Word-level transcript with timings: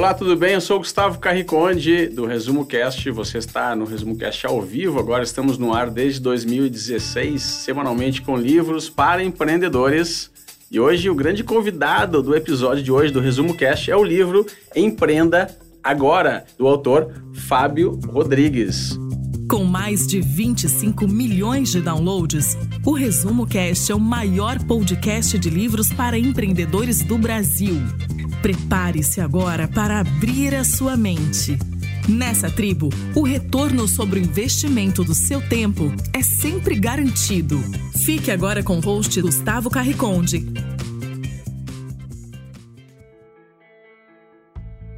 Olá, 0.00 0.14
tudo 0.14 0.34
bem? 0.34 0.54
Eu 0.54 0.62
sou 0.62 0.76
o 0.76 0.78
Gustavo 0.78 1.18
Carriconde 1.18 2.06
do 2.06 2.24
Resumo 2.24 2.64
Cast. 2.64 3.10
Você 3.10 3.36
está 3.36 3.76
no 3.76 3.84
Resumo 3.84 4.16
Cast 4.16 4.46
ao 4.46 4.62
vivo. 4.62 4.98
Agora 4.98 5.22
estamos 5.22 5.58
no 5.58 5.74
ar 5.74 5.90
desde 5.90 6.20
2016, 6.20 7.42
semanalmente 7.42 8.22
com 8.22 8.34
livros 8.34 8.88
para 8.88 9.22
empreendedores. 9.22 10.30
E 10.70 10.80
hoje 10.80 11.10
o 11.10 11.14
grande 11.14 11.44
convidado 11.44 12.22
do 12.22 12.34
episódio 12.34 12.82
de 12.82 12.90
hoje 12.90 13.12
do 13.12 13.20
Resumo 13.20 13.54
Cast 13.54 13.90
é 13.90 13.94
o 13.94 14.02
livro 14.02 14.46
Empreenda 14.74 15.54
Agora, 15.84 16.46
do 16.56 16.66
autor 16.66 17.12
Fábio 17.34 18.00
Rodrigues. 18.08 18.98
Com 19.50 19.64
mais 19.64 20.06
de 20.06 20.22
25 20.22 21.06
milhões 21.06 21.72
de 21.72 21.82
downloads, 21.82 22.56
o 22.86 22.94
Resumo 22.94 23.46
Cast 23.46 23.92
é 23.92 23.94
o 23.94 24.00
maior 24.00 24.58
podcast 24.64 25.38
de 25.38 25.50
livros 25.50 25.92
para 25.92 26.18
empreendedores 26.18 27.02
do 27.02 27.18
Brasil. 27.18 27.76
Prepare-se 28.42 29.20
agora 29.20 29.68
para 29.68 30.00
abrir 30.00 30.54
a 30.54 30.64
sua 30.64 30.96
mente. 30.96 31.58
Nessa 32.08 32.50
tribo, 32.50 32.88
o 33.14 33.22
retorno 33.22 33.86
sobre 33.86 34.18
o 34.18 34.22
investimento 34.22 35.04
do 35.04 35.14
seu 35.14 35.46
tempo 35.46 35.92
é 36.14 36.22
sempre 36.22 36.74
garantido. 36.74 37.58
Fique 38.02 38.30
agora 38.30 38.62
com 38.62 38.78
o 38.78 38.80
host 38.80 39.20
Gustavo 39.20 39.68
Carriconde. 39.68 40.46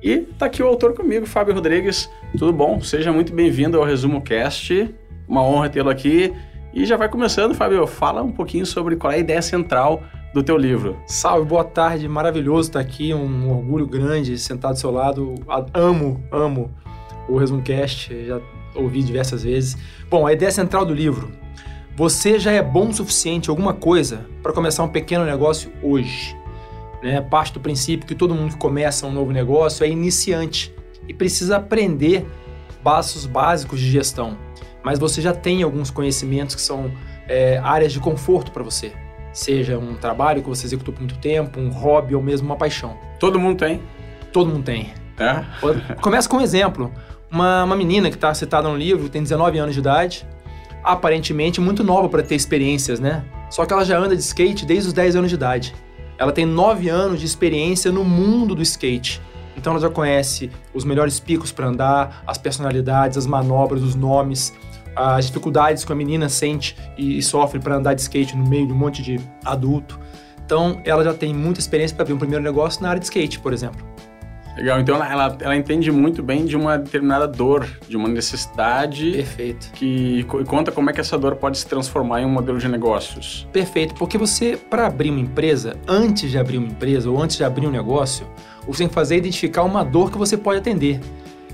E 0.00 0.18
tá 0.38 0.46
aqui 0.46 0.62
o 0.62 0.66
autor 0.68 0.94
comigo, 0.94 1.26
Fábio 1.26 1.52
Rodrigues. 1.52 2.08
Tudo 2.38 2.52
bom? 2.52 2.80
Seja 2.80 3.12
muito 3.12 3.34
bem-vindo 3.34 3.76
ao 3.76 3.84
Resumo 3.84 4.22
Cast. 4.22 4.94
Uma 5.28 5.42
honra 5.42 5.68
tê-lo 5.68 5.90
aqui. 5.90 6.32
E 6.72 6.86
já 6.86 6.96
vai 6.96 7.08
começando, 7.08 7.56
Fábio. 7.56 7.84
Fala 7.88 8.22
um 8.22 8.30
pouquinho 8.30 8.64
sobre 8.64 8.94
qual 8.94 9.12
é 9.12 9.16
a 9.16 9.18
ideia 9.18 9.42
central 9.42 10.00
do 10.32 10.42
teu 10.42 10.56
livro. 10.56 10.96
Salve, 11.06 11.46
boa 11.46 11.64
tarde. 11.64 12.08
Maravilhoso 12.08 12.70
estar 12.70 12.80
aqui. 12.80 13.12
Um 13.12 13.50
orgulho 13.50 13.86
grande 13.86 14.38
sentado 14.38 14.74
do 14.74 14.78
seu 14.78 14.90
lado. 14.90 15.34
Amo, 15.74 16.22
amo 16.30 16.70
o 17.28 17.36
Resumo 17.36 17.62
Cast. 17.62 18.26
Já 18.26 18.40
ouvi 18.74 19.02
diversas 19.02 19.42
vezes. 19.42 19.76
Bom, 20.08 20.26
a 20.26 20.32
ideia 20.32 20.50
central 20.50 20.84
do 20.84 20.94
livro. 20.94 21.30
Você 21.94 22.38
já 22.38 22.50
é 22.50 22.62
bom 22.62 22.88
o 22.88 22.94
suficiente 22.94 23.50
alguma 23.50 23.74
coisa 23.74 24.26
para 24.42 24.52
começar 24.52 24.82
um 24.82 24.88
pequeno 24.88 25.26
negócio 25.26 25.70
hoje. 25.82 26.34
Né? 27.02 27.20
Parte 27.20 27.52
do 27.52 27.60
princípio 27.60 28.06
que 28.06 28.14
todo 28.14 28.34
mundo 28.34 28.52
que 28.52 28.58
começa 28.58 29.06
um 29.06 29.12
novo 29.12 29.30
negócio 29.30 29.84
é 29.84 29.88
iniciante 29.88 30.74
e 31.06 31.12
precisa 31.12 31.58
aprender 31.58 32.26
passos 32.82 33.26
básicos 33.26 33.78
de 33.78 33.90
gestão. 33.90 34.38
Mas 34.82 34.98
você 34.98 35.20
já 35.20 35.34
tem 35.34 35.62
alguns 35.62 35.90
conhecimentos 35.90 36.54
que 36.54 36.62
são 36.62 36.90
é, 37.28 37.58
áreas 37.58 37.92
de 37.92 38.00
conforto 38.00 38.50
para 38.50 38.62
você. 38.62 38.92
Seja 39.32 39.78
um 39.78 39.94
trabalho 39.94 40.42
que 40.42 40.48
você 40.48 40.66
executou 40.66 40.92
por 40.92 41.00
muito 41.00 41.18
tempo, 41.18 41.58
um 41.58 41.70
hobby 41.70 42.14
ou 42.14 42.22
mesmo 42.22 42.46
uma 42.46 42.56
paixão. 42.56 42.96
Todo 43.18 43.38
mundo 43.38 43.58
tem? 43.58 43.80
Todo 44.32 44.50
mundo 44.50 44.64
tem. 44.64 44.92
É? 45.18 45.44
Começa 46.00 46.28
com 46.28 46.36
um 46.36 46.40
exemplo. 46.40 46.92
Uma, 47.30 47.64
uma 47.64 47.76
menina 47.76 48.10
que 48.10 48.16
está 48.16 48.34
citada 48.34 48.68
no 48.68 48.76
livro, 48.76 49.08
tem 49.08 49.22
19 49.22 49.58
anos 49.58 49.74
de 49.74 49.80
idade, 49.80 50.26
aparentemente 50.84 51.60
muito 51.60 51.82
nova 51.82 52.08
para 52.08 52.22
ter 52.22 52.34
experiências, 52.34 53.00
né? 53.00 53.24
Só 53.48 53.64
que 53.64 53.72
ela 53.72 53.84
já 53.84 53.98
anda 53.98 54.14
de 54.14 54.22
skate 54.22 54.66
desde 54.66 54.88
os 54.88 54.92
10 54.92 55.16
anos 55.16 55.30
de 55.30 55.36
idade. 55.36 55.74
Ela 56.18 56.32
tem 56.32 56.44
nove 56.44 56.88
anos 56.88 57.20
de 57.20 57.26
experiência 57.26 57.90
no 57.90 58.04
mundo 58.04 58.54
do 58.54 58.62
skate. 58.62 59.20
Então 59.56 59.72
ela 59.72 59.80
já 59.80 59.90
conhece 59.90 60.50
os 60.74 60.84
melhores 60.84 61.20
picos 61.20 61.52
para 61.52 61.66
andar, 61.66 62.22
as 62.26 62.38
personalidades, 62.38 63.18
as 63.18 63.26
manobras, 63.26 63.82
os 63.82 63.94
nomes, 63.94 64.52
as 64.94 65.26
dificuldades 65.26 65.84
que 65.84 65.92
a 65.92 65.94
menina 65.94 66.28
sente 66.28 66.76
e, 66.96 67.22
sofre 67.22 67.58
para 67.58 67.76
andar 67.76 67.94
de 67.94 68.02
skate 68.02 68.36
no 68.36 68.48
meio 68.48 68.66
de 68.66 68.72
um 68.72 68.76
monte 68.76 69.02
de 69.02 69.20
adulto. 69.44 69.98
Então 70.44 70.80
ela 70.84 71.02
já 71.02 71.14
tem 71.14 71.34
muita 71.34 71.60
experiência 71.60 71.94
para 71.94 72.04
abrir 72.04 72.14
um 72.14 72.18
primeiro 72.18 72.42
negócio 72.42 72.82
na 72.82 72.88
área 72.88 73.00
de 73.00 73.06
skate, 73.06 73.38
por 73.38 73.52
exemplo. 73.52 73.92
Legal, 74.56 74.80
então 74.80 74.96
ela, 74.96 75.10
ela, 75.10 75.38
ela, 75.40 75.56
entende 75.56 75.90
muito 75.90 76.22
bem 76.22 76.44
de 76.44 76.56
uma 76.56 76.76
determinada 76.76 77.26
dor, 77.26 77.66
de 77.88 77.96
uma 77.96 78.06
necessidade. 78.06 79.12
Perfeito. 79.12 79.70
Que 79.72 80.24
conta 80.46 80.70
como 80.70 80.90
é 80.90 80.92
que 80.92 81.00
essa 81.00 81.16
dor 81.16 81.36
pode 81.36 81.56
se 81.56 81.66
transformar 81.66 82.20
em 82.20 82.26
um 82.26 82.28
modelo 82.28 82.58
de 82.58 82.68
negócios. 82.68 83.48
Perfeito, 83.50 83.94
porque 83.94 84.18
você, 84.18 84.58
para 84.58 84.86
abrir 84.86 85.08
uma 85.08 85.20
empresa, 85.20 85.74
antes 85.88 86.30
de 86.30 86.38
abrir 86.38 86.58
uma 86.58 86.66
empresa 86.66 87.10
ou 87.10 87.20
antes 87.20 87.38
de 87.38 87.44
abrir 87.44 87.66
um 87.66 87.70
negócio, 87.70 88.26
você 88.66 88.80
tem 88.80 88.88
que 88.88 88.94
fazer 88.94 89.14
é 89.14 89.18
identificar 89.18 89.62
uma 89.62 89.84
dor 89.84 90.10
que 90.10 90.18
você 90.18 90.36
pode 90.36 90.58
atender. 90.58 91.00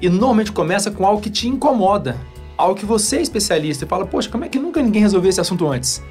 E 0.01 0.09
normalmente 0.09 0.53
começa 0.53 0.91
com 0.91 1.07
algo 1.07 1.21
que 1.21 1.31
te 1.31 1.49
incomoda, 1.49 2.17
algo 2.59 2.75
que 2.75 2.85
você 2.85 3.19
é 3.19 3.23
especialista 3.23 3.85
e 3.85 3.89
fala, 3.89 4.05
poxa, 4.05 4.29
como 4.29 4.45
é 4.45 4.49
que 4.49 4.59
nunca 4.59 4.83
ninguém 4.83 5.01
resolveu 5.01 5.31
esse 5.31 5.41
assunto 5.41 5.67
antes? 5.69 6.03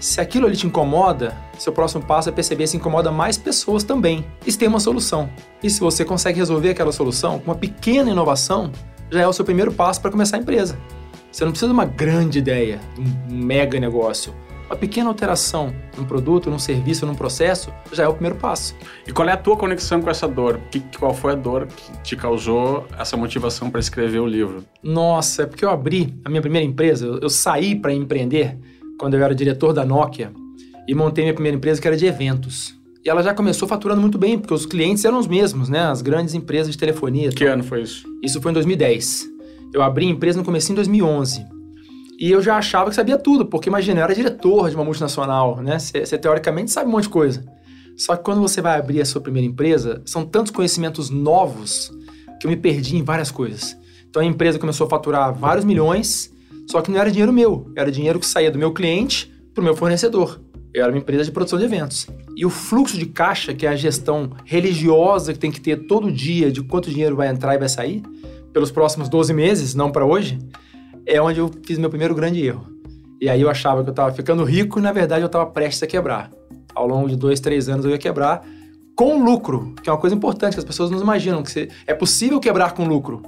Se 0.00 0.20
aquilo 0.20 0.46
ali 0.46 0.56
te 0.56 0.66
incomoda, 0.66 1.36
seu 1.58 1.72
próximo 1.72 2.04
passo 2.04 2.28
é 2.28 2.32
perceber 2.32 2.66
se 2.66 2.76
incomoda 2.76 3.10
mais 3.12 3.38
pessoas 3.38 3.84
também. 3.84 4.24
E 4.46 4.52
tem 4.52 4.68
uma 4.68 4.80
solução. 4.80 5.28
E 5.62 5.70
se 5.70 5.80
você 5.80 6.04
consegue 6.04 6.38
resolver 6.38 6.70
aquela 6.70 6.92
solução 6.92 7.38
com 7.38 7.50
uma 7.50 7.56
pequena 7.56 8.10
inovação, 8.10 8.72
já 9.10 9.20
é 9.20 9.28
o 9.28 9.32
seu 9.32 9.44
primeiro 9.44 9.72
passo 9.72 10.00
para 10.00 10.10
começar 10.10 10.36
a 10.36 10.40
empresa. 10.40 10.78
Você 11.30 11.44
não 11.44 11.52
precisa 11.52 11.68
de 11.68 11.74
uma 11.74 11.84
grande 11.84 12.38
ideia, 12.38 12.80
um 12.98 13.34
mega 13.34 13.78
negócio. 13.78 14.34
Uma 14.66 14.76
pequena 14.76 15.08
alteração 15.08 15.72
num 15.96 16.04
produto, 16.04 16.50
num 16.50 16.58
serviço, 16.58 17.06
num 17.06 17.14
processo, 17.14 17.72
já 17.92 18.02
é 18.02 18.08
o 18.08 18.12
primeiro 18.12 18.36
passo. 18.36 18.74
E 19.06 19.12
qual 19.12 19.28
é 19.28 19.32
a 19.32 19.36
tua 19.36 19.56
conexão 19.56 20.02
com 20.02 20.10
essa 20.10 20.26
dor? 20.26 20.58
Que, 20.70 20.82
qual 20.98 21.14
foi 21.14 21.32
a 21.32 21.36
dor 21.36 21.66
que 21.66 21.98
te 22.02 22.16
causou 22.16 22.84
essa 22.98 23.16
motivação 23.16 23.70
para 23.70 23.78
escrever 23.78 24.18
o 24.18 24.26
livro? 24.26 24.64
Nossa, 24.82 25.44
é 25.44 25.46
porque 25.46 25.64
eu 25.64 25.70
abri 25.70 26.12
a 26.24 26.28
minha 26.28 26.42
primeira 26.42 26.66
empresa, 26.66 27.06
eu 27.06 27.30
saí 27.30 27.76
para 27.76 27.92
empreender 27.92 28.58
quando 28.98 29.14
eu 29.14 29.22
era 29.22 29.34
diretor 29.34 29.72
da 29.72 29.84
Nokia 29.84 30.32
e 30.88 30.94
montei 30.94 31.22
minha 31.22 31.34
primeira 31.34 31.56
empresa 31.56 31.80
que 31.80 31.86
era 31.86 31.96
de 31.96 32.06
eventos. 32.06 32.74
E 33.04 33.08
ela 33.08 33.22
já 33.22 33.32
começou 33.32 33.68
faturando 33.68 34.00
muito 34.00 34.18
bem, 34.18 34.36
porque 34.36 34.52
os 34.52 34.66
clientes 34.66 35.04
eram 35.04 35.20
os 35.20 35.28
mesmos, 35.28 35.68
né? 35.68 35.82
As 35.82 36.02
grandes 36.02 36.34
empresas 36.34 36.72
de 36.72 36.78
telefonia. 36.78 37.30
Que 37.30 37.44
ano 37.44 37.62
foi 37.62 37.82
isso? 37.82 38.04
Isso 38.20 38.42
foi 38.42 38.50
em 38.50 38.54
2010. 38.54 39.28
Eu 39.72 39.80
abri 39.80 40.06
a 40.06 40.10
empresa 40.10 40.38
no 40.38 40.44
começo 40.44 40.72
em 40.72 40.74
2011. 40.74 41.46
E 42.18 42.30
eu 42.30 42.40
já 42.40 42.56
achava 42.56 42.90
que 42.90 42.96
sabia 42.96 43.18
tudo, 43.18 43.46
porque 43.46 43.68
imagina, 43.68 44.00
eu 44.00 44.04
era 44.04 44.14
diretor 44.14 44.70
de 44.70 44.76
uma 44.76 44.84
multinacional, 44.84 45.60
né? 45.62 45.78
Você 45.78 46.16
teoricamente 46.18 46.70
sabe 46.70 46.88
um 46.88 46.92
monte 46.92 47.04
de 47.04 47.10
coisa. 47.10 47.44
Só 47.96 48.16
que 48.16 48.24
quando 48.24 48.40
você 48.40 48.60
vai 48.60 48.78
abrir 48.78 49.00
a 49.00 49.04
sua 49.04 49.20
primeira 49.20 49.46
empresa, 49.46 50.02
são 50.04 50.24
tantos 50.24 50.52
conhecimentos 50.52 51.10
novos 51.10 51.90
que 52.40 52.46
eu 52.46 52.50
me 52.50 52.56
perdi 52.56 52.96
em 52.96 53.02
várias 53.02 53.30
coisas. 53.30 53.76
Então 54.08 54.22
a 54.22 54.24
empresa 54.24 54.58
começou 54.58 54.86
a 54.86 54.90
faturar 54.90 55.34
vários 55.34 55.64
milhões 55.64 56.34
só 56.66 56.82
que 56.82 56.90
não 56.90 57.00
era 57.00 57.10
dinheiro 57.10 57.32
meu, 57.32 57.70
era 57.76 57.90
dinheiro 57.92 58.18
que 58.18 58.26
saía 58.26 58.50
do 58.50 58.58
meu 58.58 58.72
cliente 58.72 59.32
para 59.54 59.62
o 59.62 59.64
meu 59.64 59.76
fornecedor. 59.76 60.40
Eu 60.74 60.82
era 60.82 60.92
uma 60.92 60.98
empresa 60.98 61.24
de 61.24 61.30
produção 61.30 61.58
de 61.58 61.64
eventos. 61.64 62.06
E 62.36 62.44
o 62.44 62.50
fluxo 62.50 62.98
de 62.98 63.06
caixa, 63.06 63.54
que 63.54 63.64
é 63.64 63.68
a 63.68 63.76
gestão 63.76 64.30
religiosa 64.44 65.32
que 65.32 65.38
tem 65.38 65.50
que 65.50 65.60
ter 65.60 65.86
todo 65.86 66.10
dia 66.10 66.50
de 66.50 66.62
quanto 66.62 66.90
dinheiro 66.90 67.16
vai 67.16 67.28
entrar 67.28 67.54
e 67.54 67.58
vai 67.58 67.68
sair, 67.68 68.02
pelos 68.52 68.70
próximos 68.70 69.08
12 69.08 69.32
meses, 69.32 69.74
não 69.74 69.92
para 69.92 70.04
hoje, 70.04 70.38
é 71.06 71.20
onde 71.22 71.38
eu 71.38 71.50
fiz 71.64 71.78
meu 71.78 71.88
primeiro 71.88 72.14
grande 72.14 72.44
erro. 72.44 72.66
E 73.20 73.28
aí 73.30 73.40
eu 73.40 73.48
achava 73.48 73.82
que 73.82 73.88
eu 73.88 73.92
estava 73.92 74.12
ficando 74.12 74.44
rico 74.44 74.78
e 74.78 74.82
na 74.82 74.92
verdade 74.92 75.22
eu 75.22 75.26
estava 75.26 75.46
prestes 75.46 75.82
a 75.82 75.86
quebrar. 75.86 76.30
Ao 76.74 76.86
longo 76.86 77.08
de 77.08 77.16
dois, 77.16 77.40
três 77.40 77.68
anos 77.68 77.84
eu 77.84 77.90
ia 77.90 77.98
quebrar 77.98 78.44
com 78.94 79.22
lucro, 79.22 79.74
que 79.82 79.88
é 79.88 79.92
uma 79.92 79.98
coisa 79.98 80.16
importante 80.16 80.54
que 80.54 80.58
as 80.58 80.64
pessoas 80.64 80.90
não 80.90 81.00
imaginam 81.00 81.42
que 81.42 81.68
é 81.86 81.94
possível 81.94 82.40
quebrar 82.40 82.72
com 82.72 82.84
lucro. 82.84 83.22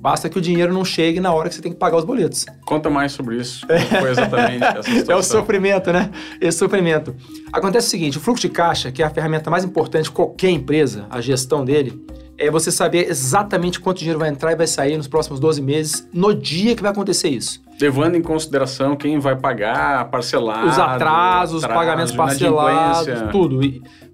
Basta 0.00 0.28
que 0.28 0.36
o 0.36 0.40
dinheiro 0.40 0.74
não 0.74 0.84
chegue 0.84 1.20
na 1.20 1.32
hora 1.32 1.48
que 1.48 1.54
você 1.54 1.62
tem 1.62 1.70
que 1.70 1.78
pagar 1.78 1.96
os 1.96 2.04
boletos. 2.04 2.44
Conta 2.66 2.90
mais 2.90 3.12
sobre 3.12 3.36
isso. 3.36 3.64
Como 3.64 4.00
foi 4.00 4.10
exatamente 4.10 4.64
essa 4.64 4.82
situação? 4.82 5.14
É 5.14 5.16
o 5.16 5.22
sofrimento, 5.22 5.92
né? 5.92 6.10
Esse 6.40 6.58
sofrimento. 6.58 7.14
Acontece 7.52 7.86
o 7.86 7.90
seguinte: 7.90 8.18
o 8.18 8.20
fluxo 8.20 8.42
de 8.42 8.48
caixa, 8.48 8.90
que 8.90 9.00
é 9.00 9.06
a 9.06 9.10
ferramenta 9.10 9.48
mais 9.48 9.62
importante 9.62 10.06
de 10.06 10.10
qualquer 10.10 10.50
empresa, 10.50 11.06
a 11.08 11.20
gestão 11.20 11.64
dele, 11.64 12.04
é 12.38 12.50
você 12.50 12.70
saber 12.70 13.08
exatamente 13.08 13.78
quanto 13.78 13.98
dinheiro 13.98 14.18
vai 14.18 14.28
entrar 14.28 14.52
e 14.52 14.56
vai 14.56 14.66
sair 14.66 14.96
nos 14.96 15.06
próximos 15.06 15.38
12 15.38 15.62
meses, 15.62 16.08
no 16.12 16.34
dia 16.34 16.74
que 16.74 16.82
vai 16.82 16.90
acontecer 16.90 17.28
isso. 17.28 17.62
Levando 17.80 18.16
em 18.16 18.22
consideração 18.22 18.96
quem 18.96 19.18
vai 19.18 19.36
pagar, 19.36 20.10
parcelado. 20.10 20.68
Os 20.68 20.78
atrasos, 20.78 21.62
os 21.62 21.66
pagamentos 21.66 22.14
parcelados, 22.14 23.06
tudo. 23.30 23.60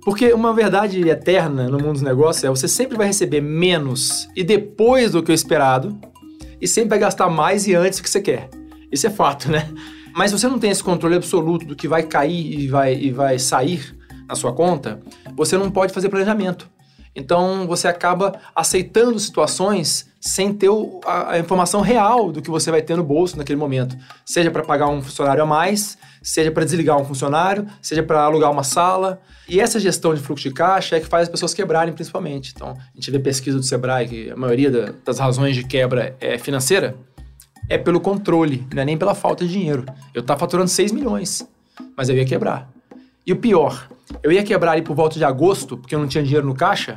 Porque 0.02 0.32
uma 0.32 0.54
verdade 0.54 1.06
eterna 1.08 1.68
no 1.68 1.78
mundo 1.78 1.92
dos 1.92 2.02
negócios 2.02 2.44
é 2.44 2.48
você 2.48 2.68
sempre 2.68 2.96
vai 2.96 3.06
receber 3.06 3.40
menos 3.40 4.28
e 4.34 4.42
depois 4.42 5.12
do 5.12 5.22
que 5.22 5.30
o 5.30 5.34
esperado 5.34 5.98
e 6.60 6.66
sempre 6.66 6.90
vai 6.90 6.98
gastar 6.98 7.28
mais 7.28 7.66
e 7.66 7.74
antes 7.74 7.98
do 7.98 8.02
que 8.02 8.10
você 8.10 8.20
quer. 8.20 8.48
Isso 8.90 9.06
é 9.06 9.10
fato, 9.10 9.50
né? 9.50 9.68
Mas 10.14 10.30
se 10.30 10.38
você 10.38 10.48
não 10.48 10.58
tem 10.58 10.70
esse 10.70 10.82
controle 10.82 11.14
absoluto 11.14 11.66
do 11.66 11.76
que 11.76 11.86
vai 11.86 12.02
cair 12.02 12.58
e 12.58 12.68
vai, 12.68 12.94
e 12.94 13.10
vai 13.10 13.38
sair 13.38 13.94
na 14.26 14.34
sua 14.34 14.52
conta, 14.52 15.00
você 15.36 15.56
não 15.56 15.70
pode 15.70 15.92
fazer 15.92 16.08
planejamento. 16.08 16.68
Então 17.18 17.66
você 17.66 17.88
acaba 17.88 18.40
aceitando 18.54 19.18
situações 19.18 20.06
sem 20.20 20.54
ter 20.54 20.70
a, 21.04 21.36
informação 21.36 21.80
real 21.80 22.30
do 22.30 22.40
que 22.40 22.48
você 22.48 22.70
vai 22.70 22.80
ter 22.80 22.96
no 22.96 23.02
bolso 23.02 23.36
naquele 23.36 23.58
momento. 23.58 23.96
Seja 24.24 24.52
para 24.52 24.62
pagar 24.62 24.88
um 24.88 25.02
funcionário 25.02 25.42
a 25.42 25.46
mais, 25.46 25.98
seja 26.22 26.52
para 26.52 26.64
desligar 26.64 26.96
um 26.96 27.04
funcionário, 27.04 27.66
seja 27.82 28.04
para 28.04 28.22
alugar 28.22 28.52
uma 28.52 28.62
sala. 28.62 29.20
E 29.48 29.60
essa 29.60 29.80
gestão 29.80 30.14
de 30.14 30.20
fluxo 30.20 30.48
de 30.48 30.54
caixa 30.54 30.96
é 30.96 31.00
que 31.00 31.06
faz 31.06 31.24
as 31.24 31.28
pessoas 31.28 31.52
quebrarem, 31.52 31.92
principalmente. 31.92 32.52
Então, 32.54 32.70
a 32.70 32.94
gente 32.94 33.10
vê 33.10 33.18
pesquisa 33.18 33.58
do 33.58 33.64
Sebrae 33.64 34.06
que 34.06 34.30
a 34.30 34.36
maioria 34.36 34.70
da, 34.70 34.92
das 35.04 35.18
razões 35.18 35.56
de 35.56 35.64
quebra 35.64 36.16
é 36.20 36.38
financeira, 36.38 36.96
é 37.68 37.76
pelo 37.76 38.00
controle, 38.00 38.64
não 38.72 38.82
é 38.82 38.84
nem 38.84 38.96
pela 38.96 39.14
falta 39.14 39.44
de 39.44 39.52
dinheiro. 39.52 39.84
Eu 40.14 40.20
estava 40.20 40.38
faturando 40.38 40.70
6 40.70 40.92
milhões, 40.92 41.46
mas 41.96 42.08
eu 42.08 42.16
ia 42.16 42.24
quebrar. 42.24 42.70
E 43.28 43.32
o 43.32 43.36
pior, 43.36 43.86
eu 44.22 44.32
ia 44.32 44.42
quebrar 44.42 44.72
ali 44.72 44.80
por 44.80 44.96
volta 44.96 45.18
de 45.18 45.24
agosto, 45.24 45.76
porque 45.76 45.94
eu 45.94 45.98
não 45.98 46.08
tinha 46.08 46.24
dinheiro 46.24 46.46
no 46.46 46.54
caixa. 46.54 46.96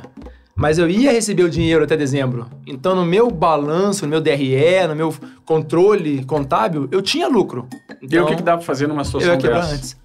mas 0.56 0.78
eu 0.78 0.88
ia 0.88 1.12
receber 1.12 1.42
o 1.42 1.50
dinheiro 1.50 1.84
até 1.84 1.94
dezembro. 1.94 2.46
Então, 2.66 2.96
no 2.96 3.04
meu 3.04 3.30
balanço, 3.30 4.06
no 4.06 4.08
meu 4.08 4.18
DRE, 4.18 4.86
no 4.88 4.96
meu 4.96 5.14
controle 5.44 6.24
contábil, 6.24 6.88
eu 6.90 7.02
tinha 7.02 7.28
lucro. 7.28 7.68
Então, 8.00 8.18
e 8.18 8.22
o 8.22 8.26
que, 8.26 8.36
que 8.36 8.42
dá 8.42 8.56
para 8.56 8.64
fazer 8.64 8.86
numa 8.86 9.04
situação 9.04 9.28
eu 9.28 9.34
ia 9.34 9.40
quebrar 9.40 9.60
dessa? 9.60 9.74
antes. 9.74 9.96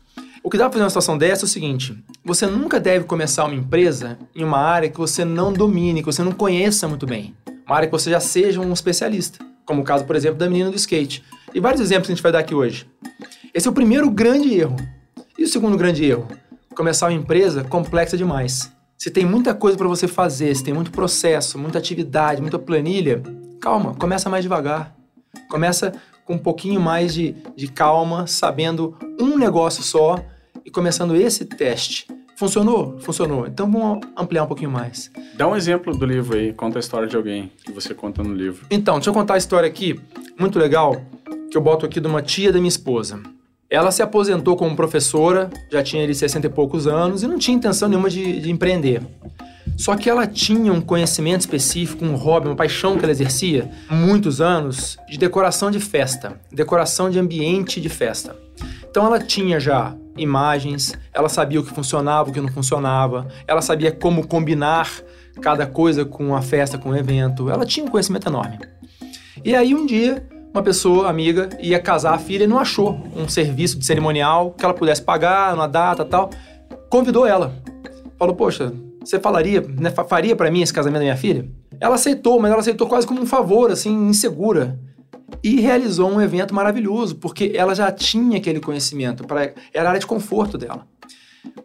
O 0.44 0.50
que 0.50 0.58
dá 0.58 0.66
para 0.66 0.74
fazer 0.74 0.82
numa 0.82 0.90
situação 0.90 1.18
dessa 1.18 1.46
é 1.46 1.48
o 1.48 1.50
seguinte: 1.50 1.98
você 2.26 2.46
nunca 2.46 2.78
deve 2.78 3.06
começar 3.06 3.46
uma 3.46 3.56
empresa 3.56 4.20
em 4.36 4.44
uma 4.44 4.60
área 4.60 4.90
que 4.90 4.98
você 4.98 5.24
não 5.24 5.54
domine, 5.54 6.02
que 6.02 6.06
você 6.06 6.24
não 6.24 6.34
conheça 6.34 6.90
muito 6.90 7.06
bem. 7.06 7.34
Uma 7.66 7.78
área 7.78 7.88
que 7.88 7.92
você 7.94 8.10
já 8.10 8.20
seja 8.20 8.60
um 8.60 8.74
especialista. 8.74 9.40
Como 9.66 9.82
o 9.82 9.86
caso, 9.86 10.04
por 10.04 10.16
exemplo, 10.16 10.38
da 10.38 10.50
menina 10.50 10.72
do 10.72 10.76
skate. 10.76 11.24
E 11.54 11.60
vários 11.62 11.80
exemplos 11.80 12.08
que 12.08 12.12
a 12.12 12.16
gente 12.16 12.24
vai 12.24 12.34
dar 12.34 12.40
aqui 12.40 12.54
hoje. 12.54 12.86
Esse 13.54 13.66
é 13.66 13.72
o 13.72 13.74
primeiro 13.74 14.10
grande 14.10 14.54
erro. 14.54 14.76
E 15.38 15.44
o 15.44 15.48
segundo 15.48 15.78
grande 15.78 16.04
erro? 16.04 16.28
Começar 16.76 17.06
uma 17.06 17.14
empresa 17.14 17.64
complexa 17.64 18.18
demais. 18.18 18.74
Se 18.98 19.12
tem 19.12 19.24
muita 19.24 19.54
coisa 19.54 19.78
para 19.78 19.88
você 19.88 20.08
fazer, 20.08 20.56
se 20.56 20.64
tem 20.64 20.74
muito 20.74 20.90
processo, 20.90 21.60
muita 21.60 21.78
atividade, 21.78 22.42
muita 22.42 22.58
planilha, 22.58 23.22
calma, 23.62 23.94
começa 23.94 24.32
mais 24.32 24.44
devagar. 24.44 24.96
Começa 25.48 25.94
com 26.26 26.34
um 26.34 26.38
pouquinho 26.40 26.82
mais 26.82 27.14
de, 27.14 27.36
de 27.56 27.68
calma, 27.68 28.26
sabendo 28.26 28.98
um 29.22 29.38
negócio 29.38 29.84
só 29.84 30.18
e 30.66 30.72
começando 30.72 31.16
esse 31.16 31.46
teste. 31.46 32.08
Funcionou? 32.36 32.98
Funcionou. 33.00 33.46
Então 33.46 33.72
vamos 33.72 34.00
ampliar 34.18 34.44
um 34.44 34.48
pouquinho 34.48 34.72
mais. 34.72 35.12
Dá 35.36 35.48
um 35.48 35.56
exemplo 35.56 35.96
do 35.96 36.06
livro 36.06 36.36
aí, 36.36 36.52
conta 36.52 36.80
a 36.80 36.82
história 36.82 37.08
de 37.08 37.16
alguém 37.16 37.52
que 37.64 37.72
você 37.72 37.94
conta 37.94 38.24
no 38.24 38.34
livro. 38.34 38.66
Então, 38.72 38.96
deixa 38.96 39.12
eu 39.12 39.14
contar 39.14 39.36
a 39.36 39.38
história 39.38 39.70
aqui, 39.70 40.00
muito 40.40 40.58
legal, 40.58 41.00
que 41.52 41.56
eu 41.56 41.62
boto 41.62 41.86
aqui 41.86 42.00
de 42.00 42.08
uma 42.08 42.24
tia 42.24 42.52
da 42.52 42.58
minha 42.58 42.70
esposa. 42.70 43.22
Ela 43.70 43.92
se 43.92 44.02
aposentou 44.02 44.56
como 44.56 44.76
professora, 44.76 45.50
já 45.70 45.84
tinha 45.84 46.04
ali 46.04 46.16
60 46.16 46.48
e 46.48 46.50
poucos 46.50 46.88
anos 46.88 47.22
e 47.22 47.28
não 47.28 47.38
tinha 47.38 47.58
intenção 47.58 47.90
nenhuma 47.90 48.10
de, 48.10 48.40
de 48.40 48.50
empreender. 48.50 49.02
Só 49.78 49.96
que 49.96 50.10
ela 50.10 50.26
tinha 50.26 50.72
um 50.72 50.80
conhecimento 50.80 51.42
específico, 51.42 52.06
um 52.06 52.16
hobby, 52.16 52.48
uma 52.48 52.56
paixão 52.56 52.98
que 52.98 53.04
ela 53.04 53.12
exercia, 53.12 53.70
muitos 53.90 54.40
anos, 54.40 54.98
de 55.10 55.18
decoração 55.18 55.70
de 55.70 55.80
festa, 55.82 56.40
decoração 56.52 57.10
de 57.10 57.20
ambiente 57.20 57.82
de 57.82 57.90
festa. 57.90 58.36
Então 58.90 59.06
ela 59.06 59.20
tinha 59.20 59.60
já 59.60 59.94
imagens, 60.18 60.98
ela 61.14 61.28
sabia 61.28 61.60
o 61.60 61.64
que 61.64 61.74
funcionava, 61.74 62.30
o 62.30 62.34
que 62.34 62.42
não 62.42 62.48
funcionava, 62.48 63.28
ela 63.46 63.62
sabia 63.62 63.92
como 63.92 64.26
combinar 64.26 64.90
cada 65.42 65.68
coisa 65.68 66.06
com 66.06 66.36
a 66.36 66.42
festa, 66.42 66.78
com 66.78 66.90
o 66.90 66.96
evento. 66.96 67.50
Ela 67.50 67.66
tinha 67.66 67.86
um 67.86 67.90
conhecimento 67.90 68.28
enorme. 68.28 68.60
E 69.44 69.54
aí 69.56 69.76
um 69.76 69.86
dia 69.86 70.26
uma 70.58 70.64
pessoa, 70.64 71.08
amiga, 71.08 71.50
ia 71.60 71.80
casar 71.80 72.16
a 72.16 72.18
filha 72.18 72.44
e 72.44 72.48
não 72.48 72.58
achou 72.58 73.00
um 73.16 73.30
serviço 73.30 73.78
de 73.78 73.86
cerimonial 73.86 74.52
que 74.52 74.66
ela 74.66 74.74
pudesse 74.74 75.02
pagar 75.02 75.52
numa 75.52 75.68
data 75.68 76.04
tal. 76.04 76.32
Convidou 76.90 77.28
ela. 77.28 77.54
Falou, 78.18 78.36
poxa, 78.36 78.74
você 79.00 79.20
falaria, 79.20 79.62
né, 79.62 79.92
faria 79.92 80.36
para 80.36 80.50
mim 80.50 80.62
esse 80.62 80.74
casamento 80.74 81.00
da 81.00 81.04
minha 81.06 81.16
filha? 81.18 81.48
Ela 81.80 81.96
aceitou, 81.96 82.40
mas 82.40 82.52
ela 82.52 82.60
aceitou 82.60 82.88
quase 82.88 83.06
como 83.06 83.22
um 83.22 83.26
favor, 83.26 83.72
assim, 83.72 83.94
insegura. 84.10 84.80
E 85.44 85.62
realizou 85.62 86.10
um 86.10 86.20
evento 86.20 86.56
maravilhoso, 86.56 87.16
porque 87.18 87.52
ela 87.54 87.76
já 87.76 87.92
tinha 87.92 88.38
aquele 88.38 88.60
conhecimento, 88.60 89.26
pra, 89.26 89.54
era 89.72 89.86
a 89.86 89.90
área 89.90 90.00
de 90.00 90.08
conforto 90.08 90.58
dela. 90.58 90.88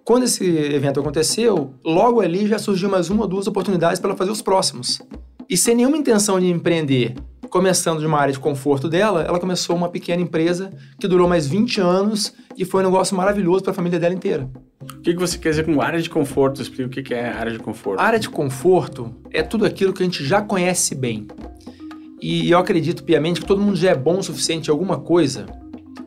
Quando 0.05 0.25
esse 0.25 0.45
evento 0.45 1.01
aconteceu, 1.01 1.73
logo 1.85 2.21
ali 2.21 2.47
já 2.47 2.59
surgiu 2.59 2.91
mais 2.91 3.09
uma 3.09 3.23
ou 3.23 3.29
duas 3.29 3.47
oportunidades 3.47 3.99
para 3.99 4.11
ela 4.11 4.19
fazer 4.19 4.31
os 4.31 4.43
próximos. 4.43 5.01
E 5.49 5.57
sem 5.57 5.75
nenhuma 5.75 5.97
intenção 5.97 6.39
de 6.39 6.51
empreender, 6.51 7.15
começando 7.53 8.01
de 8.01 8.07
uma 8.07 8.19
área 8.19 8.33
de 8.33 8.41
conforto 8.41 8.89
dela, 8.89 9.25
ela 9.29 9.39
começou 9.39 9.77
uma 9.77 9.91
pequena 9.91 10.23
empresa 10.23 10.73
que 10.99 11.07
durou 11.07 11.29
mais 11.29 11.47
20 11.47 11.83
anos 11.83 12.33
e 12.57 12.65
foi 12.65 12.81
um 12.81 12.87
negócio 12.87 13.15
maravilhoso 13.15 13.63
para 13.63 13.73
a 13.73 13.75
família 13.75 14.01
dela 14.01 14.15
inteira. 14.15 14.49
O 14.81 15.01
que, 15.03 15.13
que 15.13 15.21
você 15.21 15.37
quer 15.37 15.51
dizer 15.51 15.67
com 15.67 15.79
área 15.83 16.01
de 16.01 16.09
conforto? 16.09 16.63
Explica 16.63 16.87
o 16.87 16.89
que, 16.89 17.03
que 17.03 17.13
é 17.13 17.29
área 17.29 17.53
de 17.53 17.59
conforto. 17.59 18.01
A 18.01 18.05
área 18.05 18.19
de 18.19 18.31
conforto 18.31 19.15
é 19.31 19.43
tudo 19.43 19.67
aquilo 19.67 19.93
que 19.93 20.03
a 20.03 20.07
gente 20.07 20.25
já 20.25 20.41
conhece 20.41 20.95
bem. 20.95 21.29
E 22.23 22.51
eu 22.51 22.59
acredito 22.59 23.05
piamente 23.05 23.43
que 23.43 23.47
todo 23.47 23.61
mundo 23.61 23.77
já 23.77 23.91
é 23.91 23.95
bom 23.95 24.19
o 24.19 24.23
suficiente 24.23 24.69
em 24.69 24.71
alguma 24.71 24.99
coisa 24.99 25.45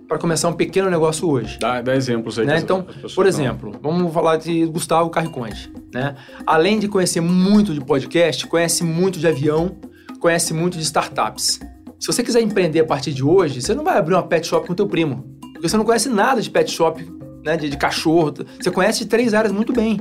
para 0.08 0.18
começar 0.18 0.50
um 0.50 0.54
pequeno 0.54 0.90
negócio 0.90 1.30
hoje. 1.30 1.60
Dá, 1.60 1.80
dá 1.80 1.96
exemplos 1.96 2.40
aí. 2.40 2.48
Né? 2.48 2.58
Então, 2.58 2.88
por 3.14 3.28
exemplo, 3.28 3.72
não... 3.72 3.80
vamos 3.80 4.12
falar 4.12 4.38
de 4.38 4.66
Gustavo 4.66 5.12
Carriconde. 5.12 5.72
Né? 5.94 6.16
Além 6.44 6.80
de 6.80 6.88
conhecer 6.88 7.22
muito 7.22 7.72
de 7.72 7.82
podcast, 7.82 8.48
conhece 8.48 8.84
muito 8.84 9.20
de 9.20 9.28
avião, 9.28 9.78
conhece 10.20 10.54
muito 10.54 10.78
de 10.78 10.84
startups. 10.84 11.60
Se 12.00 12.08
você 12.08 12.24
quiser 12.24 12.42
empreender 12.42 12.82
a 12.82 12.86
partir 12.86 13.14
de 13.14 13.24
hoje, 13.24 13.62
você 13.62 13.74
não 13.74 13.84
vai 13.84 13.98
abrir 13.98 14.14
uma 14.14 14.24
pet 14.24 14.46
shop 14.46 14.68
com 14.68 14.74
o 14.74 14.76
teu 14.76 14.88
primo, 14.88 15.38
porque 15.54 15.68
você 15.68 15.78
não 15.78 15.86
conhece 15.86 16.10
nada 16.10 16.42
de 16.42 16.50
pet 16.50 16.70
shop, 16.72 17.04
né, 17.44 17.56
de, 17.58 17.70
de 17.70 17.78
cachorro. 17.78 18.34
Você 18.60 18.70
conhece 18.72 19.00
de 19.00 19.06
três 19.06 19.34
áreas 19.34 19.54
muito 19.54 19.72
bem. 19.72 20.00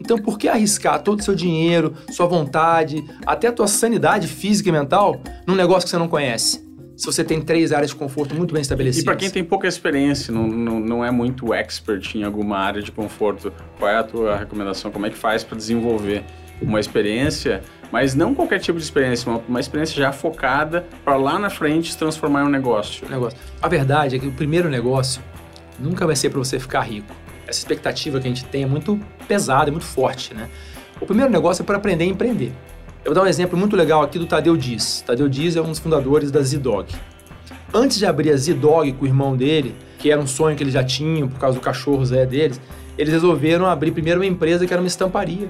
Então, 0.00 0.18
por 0.18 0.38
que 0.38 0.48
arriscar 0.48 1.02
todo 1.02 1.20
o 1.20 1.22
seu 1.22 1.34
dinheiro, 1.34 1.94
sua 2.10 2.26
vontade, 2.26 3.04
até 3.26 3.48
a 3.48 3.52
tua 3.52 3.66
sanidade 3.66 4.28
física 4.28 4.68
e 4.68 4.72
mental 4.72 5.20
num 5.46 5.54
negócio 5.54 5.84
que 5.84 5.90
você 5.90 5.98
não 5.98 6.08
conhece? 6.08 6.64
Se 6.96 7.04
você 7.04 7.22
tem 7.22 7.42
três 7.42 7.72
áreas 7.72 7.90
de 7.90 7.96
conforto 7.96 8.34
muito 8.34 8.54
bem 8.54 8.62
estabelecidas. 8.62 9.02
E 9.02 9.04
para 9.04 9.16
quem 9.16 9.28
tem 9.28 9.44
pouca 9.44 9.68
experiência, 9.68 10.32
não, 10.32 10.46
não, 10.46 10.80
não, 10.80 11.04
é 11.04 11.10
muito 11.10 11.52
expert 11.52 12.14
em 12.14 12.22
alguma 12.22 12.56
área 12.56 12.80
de 12.80 12.90
conforto, 12.90 13.52
qual 13.78 13.90
é 13.90 13.96
a 13.96 14.02
tua 14.02 14.36
recomendação? 14.36 14.90
Como 14.90 15.04
é 15.04 15.10
que 15.10 15.16
faz 15.16 15.44
para 15.44 15.56
desenvolver 15.58 16.24
uma 16.60 16.80
experiência, 16.80 17.62
mas 17.90 18.14
não 18.14 18.34
qualquer 18.34 18.58
tipo 18.58 18.78
de 18.78 18.84
experiência, 18.84 19.30
uma, 19.30 19.40
uma 19.48 19.60
experiência 19.60 19.96
já 19.96 20.12
focada 20.12 20.86
para 21.04 21.16
lá 21.16 21.38
na 21.38 21.50
frente 21.50 21.92
se 21.92 21.98
transformar 21.98 22.42
em 22.42 22.46
um 22.46 22.50
negócio. 22.50 23.08
negócio. 23.08 23.38
A 23.62 23.68
verdade 23.68 24.16
é 24.16 24.18
que 24.18 24.26
o 24.26 24.32
primeiro 24.32 24.68
negócio 24.68 25.22
nunca 25.78 26.06
vai 26.06 26.16
ser 26.16 26.30
para 26.30 26.38
você 26.38 26.58
ficar 26.58 26.82
rico. 26.82 27.14
Essa 27.46 27.60
expectativa 27.60 28.18
que 28.20 28.26
a 28.26 28.30
gente 28.30 28.44
tem 28.44 28.64
é 28.64 28.66
muito 28.66 29.00
pesada, 29.28 29.70
é 29.70 29.72
muito 29.72 29.86
forte, 29.86 30.34
né? 30.34 30.48
O 31.00 31.06
primeiro 31.06 31.30
negócio 31.30 31.62
é 31.62 31.64
para 31.64 31.76
aprender 31.76 32.04
a 32.04 32.06
empreender. 32.06 32.52
Eu 33.04 33.12
vou 33.12 33.14
dar 33.14 33.22
um 33.22 33.26
exemplo 33.26 33.56
muito 33.56 33.76
legal 33.76 34.02
aqui 34.02 34.18
do 34.18 34.26
Tadeu 34.26 34.56
Diz. 34.56 35.02
Tadeu 35.06 35.28
Diz 35.28 35.54
é 35.54 35.60
um 35.60 35.68
dos 35.68 35.78
fundadores 35.78 36.30
da 36.30 36.42
Z-Dog. 36.42 36.92
Antes 37.72 37.98
de 37.98 38.06
abrir 38.06 38.30
a 38.30 38.36
Z-Dog 38.36 38.92
com 38.94 39.04
o 39.04 39.06
irmão 39.06 39.36
dele, 39.36 39.76
que 39.98 40.10
era 40.10 40.20
um 40.20 40.26
sonho 40.26 40.56
que 40.56 40.62
eles 40.62 40.72
já 40.72 40.82
tinham 40.82 41.28
por 41.28 41.38
causa 41.38 41.58
do 41.58 41.62
cachorro 41.62 42.04
Zé 42.04 42.24
deles, 42.26 42.60
eles 42.96 43.12
resolveram 43.12 43.66
abrir 43.66 43.92
primeiro 43.92 44.20
uma 44.20 44.26
empresa 44.26 44.66
que 44.66 44.72
era 44.72 44.80
uma 44.80 44.88
estamparia. 44.88 45.48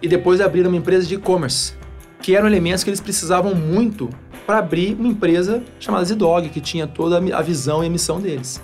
E 0.00 0.08
depois 0.08 0.40
abriram 0.40 0.68
uma 0.68 0.76
empresa 0.76 1.06
de 1.06 1.14
e-commerce, 1.16 1.74
que 2.20 2.36
eram 2.36 2.46
elementos 2.46 2.84
que 2.84 2.90
eles 2.90 3.00
precisavam 3.00 3.54
muito 3.54 4.08
para 4.46 4.58
abrir 4.58 4.94
uma 4.94 5.08
empresa 5.08 5.62
chamada 5.78 6.04
Z-Dog, 6.04 6.48
que 6.48 6.60
tinha 6.60 6.86
toda 6.86 7.18
a 7.36 7.42
visão 7.42 7.82
e 7.82 7.86
a 7.86 7.90
missão 7.90 8.20
deles. 8.20 8.62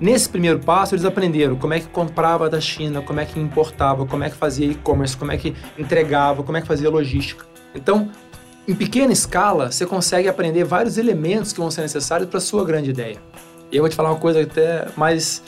Nesse 0.00 0.28
primeiro 0.28 0.58
passo, 0.58 0.94
eles 0.94 1.04
aprenderam 1.04 1.56
como 1.56 1.74
é 1.74 1.80
que 1.80 1.86
comprava 1.86 2.48
da 2.48 2.60
China, 2.60 3.02
como 3.02 3.20
é 3.20 3.24
que 3.26 3.38
importava, 3.38 4.06
como 4.06 4.24
é 4.24 4.30
que 4.30 4.36
fazia 4.36 4.66
e-commerce, 4.66 5.16
como 5.16 5.30
é 5.30 5.36
que 5.36 5.54
entregava, 5.78 6.42
como 6.42 6.56
é 6.56 6.60
que 6.60 6.66
fazia 6.66 6.88
logística. 6.88 7.44
Então, 7.74 8.10
em 8.66 8.74
pequena 8.74 9.12
escala, 9.12 9.70
você 9.70 9.84
consegue 9.84 10.26
aprender 10.28 10.64
vários 10.64 10.96
elementos 10.96 11.52
que 11.52 11.60
vão 11.60 11.70
ser 11.70 11.82
necessários 11.82 12.30
para 12.30 12.40
sua 12.40 12.64
grande 12.64 12.90
ideia. 12.90 13.18
E 13.70 13.76
eu 13.76 13.82
vou 13.82 13.90
te 13.90 13.96
falar 13.96 14.10
uma 14.10 14.18
coisa 14.18 14.40
até 14.40 14.88
mais 14.96 15.42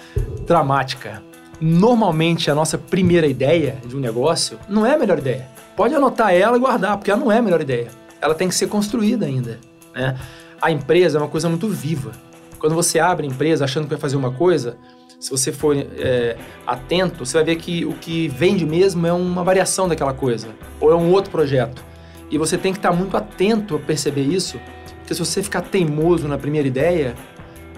dramática. 0.47 1.23
Normalmente, 1.65 2.51
a 2.51 2.57
nossa 2.57 2.77
primeira 2.77 3.25
ideia 3.25 3.77
de 3.87 3.97
um 3.97 4.01
negócio 4.01 4.59
não 4.69 4.85
é 4.85 4.95
a 4.95 4.99
melhor 4.99 5.19
ideia. 5.19 5.49
Pode 5.77 5.95
anotar 5.95 6.35
ela 6.35 6.57
e 6.57 6.61
guardar, 6.61 6.97
porque 6.97 7.09
ela 7.09 7.21
não 7.21 7.31
é 7.31 7.39
a 7.39 7.43
melhor 7.43 7.61
ideia. 7.61 7.87
Ela 8.21 8.35
tem 8.35 8.49
que 8.49 8.55
ser 8.57 8.67
construída 8.67 9.27
ainda. 9.27 9.61
Né? 9.95 10.19
A 10.61 10.73
empresa 10.73 11.19
é 11.19 11.21
uma 11.21 11.29
coisa 11.29 11.49
muito 11.49 11.69
viva. 11.69 12.11
Quando 12.59 12.75
você 12.75 12.99
abre 12.99 13.29
a 13.29 13.31
empresa 13.31 13.65
achando 13.65 13.85
que 13.85 13.91
vai 13.91 13.99
fazer 14.01 14.17
uma 14.17 14.33
coisa, 14.33 14.77
se 15.21 15.31
você 15.31 15.53
for 15.53 15.77
é, 15.77 16.37
atento, 16.67 17.25
você 17.25 17.35
vai 17.35 17.45
ver 17.45 17.57
que 17.57 17.85
o 17.85 17.93
que 17.93 18.27
vende 18.27 18.67
mesmo 18.67 19.07
é 19.07 19.13
uma 19.13 19.45
variação 19.45 19.87
daquela 19.87 20.13
coisa, 20.13 20.49
ou 20.81 20.91
é 20.91 20.97
um 20.97 21.13
outro 21.13 21.31
projeto. 21.31 21.81
E 22.29 22.37
você 22.37 22.59
tem 22.59 22.73
que 22.73 22.81
estar 22.81 22.91
muito 22.91 23.17
atento 23.17 23.77
a 23.77 23.79
perceber 23.79 24.23
isso, 24.23 24.59
porque 24.99 25.15
se 25.15 25.21
você 25.21 25.41
ficar 25.45 25.61
teimoso 25.61 26.27
na 26.27 26.37
primeira 26.37 26.67
ideia, 26.67 27.15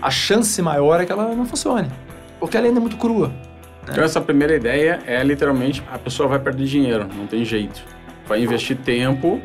a 0.00 0.10
chance 0.10 0.62
maior 0.62 1.02
é 1.02 1.04
que 1.04 1.12
ela 1.12 1.34
não 1.34 1.44
funcione, 1.44 1.90
porque 2.40 2.56
ela 2.56 2.66
ainda 2.66 2.78
é 2.78 2.80
muito 2.80 2.96
crua. 2.96 3.30
Então, 3.88 4.02
essa 4.02 4.20
primeira 4.20 4.54
ideia 4.54 5.00
é 5.06 5.22
literalmente 5.22 5.82
a 5.90 5.98
pessoa 5.98 6.28
vai 6.28 6.38
perder 6.38 6.64
dinheiro, 6.64 7.06
não 7.14 7.26
tem 7.26 7.44
jeito. 7.44 7.82
Vai 8.26 8.42
investir 8.42 8.76
tempo, 8.76 9.40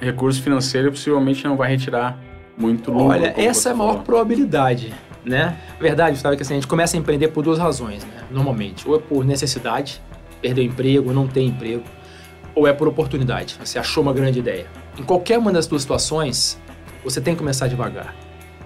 recurso 0.00 0.42
financeiro 0.42 0.88
e 0.88 0.90
possivelmente 0.90 1.44
não 1.44 1.56
vai 1.56 1.70
retirar 1.70 2.18
muito 2.56 2.90
longo. 2.90 3.10
Olha, 3.10 3.34
essa 3.36 3.70
é 3.70 3.72
a 3.72 3.74
maior 3.74 3.90
falou. 3.92 4.04
probabilidade, 4.04 4.92
né? 5.24 5.56
Verdade, 5.80 6.18
sabe 6.18 6.36
que 6.36 6.42
assim, 6.42 6.54
a 6.54 6.56
gente 6.56 6.66
começa 6.66 6.96
a 6.96 6.98
empreender 6.98 7.28
por 7.28 7.44
duas 7.44 7.58
razões, 7.58 8.04
né? 8.04 8.22
Normalmente, 8.30 8.88
ou 8.88 8.96
é 8.96 8.98
por 8.98 9.24
necessidade, 9.24 10.00
perder 10.40 10.62
o 10.62 10.64
emprego, 10.64 11.12
não 11.12 11.26
ter 11.26 11.42
emprego, 11.42 11.84
ou 12.54 12.66
é 12.66 12.72
por 12.72 12.88
oportunidade. 12.88 13.56
Você 13.62 13.78
achou 13.78 14.02
uma 14.02 14.12
grande 14.12 14.38
ideia. 14.38 14.66
Em 14.98 15.02
qualquer 15.02 15.38
uma 15.38 15.52
das 15.52 15.66
duas 15.66 15.82
situações, 15.82 16.60
você 17.02 17.20
tem 17.20 17.34
que 17.34 17.38
começar 17.38 17.66
devagar. 17.66 18.14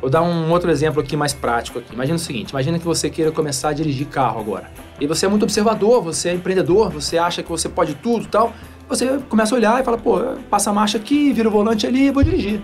Vou 0.01 0.09
dar 0.09 0.23
um 0.23 0.51
outro 0.51 0.71
exemplo 0.71 1.01
aqui 1.01 1.17
mais 1.17 1.33
prático 1.33 1.79
aqui. 1.79 1.93
Imagina 1.93 2.17
o 2.17 2.21
seguinte, 2.21 2.51
imagina 2.51 2.79
que 2.79 2.85
você 2.85 3.11
queira 3.11 3.33
começar 3.33 3.71
a 3.71 3.73
dirigir 3.73 4.07
carro 4.07 4.41
agora. 4.41 4.71
E 5.01 5.07
você 5.07 5.27
é 5.27 5.29
muito 5.29 5.43
observador, 5.43 6.03
você 6.03 6.31
é 6.31 6.35
empreendedor, 6.35 6.91
você 6.91 7.19
acha 7.19 7.43
que 7.43 7.49
você 7.49 7.69
pode 7.69 7.95
tudo 7.95 8.25
e 8.25 8.29
tal. 8.29 8.53
Você 8.89 9.19
começa 9.29 9.55
a 9.55 9.59
olhar 9.59 9.81
e 9.81 9.85
fala, 9.85 9.99
pô, 9.99 10.19
passa 10.49 10.71
a 10.71 10.73
marcha 10.73 10.99
aqui, 10.99 11.33
vira 11.33 11.49
o 11.49 11.53
volante 11.53 11.87
ali 11.87 12.07
e 12.07 12.11
vou 12.11 12.23
dirigir 12.23 12.63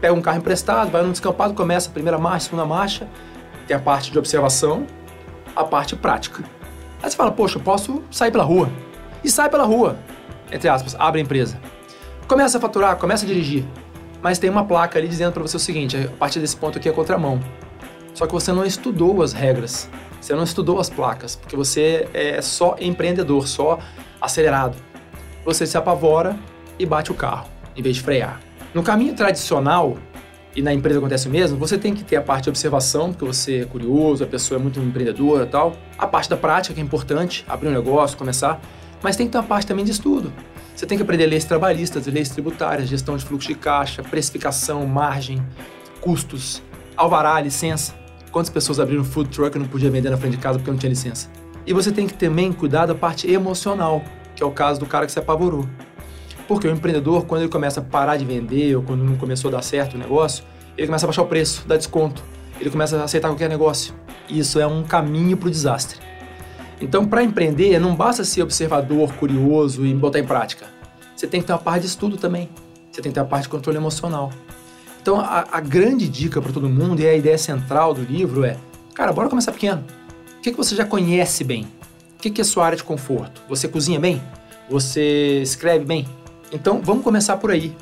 pega 0.00 0.14
um 0.14 0.22
carro 0.22 0.38
emprestado, 0.38 0.90
vai 0.90 1.02
num 1.02 1.12
descampado, 1.12 1.54
começa 1.54 1.88
a 1.90 1.92
primeira 1.92 2.18
marcha, 2.18 2.46
segunda 2.46 2.64
marcha, 2.64 3.06
tem 3.66 3.76
a 3.76 3.80
parte 3.80 4.10
de 4.10 4.18
observação, 4.18 4.86
a 5.54 5.62
parte 5.62 5.94
prática. 5.94 6.42
Aí 7.02 7.10
você 7.10 7.16
fala, 7.16 7.30
poxa, 7.30 7.58
eu 7.58 7.62
posso 7.62 8.02
sair 8.10 8.30
pela 8.30 8.44
rua. 8.44 8.70
E 9.22 9.30
sai 9.30 9.48
pela 9.50 9.64
rua. 9.64 9.98
entre 10.50 10.68
aspas, 10.68 10.96
abre 10.98 11.20
a 11.20 11.22
empresa. 11.22 11.60
Começa 12.26 12.58
a 12.58 12.60
faturar, 12.60 12.96
começa 12.96 13.24
a 13.24 13.28
dirigir. 13.28 13.64
Mas 14.22 14.38
tem 14.38 14.50
uma 14.50 14.64
placa 14.64 14.98
ali 14.98 15.08
dizendo 15.08 15.32
para 15.32 15.42
você 15.42 15.56
o 15.56 15.60
seguinte: 15.60 15.96
a 15.96 16.16
partir 16.16 16.40
desse 16.40 16.56
ponto 16.56 16.78
aqui 16.78 16.88
é 16.88 16.92
contramão. 16.92 17.40
Só 18.14 18.26
que 18.26 18.32
você 18.32 18.52
não 18.52 18.64
estudou 18.64 19.22
as 19.22 19.32
regras, 19.32 19.88
você 20.20 20.34
não 20.34 20.42
estudou 20.42 20.78
as 20.78 20.90
placas, 20.90 21.36
porque 21.36 21.56
você 21.56 22.08
é 22.12 22.42
só 22.42 22.76
empreendedor, 22.80 23.48
só 23.48 23.78
acelerado. 24.20 24.76
Você 25.44 25.66
se 25.66 25.78
apavora 25.78 26.36
e 26.78 26.84
bate 26.84 27.10
o 27.10 27.14
carro, 27.14 27.48
em 27.76 27.82
vez 27.82 27.96
de 27.96 28.02
frear. 28.02 28.40
No 28.74 28.82
caminho 28.82 29.14
tradicional, 29.14 29.96
e 30.54 30.62
na 30.62 30.74
empresa 30.74 30.98
acontece 30.98 31.28
o 31.28 31.30
mesmo, 31.30 31.56
você 31.56 31.78
tem 31.78 31.94
que 31.94 32.02
ter 32.02 32.16
a 32.16 32.22
parte 32.22 32.44
de 32.44 32.50
observação, 32.50 33.12
porque 33.12 33.24
você 33.24 33.60
é 33.60 33.64
curioso, 33.64 34.24
a 34.24 34.26
pessoa 34.26 34.58
é 34.58 34.62
muito 34.62 34.80
empreendedora 34.80 35.46
tal. 35.46 35.76
A 35.96 36.06
parte 36.06 36.28
da 36.28 36.36
prática, 36.36 36.74
que 36.74 36.80
é 36.80 36.82
importante, 36.82 37.44
abrir 37.48 37.68
um 37.68 37.72
negócio, 37.72 38.18
começar. 38.18 38.60
Mas 39.02 39.16
tem 39.16 39.26
que 39.26 39.32
ter 39.32 39.38
uma 39.38 39.44
parte 39.44 39.66
também 39.66 39.84
de 39.84 39.92
estudo. 39.92 40.32
Você 40.80 40.86
tem 40.86 40.96
que 40.96 41.02
aprender 41.02 41.26
leis 41.26 41.44
trabalhistas, 41.44 42.06
leis 42.06 42.30
tributárias, 42.30 42.88
gestão 42.88 43.14
de 43.14 43.22
fluxo 43.22 43.48
de 43.48 43.54
caixa, 43.54 44.02
precificação, 44.02 44.86
margem, 44.86 45.46
custos, 46.00 46.62
alvará, 46.96 47.38
licença. 47.38 47.94
Quantas 48.32 48.48
pessoas 48.48 48.80
abriram 48.80 49.04
food 49.04 49.28
truck 49.28 49.54
e 49.54 49.60
não 49.60 49.68
podia 49.68 49.90
vender 49.90 50.08
na 50.08 50.16
frente 50.16 50.36
de 50.36 50.42
casa 50.42 50.58
porque 50.58 50.70
não 50.70 50.78
tinha 50.78 50.88
licença? 50.88 51.28
E 51.66 51.74
você 51.74 51.92
tem 51.92 52.06
que 52.06 52.14
também 52.14 52.50
cuidar 52.50 52.86
da 52.86 52.94
parte 52.94 53.30
emocional, 53.30 54.02
que 54.34 54.42
é 54.42 54.46
o 54.46 54.50
caso 54.50 54.80
do 54.80 54.86
cara 54.86 55.04
que 55.04 55.12
se 55.12 55.18
apavorou. 55.18 55.68
Porque 56.48 56.66
o 56.66 56.70
empreendedor, 56.70 57.26
quando 57.26 57.42
ele 57.42 57.50
começa 57.50 57.80
a 57.80 57.82
parar 57.82 58.16
de 58.16 58.24
vender 58.24 58.74
ou 58.74 58.82
quando 58.82 59.04
não 59.04 59.16
começou 59.16 59.50
a 59.50 59.52
dar 59.56 59.62
certo 59.62 59.96
o 59.96 59.98
negócio, 59.98 60.44
ele 60.78 60.86
começa 60.86 61.04
a 61.04 61.08
baixar 61.08 61.20
o 61.20 61.26
preço, 61.26 61.62
dar 61.68 61.76
desconto, 61.76 62.24
ele 62.58 62.70
começa 62.70 62.96
a 62.96 63.04
aceitar 63.04 63.28
qualquer 63.28 63.50
negócio. 63.50 63.92
E 64.30 64.38
isso 64.38 64.58
é 64.58 64.66
um 64.66 64.82
caminho 64.82 65.36
para 65.36 65.48
o 65.48 65.50
desastre. 65.50 66.09
Então, 66.80 67.06
para 67.06 67.22
empreender, 67.22 67.78
não 67.78 67.94
basta 67.94 68.24
ser 68.24 68.42
observador, 68.42 69.12
curioso 69.14 69.84
e 69.84 69.94
botar 69.94 70.18
em 70.18 70.26
prática. 70.26 70.66
Você 71.14 71.26
tem 71.26 71.40
que 71.40 71.46
ter 71.46 71.52
uma 71.52 71.58
parte 71.58 71.82
de 71.82 71.88
estudo 71.88 72.16
também. 72.16 72.48
Você 72.90 73.02
tem 73.02 73.10
que 73.10 73.14
ter 73.14 73.20
uma 73.20 73.26
parte 73.26 73.42
de 73.42 73.50
controle 73.50 73.76
emocional. 73.76 74.32
Então, 75.02 75.20
a, 75.20 75.46
a 75.52 75.60
grande 75.60 76.08
dica 76.08 76.40
para 76.40 76.52
todo 76.52 76.68
mundo 76.68 77.00
e 77.00 77.06
a 77.06 77.14
ideia 77.14 77.36
central 77.36 77.92
do 77.92 78.02
livro 78.02 78.44
é: 78.44 78.56
cara, 78.94 79.12
bora 79.12 79.28
começar 79.28 79.52
pequeno. 79.52 79.84
O 80.38 80.40
que, 80.40 80.50
que 80.50 80.56
você 80.56 80.74
já 80.74 80.86
conhece 80.86 81.44
bem? 81.44 81.68
O 82.16 82.22
que, 82.22 82.30
que 82.30 82.40
é 82.40 82.44
sua 82.44 82.64
área 82.64 82.76
de 82.76 82.84
conforto? 82.84 83.42
Você 83.48 83.68
cozinha 83.68 84.00
bem? 84.00 84.22
Você 84.68 85.40
escreve 85.42 85.84
bem? 85.84 86.08
Então, 86.52 86.80
vamos 86.82 87.04
começar 87.04 87.36
por 87.36 87.50
aí. 87.50 87.74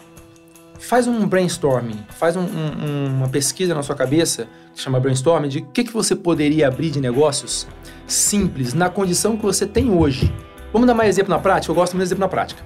Faz 0.78 1.08
um 1.08 1.26
brainstorming, 1.26 1.98
faz 2.10 2.36
um, 2.36 2.42
um, 2.42 3.06
uma 3.16 3.28
pesquisa 3.28 3.74
na 3.74 3.82
sua 3.82 3.96
cabeça, 3.96 4.46
que 4.74 4.80
chama 4.80 5.00
brainstorming, 5.00 5.48
de 5.48 5.58
o 5.58 5.66
que, 5.66 5.84
que 5.84 5.92
você 5.92 6.14
poderia 6.14 6.68
abrir 6.68 6.90
de 6.90 7.00
negócios 7.00 7.66
simples, 8.06 8.74
na 8.74 8.88
condição 8.88 9.36
que 9.36 9.42
você 9.42 9.66
tem 9.66 9.90
hoje. 9.90 10.32
Vamos 10.72 10.86
dar 10.86 10.94
mais 10.94 11.10
exemplo 11.10 11.30
na 11.30 11.38
prática? 11.38 11.70
Eu 11.70 11.74
gosto 11.74 11.94
muito 11.94 12.04
de 12.04 12.08
exemplo 12.08 12.20
na 12.20 12.28
prática. 12.28 12.62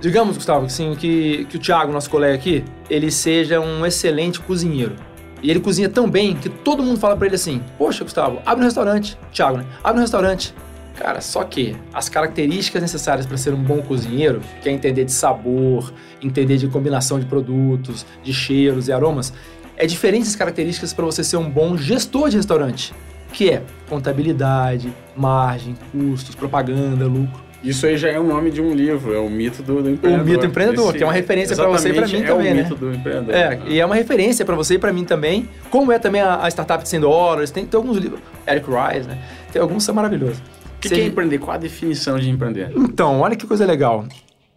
Digamos, 0.00 0.36
Gustavo, 0.36 0.66
assim, 0.66 0.94
que, 0.94 1.46
que 1.46 1.56
o 1.56 1.60
Thiago, 1.60 1.92
nosso 1.92 2.08
colega 2.10 2.34
aqui, 2.34 2.64
ele 2.88 3.10
seja 3.10 3.60
um 3.60 3.84
excelente 3.84 4.38
cozinheiro. 4.40 4.94
E 5.42 5.50
ele 5.50 5.60
cozinha 5.60 5.88
tão 5.88 6.08
bem 6.08 6.34
que 6.34 6.48
todo 6.48 6.82
mundo 6.82 6.98
fala 6.98 7.16
para 7.16 7.26
ele 7.26 7.36
assim: 7.36 7.62
Poxa, 7.78 8.04
Gustavo, 8.04 8.40
abre 8.44 8.62
um 8.62 8.64
restaurante. 8.64 9.18
Thiago, 9.32 9.58
né? 9.58 9.66
Abre 9.82 9.98
um 9.98 10.02
restaurante. 10.02 10.54
Cara, 10.96 11.20
só 11.20 11.44
que 11.44 11.76
as 11.92 12.08
características 12.08 12.80
necessárias 12.80 13.26
para 13.26 13.36
ser 13.36 13.52
um 13.52 13.62
bom 13.62 13.82
cozinheiro, 13.82 14.40
que 14.62 14.68
é 14.68 14.72
entender 14.72 15.04
de 15.04 15.12
sabor, 15.12 15.92
entender 16.22 16.56
de 16.56 16.68
combinação 16.68 17.20
de 17.20 17.26
produtos, 17.26 18.06
de 18.22 18.32
cheiros 18.32 18.88
e 18.88 18.92
aromas, 18.92 19.32
é 19.76 19.86
diferente 19.86 20.24
das 20.24 20.36
características 20.36 20.94
para 20.94 21.04
você 21.04 21.22
ser 21.22 21.36
um 21.36 21.48
bom 21.50 21.76
gestor 21.76 22.30
de 22.30 22.36
restaurante, 22.36 22.94
que 23.32 23.50
é 23.50 23.62
contabilidade, 23.88 24.90
margem, 25.14 25.76
custos, 25.92 26.34
propaganda, 26.34 27.04
lucro. 27.06 27.44
Isso 27.62 27.84
aí 27.84 27.96
já 27.96 28.08
é 28.08 28.18
o 28.18 28.22
nome 28.22 28.50
de 28.50 28.62
um 28.62 28.72
livro, 28.72 29.12
é 29.12 29.18
o 29.18 29.28
mito 29.28 29.62
do, 29.62 29.82
do 29.82 29.90
empreendedor. 29.90 30.24
O 30.24 30.28
mito 30.28 30.40
do 30.40 30.46
empreendedor, 30.46 30.88
Esse, 30.88 30.98
que 30.98 31.04
é 31.04 31.06
uma 31.06 31.12
referência 31.12 31.56
para 31.56 31.68
você 31.68 31.88
e 31.88 31.92
para 31.92 32.06
mim 32.06 32.22
é 32.22 32.26
também, 32.26 32.52
o 32.52 32.54
né? 32.54 32.62
mito 32.62 32.74
do 32.74 32.94
empreendedor. 32.94 33.34
É, 33.34 33.60
e 33.66 33.80
é 33.80 33.84
uma 33.84 33.94
referência 33.94 34.44
para 34.44 34.54
você 34.54 34.74
e 34.74 34.78
para 34.78 34.92
mim 34.92 35.04
também, 35.04 35.48
como 35.68 35.90
é 35.90 35.98
também 35.98 36.20
a, 36.20 36.44
a 36.44 36.48
startup 36.48 36.82
de 36.82 36.88
100 36.88 37.00
dólares, 37.00 37.50
tem, 37.50 37.66
tem 37.66 37.76
alguns 37.76 37.96
livros, 37.96 38.20
Eric 38.46 38.66
Rice, 38.66 39.08
né? 39.08 39.18
Tem 39.52 39.60
alguns 39.60 39.78
que 39.78 39.82
são 39.84 39.94
maravilhosos. 39.94 40.40
O 40.76 40.80
que, 40.80 40.88
que 40.88 41.00
é 41.00 41.06
empreender? 41.06 41.38
Qual 41.38 41.54
a 41.54 41.58
definição 41.58 42.18
de 42.18 42.28
empreender? 42.28 42.72
Então, 42.76 43.20
olha 43.20 43.34
que 43.34 43.46
coisa 43.46 43.64
legal. 43.64 44.04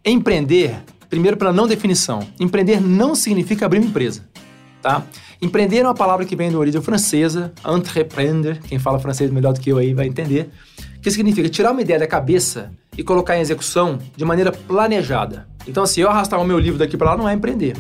Empreender, 0.05 0.83
primeiro 1.09 1.38
pela 1.38 1.51
não 1.51 1.67
definição. 1.67 2.19
Empreender 2.39 2.81
não 2.81 3.15
significa 3.15 3.65
abrir 3.65 3.79
uma 3.79 3.88
empresa, 3.88 4.23
tá? 4.81 5.03
Empreender 5.41 5.77
é 5.77 5.83
uma 5.83 5.95
palavra 5.95 6.25
que 6.25 6.35
vem 6.35 6.51
da 6.51 6.57
origem 6.57 6.81
francesa, 6.81 7.53
entreprendre, 7.65 8.59
quem 8.67 8.77
fala 8.77 8.99
francês 8.99 9.31
melhor 9.31 9.53
do 9.53 9.59
que 9.61 9.71
eu 9.71 9.77
aí 9.77 9.93
vai 9.93 10.05
entender, 10.05 10.49
que 11.01 11.09
significa 11.09 11.47
tirar 11.47 11.71
uma 11.71 11.81
ideia 11.81 11.97
da 11.97 12.07
cabeça 12.07 12.71
e 12.97 13.03
colocar 13.03 13.38
em 13.38 13.41
execução 13.41 13.97
de 14.17 14.25
maneira 14.25 14.51
planejada. 14.51 15.47
Então, 15.65 15.83
assim, 15.83 16.01
eu 16.01 16.09
arrastar 16.09 16.41
o 16.41 16.45
meu 16.45 16.59
livro 16.59 16.77
daqui 16.77 16.97
para 16.97 17.11
lá 17.11 17.17
não 17.17 17.29
é 17.29 17.33
empreender. 17.33 17.77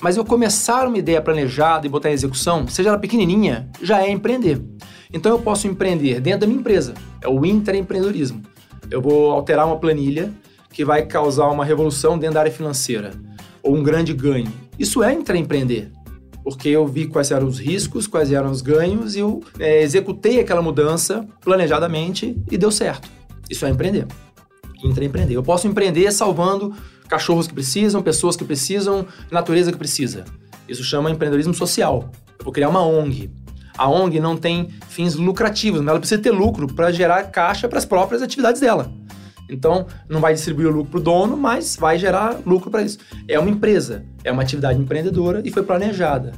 Mas 0.00 0.16
eu 0.16 0.24
começar 0.24 0.86
uma 0.86 0.96
ideia 0.96 1.20
planejada 1.20 1.86
e 1.86 1.90
botar 1.90 2.10
em 2.10 2.14
execução, 2.14 2.66
seja 2.68 2.90
ela 2.90 2.98
pequenininha, 2.98 3.68
já 3.82 4.02
é 4.02 4.10
empreender. 4.10 4.62
Então 5.12 5.32
eu 5.32 5.38
posso 5.40 5.66
empreender 5.66 6.20
dentro 6.20 6.40
da 6.40 6.46
minha 6.46 6.60
empresa. 6.60 6.94
É 7.22 7.28
o 7.28 7.44
intraempreendedorismo. 7.44 8.42
Eu 8.90 9.00
vou 9.00 9.30
alterar 9.30 9.66
uma 9.66 9.78
planilha 9.78 10.32
que 10.72 10.84
vai 10.84 11.04
causar 11.06 11.48
uma 11.48 11.64
revolução 11.64 12.18
dentro 12.18 12.34
da 12.34 12.40
área 12.40 12.52
financeira 12.52 13.12
ou 13.62 13.76
um 13.76 13.82
grande 13.82 14.12
ganho. 14.12 14.52
Isso 14.78 15.02
é 15.02 15.12
intraempreender. 15.12 15.90
Porque 16.42 16.68
eu 16.68 16.86
vi 16.86 17.06
quais 17.06 17.30
eram 17.30 17.46
os 17.46 17.58
riscos, 17.58 18.06
quais 18.06 18.32
eram 18.32 18.50
os 18.50 18.62
ganhos 18.62 19.14
e 19.14 19.18
eu 19.18 19.42
é, 19.58 19.82
executei 19.82 20.40
aquela 20.40 20.62
mudança 20.62 21.26
planejadamente 21.42 22.36
e 22.50 22.56
deu 22.56 22.70
certo. 22.70 23.08
Isso 23.48 23.66
é 23.66 23.70
empreender. 23.70 24.06
Intraempreender. 24.82 25.36
Eu 25.36 25.42
posso 25.42 25.68
empreender 25.68 26.10
salvando 26.12 26.74
cachorros 27.08 27.46
que 27.46 27.52
precisam, 27.52 28.00
pessoas 28.00 28.36
que 28.36 28.44
precisam, 28.44 29.06
natureza 29.30 29.70
que 29.70 29.76
precisa. 29.76 30.24
Isso 30.66 30.82
chama 30.82 31.10
empreendedorismo 31.10 31.52
social. 31.52 32.10
Eu 32.38 32.44
vou 32.44 32.52
criar 32.52 32.68
uma 32.68 32.86
ONG. 32.86 33.30
A 33.76 33.88
ONG 33.88 34.20
não 34.20 34.36
tem 34.36 34.68
fins 34.88 35.14
lucrativos, 35.14 35.80
mas 35.80 35.88
ela 35.88 35.98
precisa 35.98 36.20
ter 36.20 36.30
lucro 36.30 36.66
para 36.66 36.90
gerar 36.92 37.24
caixa 37.24 37.68
para 37.68 37.78
as 37.78 37.84
próprias 37.84 38.22
atividades 38.22 38.60
dela. 38.60 38.92
Então, 39.48 39.86
não 40.08 40.20
vai 40.20 40.32
distribuir 40.32 40.68
o 40.68 40.70
lucro 40.70 40.90
para 40.92 41.00
o 41.00 41.02
dono, 41.02 41.36
mas 41.36 41.76
vai 41.76 41.98
gerar 41.98 42.40
lucro 42.46 42.70
para 42.70 42.82
isso. 42.82 42.98
É 43.26 43.38
uma 43.38 43.50
empresa, 43.50 44.04
é 44.22 44.30
uma 44.30 44.42
atividade 44.42 44.78
empreendedora 44.78 45.42
e 45.44 45.50
foi 45.50 45.62
planejada. 45.62 46.32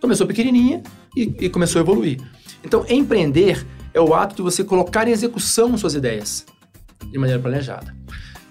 Começou 0.00 0.26
pequenininha 0.26 0.82
e, 1.16 1.34
e 1.40 1.48
começou 1.48 1.80
a 1.80 1.82
evoluir. 1.82 2.20
Então, 2.62 2.84
empreender 2.88 3.66
é 3.94 4.00
o 4.00 4.14
ato 4.14 4.36
de 4.36 4.42
você 4.42 4.62
colocar 4.62 5.08
em 5.08 5.12
execução 5.12 5.76
suas 5.78 5.94
ideias 5.94 6.44
de 7.10 7.18
maneira 7.18 7.40
planejada. 7.40 7.97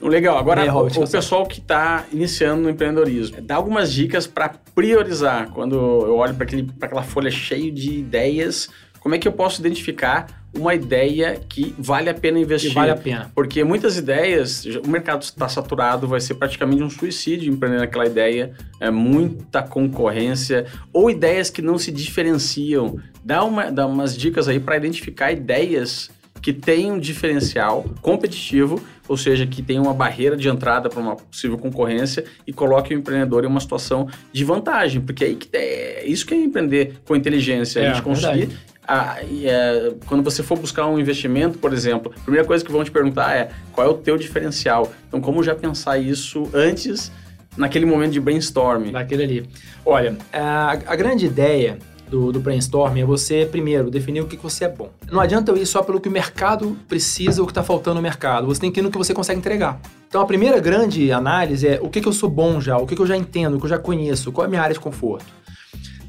Legal. 0.01 0.37
Agora, 0.37 0.73
o, 0.73 0.87
o 0.87 1.09
pessoal 1.09 1.45
que 1.45 1.59
está 1.59 2.05
iniciando 2.11 2.61
no 2.63 2.69
empreendedorismo, 2.69 3.41
dá 3.41 3.55
algumas 3.55 3.91
dicas 3.91 4.27
para 4.27 4.49
priorizar. 4.75 5.49
Quando 5.49 5.75
eu 5.75 6.17
olho 6.17 6.35
para 6.35 6.45
aquela 6.81 7.03
folha 7.03 7.31
cheia 7.31 7.71
de 7.71 7.91
ideias, 7.99 8.69
como 8.99 9.15
é 9.15 9.17
que 9.17 9.27
eu 9.27 9.31
posso 9.31 9.59
identificar 9.59 10.27
uma 10.53 10.73
ideia 10.73 11.39
que 11.47 11.73
vale 11.77 12.09
a 12.09 12.13
pena 12.13 12.39
investir? 12.39 12.71
Que 12.71 12.75
vale 12.75 12.91
a 12.91 12.95
pena. 12.95 13.31
Porque 13.33 13.63
muitas 13.63 13.97
ideias, 13.97 14.65
o 14.65 14.87
mercado 14.87 15.21
está 15.21 15.47
saturado, 15.47 16.07
vai 16.07 16.19
ser 16.19 16.35
praticamente 16.35 16.83
um 16.83 16.89
suicídio 16.89 17.51
empreender 17.51 17.77
naquela 17.77 18.05
ideia, 18.05 18.53
é 18.79 18.89
muita 18.89 19.61
concorrência, 19.61 20.65
ou 20.91 21.09
ideias 21.09 21.49
que 21.49 21.61
não 21.61 21.77
se 21.77 21.91
diferenciam. 21.91 22.99
Dá, 23.23 23.43
uma, 23.43 23.71
dá 23.71 23.85
umas 23.85 24.17
dicas 24.17 24.47
aí 24.47 24.59
para 24.59 24.77
identificar 24.77 25.31
ideias 25.31 26.09
que 26.41 26.53
têm 26.53 26.91
um 26.91 26.99
diferencial 26.99 27.85
competitivo 28.01 28.81
ou 29.07 29.17
seja, 29.17 29.45
que 29.45 29.61
tem 29.61 29.79
uma 29.79 29.93
barreira 29.93 30.35
de 30.35 30.47
entrada 30.49 30.89
para 30.89 30.99
uma 30.99 31.15
possível 31.15 31.57
concorrência 31.57 32.25
e 32.45 32.53
coloque 32.53 32.93
o 32.93 32.97
empreendedor 32.97 33.43
em 33.43 33.47
uma 33.47 33.59
situação 33.59 34.07
de 34.31 34.43
vantagem, 34.43 35.01
porque 35.01 35.23
aí 35.23 35.35
que 35.35 35.49
é 35.55 36.05
isso 36.05 36.25
que 36.25 36.33
é 36.33 36.37
empreender 36.37 36.95
com 37.05 37.15
inteligência, 37.15 37.79
é, 37.79 37.87
a 37.87 37.93
gente 37.93 38.03
conseguir 38.03 38.49
a, 38.87 39.17
é, 39.21 39.93
quando 40.05 40.23
você 40.23 40.41
for 40.41 40.57
buscar 40.57 40.87
um 40.87 40.97
investimento, 40.97 41.57
por 41.57 41.73
exemplo, 41.73 42.13
a 42.15 42.19
primeira 42.21 42.47
coisa 42.47 42.63
que 42.63 42.71
vão 42.71 42.83
te 42.83 42.89
perguntar 42.89 43.35
é 43.35 43.49
qual 43.73 43.85
é 43.85 43.89
o 43.89 43.93
teu 43.93 44.17
diferencial. 44.17 44.91
Então, 45.07 45.19
como 45.19 45.43
já 45.43 45.53
pensar 45.53 45.97
isso 45.97 46.49
antes, 46.53 47.11
naquele 47.57 47.85
momento 47.85 48.13
de 48.13 48.19
brainstorming? 48.21 48.91
Naquele 48.91 49.23
ali. 49.23 49.49
Olha, 49.85 50.15
a, 50.31 50.71
a 50.71 50.95
grande 50.95 51.25
ideia 51.25 51.77
do, 52.09 52.31
do 52.31 52.39
brainstorming 52.39 53.01
é 53.01 53.05
você, 53.05 53.47
primeiro, 53.49 53.89
definir 53.89 54.21
o 54.21 54.27
que, 54.27 54.37
você 54.37 54.65
é 54.65 54.69
bom. 54.69 54.89
Não 55.11 55.19
adianta 55.19 55.51
eu 55.51 55.57
ir 55.57 55.65
só 55.65 55.81
pelo 55.81 55.99
que 55.99 56.07
o 56.07 56.11
mercado 56.11 56.77
precisa 56.87 57.41
ou 57.41 57.43
o 57.43 57.47
que 57.47 57.51
está 57.51 57.63
faltando 57.63 57.95
no 57.95 58.01
mercado. 58.01 58.47
Você 58.47 58.61
tem 58.61 58.71
que 58.71 58.79
ir 58.79 58.83
no 58.83 58.91
que 58.91 58.97
você 58.97 59.13
consegue 59.13 59.39
entregar. 59.39 59.79
Então, 60.07 60.21
a 60.21 60.25
primeira 60.25 60.59
grande 60.59 61.11
análise 61.11 61.67
é 61.67 61.79
o 61.81 61.89
que, 61.89 62.01
que 62.01 62.07
eu 62.07 62.13
sou 62.13 62.29
bom 62.29 62.61
já, 62.61 62.77
o 62.77 62.87
que, 62.87 62.95
que 62.95 63.01
eu 63.01 63.07
já 63.07 63.17
entendo, 63.17 63.55
o 63.55 63.59
que 63.59 63.65
eu 63.65 63.69
já 63.69 63.77
conheço, 63.77 64.31
qual 64.31 64.45
é 64.45 64.47
a 64.47 64.49
minha 64.49 64.61
área 64.61 64.73
de 64.73 64.79
conforto. 64.79 65.25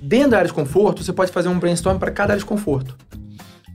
Dentro 0.00 0.31
da 0.31 0.38
área 0.38 0.49
de 0.49 0.55
conforto, 0.55 1.02
você 1.02 1.12
pode 1.12 1.33
fazer 1.33 1.49
um 1.49 1.59
brainstorm 1.59 1.99
para 1.99 2.11
cada 2.11 2.33
área 2.33 2.40
de 2.40 2.47
conforto. 2.47 2.97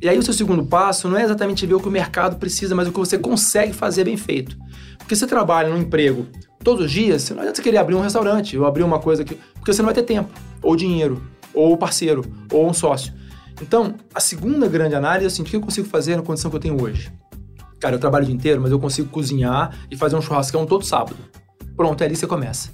E 0.02 0.08
aí, 0.08 0.18
o 0.18 0.24
seu 0.24 0.34
segundo 0.34 0.66
passo 0.66 1.08
não 1.08 1.18
é 1.18 1.24
exatamente 1.24 1.66
ver 1.66 1.76
o 1.76 1.80
que 1.80 1.88
o 1.88 1.92
mercado 1.92 2.38
precisa, 2.38 2.76
mas 2.76 2.88
o 2.88 2.92
que 2.92 3.00
você 3.00 3.18
consegue 3.18 3.74
fazer 3.74 4.06
bem 4.06 4.18
feito. 4.18 4.58
Porque 4.98 5.16
você 5.16 5.28
trabalha 5.28 5.70
num 5.70 5.78
emprego 5.78 6.28
todos 6.64 6.86
os 6.86 6.92
dias, 6.92 7.30
não 7.30 7.40
adianta 7.40 7.58
você 7.58 7.62
querer 7.62 7.78
abrir 7.78 7.96
um 7.96 8.02
restaurante 8.02 8.58
ou 8.58 8.66
abrir 8.66 8.84
uma 8.84 9.00
coisa 9.00 9.24
que. 9.24 9.36
Porque 9.54 9.74
você 9.74 9.82
não 9.82 9.88
vai 9.88 9.94
ter 9.94 10.04
tempo 10.04 10.30
ou 10.62 10.76
dinheiro 10.76 11.22
ou 11.54 11.78
parceiro, 11.78 12.24
ou 12.52 12.70
um 12.70 12.74
sócio. 12.74 13.14
Então, 13.62 13.96
a 14.14 14.20
segunda 14.20 14.68
grande 14.68 14.96
análise 14.96 15.26
é 15.26 15.28
assim, 15.28 15.42
o 15.42 15.46
que 15.46 15.56
eu 15.56 15.62
consigo 15.62 15.88
fazer 15.88 16.16
na 16.16 16.22
condição 16.22 16.50
que 16.50 16.58
eu 16.58 16.62
tenho 16.62 16.82
hoje? 16.82 17.12
Cara, 17.80 17.96
eu 17.96 18.00
trabalho 18.00 18.24
o 18.24 18.28
dia 18.28 18.36
inteiro, 18.36 18.62
mas 18.62 18.72
eu 18.72 18.80
consigo 18.80 19.10
cozinhar 19.10 19.78
e 19.92 19.98
fazer 19.98 20.16
um 20.16 20.22
churrascão 20.22 20.66
todo 20.66 20.86
sábado. 20.86 21.18
Pronto, 21.76 22.02
é 22.02 22.06
ali 22.06 22.16
você 22.16 22.26
começa. 22.26 22.70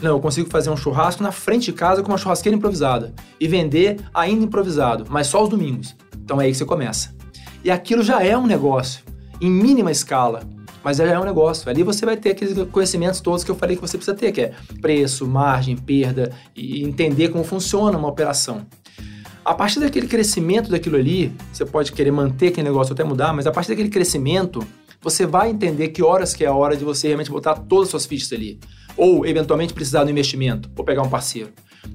Não, 0.00 0.10
eu 0.10 0.20
consigo 0.20 0.48
fazer 0.48 0.70
um 0.70 0.76
churrasco 0.76 1.22
na 1.22 1.32
frente 1.32 1.66
de 1.66 1.72
casa 1.72 2.02
com 2.02 2.12
uma 2.12 2.18
churrasqueira 2.18 2.56
improvisada 2.56 3.14
e 3.40 3.48
vender 3.48 3.98
ainda 4.14 4.44
improvisado, 4.44 5.06
mas 5.08 5.26
só 5.26 5.42
os 5.42 5.48
domingos. 5.48 5.96
Então 6.22 6.40
é 6.40 6.44
aí 6.44 6.52
que 6.52 6.58
você 6.58 6.64
começa. 6.64 7.14
E 7.64 7.70
aquilo 7.70 8.02
já 8.02 8.22
é 8.22 8.36
um 8.36 8.46
negócio, 8.46 9.02
em 9.40 9.50
mínima 9.50 9.90
escala, 9.90 10.40
mas 10.82 10.96
já 10.98 11.04
é 11.04 11.18
um 11.18 11.24
negócio. 11.24 11.68
Ali 11.68 11.82
você 11.82 12.04
vai 12.04 12.16
ter 12.16 12.30
aqueles 12.30 12.56
conhecimentos 12.70 13.20
todos 13.20 13.44
que 13.44 13.50
eu 13.50 13.54
falei 13.54 13.76
que 13.76 13.82
você 13.82 13.96
precisa 13.96 14.16
ter, 14.16 14.32
que 14.32 14.40
é 14.40 14.52
preço, 14.80 15.26
margem, 15.26 15.76
perda 15.76 16.32
e 16.54 16.82
entender 16.84 17.28
como 17.28 17.44
funciona 17.44 17.96
uma 17.96 18.08
operação. 18.08 18.66
A 19.44 19.54
partir 19.54 19.80
daquele 19.80 20.06
crescimento 20.06 20.70
daquilo 20.70 20.96
ali, 20.96 21.32
você 21.52 21.64
pode 21.64 21.92
querer 21.92 22.10
manter 22.10 22.48
aquele 22.48 22.68
negócio 22.68 22.92
até 22.92 23.02
mudar, 23.02 23.32
mas 23.32 23.46
a 23.46 23.50
partir 23.50 23.70
daquele 23.70 23.88
crescimento, 23.88 24.62
você 25.00 25.24
vai 25.24 25.50
entender 25.50 25.88
que 25.88 26.02
horas 26.02 26.34
que 26.34 26.44
é 26.44 26.48
a 26.48 26.54
hora 26.54 26.76
de 26.76 26.84
você 26.84 27.06
realmente 27.06 27.30
botar 27.30 27.54
todas 27.54 27.86
as 27.86 27.90
suas 27.90 28.06
fichas 28.06 28.32
ali. 28.32 28.58
Ou, 28.96 29.24
eventualmente, 29.24 29.72
precisar 29.72 30.04
do 30.04 30.10
investimento, 30.10 30.68
ou 30.76 30.84
pegar 30.84 31.02
um 31.02 31.08
parceiro. 31.08 31.50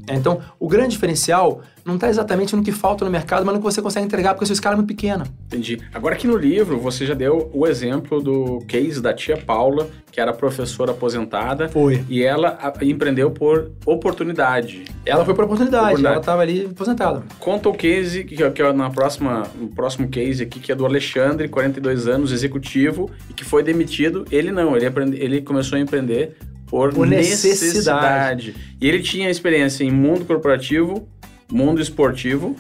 É, 0.08 0.16
então, 0.16 0.42
o 0.60 0.68
grande 0.68 0.90
diferencial 0.90 1.62
não 1.86 1.96
está 1.96 2.10
exatamente 2.10 2.56
no 2.56 2.64
que 2.64 2.72
falta 2.72 3.04
no 3.04 3.12
mercado, 3.12 3.46
mas 3.46 3.54
no 3.54 3.60
que 3.60 3.66
você 3.66 3.82
consegue 3.82 4.06
entregar, 4.06 4.34
porque 4.34 4.44
a 4.44 4.48
sua 4.48 4.54
escala 4.54 4.76
é 4.76 4.78
muito 4.78 4.88
pequena. 4.88 5.26
Entendi. 5.48 5.80
Agora 5.94 6.16
aqui 6.16 6.28
no 6.28 6.38
livro, 6.38 6.80
você 6.80 7.06
já 7.06 7.14
deu 7.14 7.50
o 7.54 7.68
exemplo 7.68 8.22
do 8.22 8.60
case 8.68 9.02
da 9.02 9.14
tia 9.14 9.38
Paula, 9.38 9.90
que 10.12 10.20
era 10.22 10.34
professora 10.34 10.92
aposentada. 10.92 11.68
Foi. 11.70 12.04
E 12.10 12.24
ela 12.24 12.58
empreendeu 12.82 13.32
por 13.32 13.72
oportunidade. 13.86 14.86
Ela 15.06 15.26
foi 15.26 15.34
por 15.34 15.46
oportunidade, 15.46 15.84
oportunidade. 15.86 16.14
ela 16.14 16.22
estava 16.22 16.42
ali 16.42 16.66
aposentada. 16.66 17.24
Conta 17.40 17.70
o 17.70 17.74
case, 17.74 18.24
que, 18.24 18.36
que 18.36 18.62
é 18.62 18.74
na 18.74 18.90
próxima, 18.90 19.44
no 19.60 19.68
próximo 19.68 20.08
case 20.08 20.44
aqui, 20.44 20.60
que 20.60 20.72
é 20.72 20.76
do 20.76 20.86
Alexandre, 20.86 21.48
42 21.48 22.08
anos, 22.08 22.32
executivo, 22.32 23.10
e 23.30 23.34
que 23.34 23.44
foi 23.44 23.64
demitido. 23.64 24.26
Ele 24.32 24.52
não, 24.52 24.76
ele, 24.76 24.86
aprende, 24.86 25.18
ele 25.20 25.42
começou 25.42 25.78
a 25.78 25.82
empreender 25.82 26.38
por, 26.74 26.92
por 26.92 27.06
necessidade. 27.06 27.68
necessidade. 27.68 28.56
E 28.82 28.88
ele 28.88 29.00
tinha 29.04 29.30
experiência 29.30 29.84
em 29.84 29.92
mundo 29.92 30.26
corporativo, 30.26 31.08
mundo 31.52 31.80
esportivo, 31.80 32.56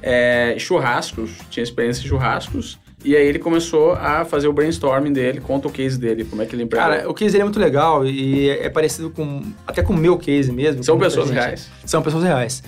é, 0.00 0.54
churrascos, 0.58 1.32
tinha 1.50 1.62
experiência 1.62 2.02
em 2.02 2.08
churrascos. 2.08 2.78
E 3.04 3.14
aí 3.14 3.26
ele 3.26 3.38
começou 3.38 3.92
a 3.92 4.24
fazer 4.24 4.48
o 4.48 4.54
brainstorming 4.54 5.12
dele, 5.12 5.38
conta 5.42 5.68
o 5.68 5.70
case 5.70 5.98
dele, 5.98 6.24
como 6.24 6.40
é 6.40 6.46
que 6.46 6.56
ele 6.56 6.62
empreendeu. 6.62 6.90
Cara, 6.90 7.10
o 7.10 7.12
case 7.12 7.32
dele 7.32 7.42
é 7.42 7.44
muito 7.44 7.60
legal 7.60 8.06
e 8.06 8.48
é 8.48 8.70
parecido 8.70 9.10
com 9.10 9.42
até 9.66 9.82
com 9.82 9.92
o 9.92 9.96
meu 9.96 10.16
case 10.16 10.50
mesmo. 10.50 10.82
São 10.82 10.98
pessoas 10.98 11.28
reais. 11.28 11.68
São 11.84 12.00
pessoas 12.00 12.24
reais. 12.24 12.62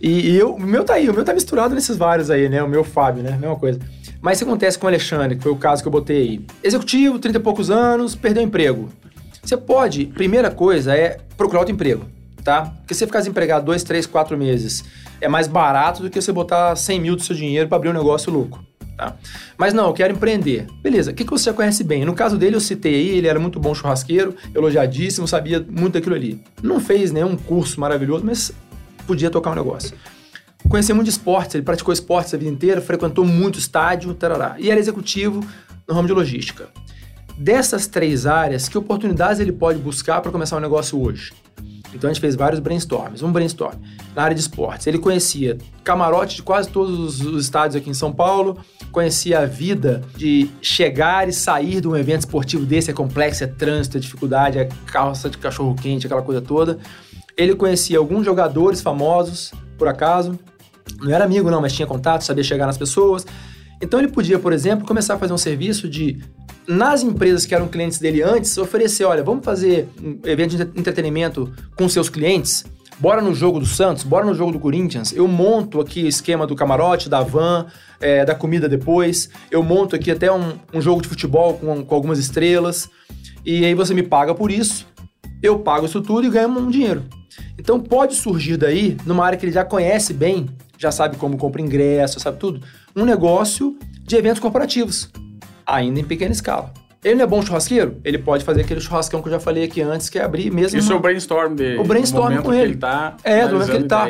E, 0.00 0.30
e 0.30 0.36
eu, 0.38 0.54
o 0.54 0.60
meu 0.60 0.84
tá 0.84 0.94
aí, 0.94 1.06
o 1.10 1.12
meu 1.12 1.22
tá 1.22 1.34
misturado 1.34 1.74
nesses 1.74 1.98
vários 1.98 2.30
aí, 2.30 2.48
né? 2.48 2.62
O 2.62 2.68
meu 2.68 2.82
Fábio, 2.82 3.22
né? 3.22 3.32
Mesma 3.38 3.56
coisa. 3.56 3.78
Mas 4.22 4.38
isso 4.38 4.44
acontece 4.44 4.78
com 4.78 4.86
o 4.86 4.88
Alexandre, 4.88 5.36
que 5.36 5.42
foi 5.42 5.52
o 5.52 5.56
caso 5.56 5.82
que 5.82 5.88
eu 5.88 5.92
botei 5.92 6.16
aí. 6.16 6.40
Executivo, 6.64 7.18
30 7.18 7.36
e 7.36 7.42
poucos 7.42 7.70
anos, 7.70 8.16
perdeu 8.16 8.42
o 8.42 8.46
emprego. 8.46 8.88
Você 9.46 9.56
pode, 9.56 10.06
primeira 10.06 10.50
coisa 10.50 10.96
é 10.96 11.18
procurar 11.36 11.60
outro 11.60 11.72
emprego, 11.72 12.04
tá? 12.42 12.62
Porque 12.62 12.92
você 12.92 13.06
ficar 13.06 13.20
desempregado 13.20 13.64
dois, 13.64 13.84
três, 13.84 14.04
quatro 14.04 14.36
meses 14.36 14.82
é 15.20 15.28
mais 15.28 15.46
barato 15.46 16.02
do 16.02 16.10
que 16.10 16.20
você 16.20 16.32
botar 16.32 16.74
100 16.74 17.00
mil 17.00 17.14
do 17.14 17.22
seu 17.22 17.36
dinheiro 17.36 17.68
para 17.68 17.76
abrir 17.76 17.90
um 17.90 17.92
negócio 17.92 18.32
louco. 18.32 18.58
Tá? 18.96 19.14
Mas 19.56 19.72
não, 19.72 19.86
eu 19.86 19.92
quero 19.92 20.12
empreender. 20.12 20.66
Beleza, 20.82 21.12
o 21.12 21.14
que, 21.14 21.24
que 21.24 21.30
você 21.30 21.52
conhece 21.52 21.84
bem? 21.84 22.04
No 22.04 22.12
caso 22.12 22.36
dele, 22.36 22.56
eu 22.56 22.60
citei 22.60 22.96
aí, 22.96 23.08
ele 23.10 23.28
era 23.28 23.38
muito 23.38 23.60
bom 23.60 23.72
churrasqueiro, 23.72 24.34
elogiadíssimo, 24.52 25.28
sabia 25.28 25.64
muito 25.70 25.92
daquilo 25.92 26.16
ali. 26.16 26.42
Não 26.60 26.80
fez 26.80 27.12
nenhum 27.12 27.36
curso 27.36 27.78
maravilhoso, 27.78 28.24
mas 28.26 28.50
podia 29.06 29.30
tocar 29.30 29.52
um 29.52 29.54
negócio. 29.54 29.96
Conhecia 30.68 30.92
muito 30.92 31.04
de 31.04 31.12
esportes, 31.12 31.54
ele 31.54 31.62
praticou 31.62 31.92
esportes 31.94 32.34
a 32.34 32.36
vida 32.36 32.50
inteira, 32.50 32.80
frequentou 32.80 33.24
muito 33.24 33.60
estádio, 33.60 34.12
tarará. 34.12 34.56
E 34.58 34.72
era 34.72 34.80
executivo 34.80 35.46
no 35.86 35.94
ramo 35.94 36.08
de 36.08 36.14
logística 36.14 36.68
dessas 37.36 37.86
três 37.86 38.26
áreas, 38.26 38.68
que 38.68 38.78
oportunidades 38.78 39.40
ele 39.40 39.52
pode 39.52 39.78
buscar 39.78 40.20
para 40.20 40.32
começar 40.32 40.56
um 40.56 40.60
negócio 40.60 41.00
hoje? 41.00 41.32
Então 41.94 42.10
a 42.10 42.12
gente 42.12 42.20
fez 42.20 42.34
vários 42.34 42.60
brainstorms. 42.60 43.22
Um 43.22 43.32
brainstorm 43.32 43.74
na 44.14 44.22
área 44.22 44.34
de 44.34 44.40
esportes. 44.40 44.86
Ele 44.86 44.98
conhecia 44.98 45.58
camarote 45.84 46.36
de 46.36 46.42
quase 46.42 46.68
todos 46.68 47.20
os 47.20 47.44
estádios 47.44 47.76
aqui 47.76 47.90
em 47.90 47.94
São 47.94 48.12
Paulo, 48.12 48.58
conhecia 48.90 49.40
a 49.40 49.46
vida 49.46 50.02
de 50.16 50.50
chegar 50.60 51.28
e 51.28 51.32
sair 51.32 51.80
de 51.80 51.88
um 51.88 51.96
evento 51.96 52.20
esportivo 52.20 52.64
desse, 52.64 52.90
é 52.90 52.94
complexo, 52.94 53.44
é 53.44 53.46
trânsito, 53.46 53.96
é 53.96 54.00
dificuldade, 54.00 54.58
é 54.58 54.68
calça 54.86 55.28
de 55.28 55.38
cachorro 55.38 55.74
quente, 55.74 56.06
aquela 56.06 56.22
coisa 56.22 56.40
toda. 56.40 56.78
Ele 57.36 57.54
conhecia 57.54 57.98
alguns 57.98 58.24
jogadores 58.24 58.80
famosos, 58.80 59.52
por 59.76 59.86
acaso. 59.86 60.38
Não 61.00 61.12
era 61.12 61.24
amigo, 61.24 61.50
não, 61.50 61.60
mas 61.60 61.72
tinha 61.72 61.86
contato, 61.86 62.22
sabia 62.22 62.42
chegar 62.42 62.66
nas 62.66 62.78
pessoas. 62.78 63.26
Então 63.80 64.00
ele 64.00 64.08
podia, 64.08 64.38
por 64.38 64.52
exemplo, 64.52 64.86
começar 64.86 65.14
a 65.14 65.18
fazer 65.18 65.32
um 65.32 65.38
serviço 65.38 65.88
de 65.88 66.22
nas 66.66 67.02
empresas 67.02 67.46
que 67.46 67.54
eram 67.54 67.68
clientes 67.68 67.98
dele 67.98 68.22
antes, 68.22 68.56
oferecer, 68.58 69.04
olha, 69.04 69.22
vamos 69.22 69.44
fazer 69.44 69.88
um 70.02 70.18
evento 70.28 70.56
de 70.56 70.62
entretenimento 70.78 71.52
com 71.76 71.88
seus 71.88 72.08
clientes? 72.08 72.64
Bora 72.98 73.20
no 73.20 73.34
jogo 73.34 73.60
do 73.60 73.66
Santos, 73.66 74.02
bora 74.02 74.24
no 74.24 74.34
jogo 74.34 74.52
do 74.52 74.58
Corinthians. 74.58 75.12
Eu 75.12 75.28
monto 75.28 75.80
aqui 75.80 76.04
o 76.04 76.08
esquema 76.08 76.46
do 76.46 76.56
camarote, 76.56 77.10
da 77.10 77.20
van, 77.20 77.66
é, 78.00 78.24
da 78.24 78.34
comida 78.34 78.68
depois. 78.68 79.28
Eu 79.50 79.62
monto 79.62 79.94
aqui 79.94 80.10
até 80.10 80.32
um, 80.32 80.54
um 80.72 80.80
jogo 80.80 81.02
de 81.02 81.08
futebol 81.08 81.54
com, 81.54 81.84
com, 81.84 81.94
algumas 81.94 82.18
estrelas. 82.18 82.88
E 83.44 83.66
aí 83.66 83.74
você 83.74 83.92
me 83.92 84.02
paga 84.02 84.34
por 84.34 84.50
isso. 84.50 84.86
Eu 85.42 85.58
pago 85.58 85.84
isso 85.84 86.00
tudo 86.00 86.26
e 86.26 86.30
ganho 86.30 86.48
um 86.48 86.70
dinheiro. 86.70 87.04
Então 87.58 87.78
pode 87.78 88.14
surgir 88.14 88.56
daí, 88.56 88.96
numa 89.04 89.26
área 89.26 89.38
que 89.38 89.44
ele 89.44 89.52
já 89.52 89.64
conhece 89.64 90.14
bem, 90.14 90.46
já 90.78 90.90
sabe 90.90 91.16
como 91.16 91.36
compra 91.36 91.62
ingresso, 91.62 92.20
sabe 92.20 92.38
tudo, 92.38 92.60
um 92.94 93.04
negócio 93.04 93.76
de 94.02 94.16
eventos 94.16 94.40
corporativos 94.40 95.10
ainda 95.66 95.98
em 95.98 96.04
pequena 96.04 96.32
escala. 96.32 96.72
Ele 97.04 97.16
não 97.16 97.24
é 97.24 97.26
bom 97.26 97.42
churrasqueiro? 97.42 98.00
Ele 98.04 98.18
pode 98.18 98.44
fazer 98.44 98.62
aquele 98.62 98.80
churrascão 98.80 99.20
que 99.20 99.28
eu 99.28 99.32
já 99.32 99.40
falei 99.40 99.64
aqui 99.64 99.80
antes, 99.82 100.08
que 100.08 100.18
é 100.18 100.22
abrir 100.22 100.50
mesmo. 100.50 100.78
Isso 100.78 100.92
é 100.92 100.96
o 100.96 101.00
brainstorm 101.00 101.54
dele. 101.54 101.78
O 101.78 101.84
brainstorm 101.84 102.42
com 102.42 102.52
ele. 102.52 102.62
ele 102.62 102.76
tá 102.76 103.16
é, 103.22 103.46
do 103.46 103.54
momento 103.54 103.70
que 103.70 103.76
ele 103.76 103.84
está. 103.84 104.08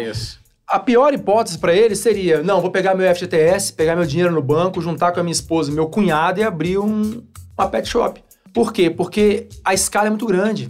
A 0.66 0.78
pior 0.80 1.12
hipótese 1.12 1.58
para 1.58 1.74
ele 1.74 1.94
seria: 1.94 2.42
não, 2.42 2.60
vou 2.60 2.70
pegar 2.70 2.94
meu 2.94 3.12
FGTS, 3.14 3.72
pegar 3.72 3.96
meu 3.96 4.06
dinheiro 4.06 4.32
no 4.32 4.42
banco, 4.42 4.80
juntar 4.80 5.12
com 5.12 5.20
a 5.20 5.22
minha 5.22 5.32
esposa 5.32 5.70
e 5.70 5.74
meu 5.74 5.86
cunhado 5.88 6.40
e 6.40 6.42
abrir 6.42 6.78
um, 6.78 7.22
uma 7.56 7.68
pet 7.68 7.88
shop. 7.88 8.22
Por 8.52 8.72
quê? 8.72 8.88
Porque 8.88 9.48
a 9.62 9.74
escala 9.74 10.06
é 10.06 10.10
muito 10.10 10.26
grande. 10.26 10.68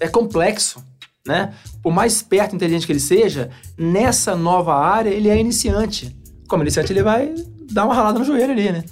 É 0.00 0.08
complexo. 0.08 0.84
Né? 1.26 1.54
Por 1.82 1.92
mais 1.92 2.14
esperto 2.14 2.52
e 2.52 2.56
inteligente 2.56 2.84
que 2.84 2.92
ele 2.92 3.00
seja, 3.00 3.50
nessa 3.78 4.34
nova 4.34 4.74
área 4.74 5.10
ele 5.10 5.28
é 5.28 5.38
iniciante. 5.38 6.16
Como 6.48 6.62
iniciante, 6.62 6.92
ele 6.92 7.02
vai 7.02 7.34
dar 7.70 7.84
uma 7.84 7.94
ralada 7.94 8.18
no 8.18 8.24
joelho 8.24 8.52
ali, 8.52 8.72
né? 8.72 8.84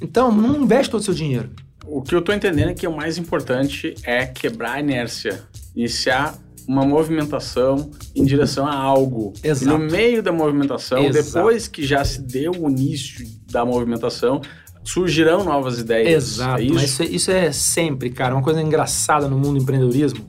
Então, 0.00 0.30
não 0.30 0.62
investe 0.62 0.90
todo 0.90 1.00
o 1.00 1.04
seu 1.04 1.14
dinheiro. 1.14 1.50
O 1.86 2.02
que 2.02 2.14
eu 2.14 2.18
estou 2.18 2.34
entendendo 2.34 2.70
é 2.70 2.74
que 2.74 2.86
o 2.86 2.94
mais 2.94 3.16
importante 3.16 3.94
é 4.04 4.26
quebrar 4.26 4.72
a 4.72 4.80
inércia, 4.80 5.42
iniciar 5.74 6.38
uma 6.66 6.84
movimentação 6.84 7.90
em 8.14 8.24
direção 8.24 8.66
a 8.66 8.74
algo. 8.74 9.32
Exato. 9.42 9.64
E 9.64 9.66
no 9.66 9.78
meio 9.78 10.22
da 10.22 10.30
movimentação, 10.30 10.98
Exato. 10.98 11.24
depois 11.24 11.66
que 11.66 11.86
já 11.86 12.04
se 12.04 12.20
deu 12.20 12.52
o 12.52 12.68
início 12.68 13.26
da 13.50 13.64
movimentação, 13.64 14.42
surgirão 14.84 15.44
novas 15.44 15.78
ideias. 15.78 16.34
Exato, 16.34 16.60
é 16.60 16.64
isso? 16.64 16.74
mas 16.74 16.84
isso, 16.84 17.02
isso 17.04 17.30
é 17.30 17.50
sempre, 17.52 18.10
cara, 18.10 18.34
uma 18.34 18.42
coisa 18.42 18.60
engraçada 18.60 19.26
no 19.26 19.36
mundo 19.36 19.54
do 19.54 19.62
empreendedorismo. 19.62 20.28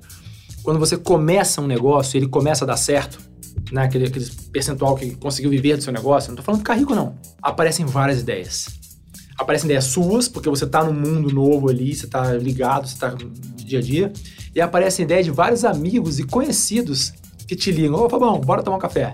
Quando 0.63 0.79
você 0.79 0.97
começa 0.97 1.61
um 1.61 1.67
negócio 1.67 2.17
ele 2.17 2.27
começa 2.27 2.65
a 2.65 2.67
dar 2.67 2.77
certo, 2.77 3.19
né, 3.71 3.83
aquele, 3.83 4.05
aquele 4.05 4.25
percentual 4.51 4.95
que 4.95 5.15
conseguiu 5.15 5.49
viver 5.49 5.77
do 5.77 5.83
seu 5.83 5.93
negócio, 5.93 6.29
não 6.29 6.35
estou 6.35 6.45
falando 6.45 6.59
de 6.59 6.63
ficar 6.63 6.75
rico, 6.75 6.95
não. 6.95 7.15
Aparecem 7.41 7.85
várias 7.85 8.19
ideias 8.19 8.79
aparecem 9.39 9.67
ideias 9.67 9.85
suas, 9.85 10.27
porque 10.27 10.49
você 10.49 10.65
está 10.65 10.83
num 10.83 10.93
mundo 10.93 11.33
novo 11.33 11.69
ali, 11.69 11.95
você 11.95 12.05
está 12.05 12.33
ligado, 12.33 12.87
você 12.87 12.93
está 12.93 13.15
dia 13.55 13.79
a 13.79 13.81
dia, 13.81 14.11
e 14.53 14.59
aparecem 14.59 15.05
ideias 15.05 15.25
de 15.25 15.31
vários 15.31 15.63
amigos 15.63 16.19
e 16.19 16.23
conhecidos 16.23 17.13
que 17.47 17.55
te 17.55 17.71
ligam, 17.71 18.03
ô 18.03 18.09
Fabão, 18.09 18.39
bora 18.41 18.61
tomar 18.61 18.77
um 18.77 18.81
café. 18.81 19.13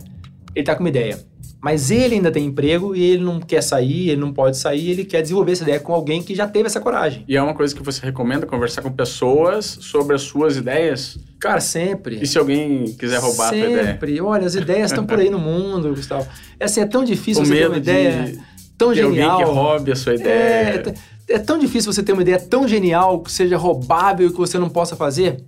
Ele 0.54 0.62
está 0.62 0.74
com 0.76 0.82
uma 0.82 0.90
ideia. 0.90 1.20
Mas 1.66 1.90
ele 1.90 2.14
ainda 2.14 2.32
tem 2.32 2.46
emprego 2.46 2.96
e 2.96 3.04
ele 3.04 3.24
não 3.24 3.40
quer 3.40 3.64
sair, 3.64 4.12
ele 4.12 4.22
não 4.22 4.32
pode 4.32 4.56
sair, 4.56 4.92
ele 4.92 5.04
quer 5.04 5.24
desenvolver 5.24 5.54
essa 5.54 5.64
ideia 5.64 5.80
com 5.80 5.96
alguém 5.96 6.22
que 6.22 6.36
já 6.36 6.48
teve 6.48 6.68
essa 6.68 6.80
coragem. 6.80 7.26
E 7.28 7.36
é 7.36 7.42
uma 7.42 7.56
coisa 7.56 7.74
que 7.74 7.82
você 7.82 8.06
recomenda 8.06 8.46
conversar 8.46 8.84
com 8.84 8.92
pessoas 8.92 9.80
sobre 9.82 10.16
as 10.16 10.22
suas 10.22 10.58
ideias? 10.58 11.18
Cara, 11.40 11.60
sempre. 11.60 12.20
E 12.22 12.28
se 12.28 12.38
alguém 12.38 12.94
quiser 13.00 13.18
roubar 13.18 13.50
sempre. 13.50 13.58
a 13.58 13.66
tua 13.66 13.74
ideia? 13.74 13.94
Sempre. 13.94 14.22
Olha, 14.22 14.46
as 14.46 14.54
ideias 14.54 14.92
estão 14.92 15.08
por 15.08 15.18
aí 15.18 15.32
no 15.32 15.40
mundo, 15.40 15.90
Gustavo. 15.90 16.28
É 16.60 16.66
assim, 16.66 16.82
é 16.82 16.86
tão 16.86 17.04
difícil 17.04 17.42
o 17.42 17.48
você 17.48 17.56
ter 17.56 17.68
uma 17.68 17.78
ideia. 17.78 18.26
De 18.26 18.40
tão 18.78 18.94
Tem 18.94 18.98
genial. 19.02 19.32
alguém 19.32 19.48
que 19.48 19.52
roube 19.52 19.92
a 19.92 19.96
sua 19.96 20.14
é, 20.14 20.16
ideia. 20.18 20.96
É, 21.28 21.34
é 21.34 21.40
tão 21.40 21.58
difícil 21.58 21.92
você 21.92 22.04
ter 22.04 22.14
uma 22.14 22.22
ideia 22.22 22.40
tão 22.40 22.68
genial 22.68 23.22
que 23.22 23.32
seja 23.32 23.58
roubável 23.58 24.28
e 24.28 24.32
que 24.32 24.38
você 24.38 24.60
não 24.60 24.70
possa 24.70 24.96
fazer. 24.96 25.44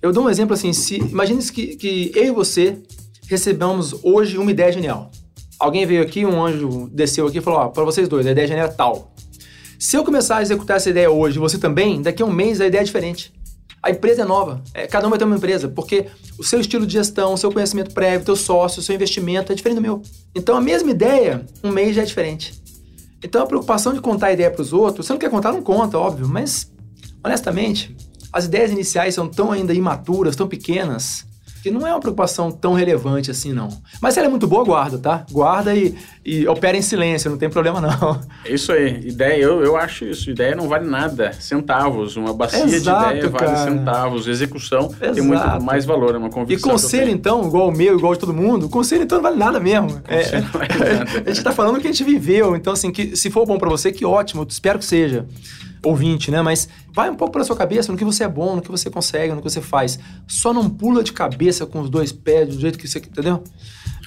Eu 0.00 0.12
dou 0.12 0.26
um 0.26 0.30
exemplo 0.30 0.54
assim: 0.54 0.72
se, 0.72 0.98
imagine 0.98 1.42
que, 1.50 1.74
que 1.74 2.12
eu 2.14 2.26
e 2.26 2.30
você 2.30 2.78
recebamos 3.28 3.92
hoje 4.04 4.38
uma 4.38 4.52
ideia 4.52 4.70
genial. 4.70 5.10
Alguém 5.58 5.84
veio 5.84 6.02
aqui, 6.02 6.24
um 6.24 6.44
anjo 6.44 6.88
desceu 6.92 7.26
aqui 7.26 7.38
e 7.38 7.40
falou: 7.40 7.60
Ó, 7.60 7.68
para 7.68 7.84
vocês 7.84 8.08
dois, 8.08 8.26
a 8.26 8.30
ideia 8.30 8.46
genial 8.46 8.66
é 8.66 8.70
tal. 8.70 9.12
Se 9.78 9.96
eu 9.96 10.04
começar 10.04 10.38
a 10.38 10.42
executar 10.42 10.76
essa 10.76 10.90
ideia 10.90 11.10
hoje, 11.10 11.38
você 11.38 11.58
também, 11.58 12.02
daqui 12.02 12.22
a 12.22 12.26
um 12.26 12.32
mês 12.32 12.60
a 12.60 12.66
ideia 12.66 12.80
é 12.80 12.84
diferente. 12.84 13.32
A 13.80 13.90
empresa 13.90 14.22
é 14.22 14.24
nova, 14.24 14.62
é, 14.74 14.88
cada 14.88 15.06
um 15.06 15.10
vai 15.10 15.18
ter 15.18 15.24
uma 15.24 15.36
empresa, 15.36 15.68
porque 15.68 16.06
o 16.36 16.42
seu 16.42 16.60
estilo 16.60 16.84
de 16.84 16.94
gestão, 16.94 17.34
o 17.34 17.36
seu 17.36 17.52
conhecimento 17.52 17.94
prévio, 17.94 18.22
o 18.22 18.24
seu 18.24 18.36
sócio, 18.36 18.80
o 18.80 18.82
seu 18.82 18.94
investimento 18.94 19.52
é 19.52 19.54
diferente 19.54 19.76
do 19.76 19.82
meu. 19.82 20.02
Então 20.34 20.56
a 20.56 20.60
mesma 20.60 20.90
ideia, 20.90 21.46
um 21.62 21.70
mês 21.70 21.94
já 21.94 22.02
é 22.02 22.04
diferente. 22.04 22.60
Então 23.22 23.40
a 23.40 23.46
preocupação 23.46 23.94
de 23.94 24.00
contar 24.00 24.28
a 24.28 24.32
ideia 24.32 24.50
para 24.50 24.62
os 24.62 24.72
outros, 24.72 25.06
você 25.06 25.12
não 25.12 25.20
quer 25.20 25.30
contar, 25.30 25.52
não 25.52 25.62
conta, 25.62 25.96
óbvio, 25.96 26.28
mas 26.28 26.72
honestamente, 27.24 27.96
as 28.32 28.46
ideias 28.46 28.72
iniciais 28.72 29.14
são 29.14 29.28
tão 29.28 29.52
ainda 29.52 29.72
imaturas, 29.72 30.34
tão 30.34 30.48
pequenas, 30.48 31.24
que 31.68 31.74
não 31.74 31.86
é 31.86 31.92
uma 31.92 32.00
preocupação 32.00 32.50
tão 32.50 32.72
relevante 32.72 33.30
assim, 33.30 33.52
não. 33.52 33.68
Mas 34.00 34.14
se 34.14 34.20
ela 34.20 34.28
é 34.28 34.30
muito 34.30 34.46
boa, 34.46 34.64
guarda, 34.64 34.98
tá? 34.98 35.24
Guarda 35.30 35.74
e, 35.74 35.94
e 36.24 36.46
opera 36.48 36.76
em 36.76 36.82
silêncio, 36.82 37.30
não 37.30 37.38
tem 37.38 37.48
problema 37.50 37.80
não. 37.80 38.20
É 38.44 38.52
isso 38.52 38.72
aí. 38.72 39.00
Ideia, 39.06 39.42
eu, 39.42 39.62
eu 39.62 39.76
acho 39.76 40.04
isso. 40.04 40.30
Ideia 40.30 40.54
não 40.56 40.68
vale 40.68 40.88
nada. 40.88 41.32
Centavos. 41.34 42.16
Uma 42.16 42.32
bacia 42.32 42.64
Exato, 42.64 43.08
de 43.12 43.16
ideia 43.18 43.30
vale 43.30 43.44
cara. 43.46 43.56
centavos. 43.70 44.26
Execução 44.26 44.88
tem 44.88 45.10
Exato. 45.10 45.24
muito 45.24 45.62
mais 45.62 45.84
valor, 45.84 46.14
é 46.14 46.18
uma 46.18 46.28
E 46.28 46.30
convicção. 46.30 46.70
eu 46.70 46.72
conselho, 46.72 47.10
então, 47.10 47.46
igual 47.46 47.68
o 47.68 47.72
meu, 47.72 47.96
igual 47.96 48.14
de 48.14 48.20
todo 48.20 48.32
mundo, 48.32 48.68
conselho, 48.68 49.02
então, 49.02 49.18
não 49.18 49.22
vale 49.22 49.36
nada 49.36 49.60
mesmo. 49.60 50.00
É, 50.08 50.40
vale 50.40 50.68
nada. 50.78 51.22
a 51.26 51.32
gente 51.32 51.42
tá 51.44 51.52
falando 51.52 51.76
o 51.76 51.80
que 51.80 51.86
a 51.88 51.92
gente 51.92 52.04
viveu. 52.04 52.56
Então, 52.56 52.72
assim, 52.72 52.90
que 52.90 53.16
se 53.16 53.30
for 53.30 53.44
bom 53.46 53.58
pra 53.58 53.68
você, 53.68 53.92
que 53.92 54.04
ótimo. 54.04 54.42
Eu 54.42 54.46
espero 54.48 54.78
que 54.78 54.84
seja. 54.84 55.26
Ouvinte, 55.84 56.30
né? 56.30 56.42
Mas 56.42 56.68
vai 56.92 57.10
um 57.10 57.14
pouco 57.14 57.32
pela 57.32 57.44
sua 57.44 57.56
cabeça 57.56 57.90
no 57.92 57.98
que 57.98 58.04
você 58.04 58.24
é 58.24 58.28
bom, 58.28 58.56
no 58.56 58.62
que 58.62 58.70
você 58.70 58.90
consegue, 58.90 59.32
no 59.34 59.42
que 59.42 59.50
você 59.50 59.60
faz. 59.60 59.98
Só 60.26 60.52
não 60.52 60.68
pula 60.68 61.02
de 61.02 61.12
cabeça 61.12 61.66
com 61.66 61.80
os 61.80 61.90
dois 61.90 62.12
pés, 62.12 62.48
do 62.54 62.60
jeito 62.60 62.78
que 62.78 62.88
você... 62.88 62.98
Entendeu? 62.98 63.42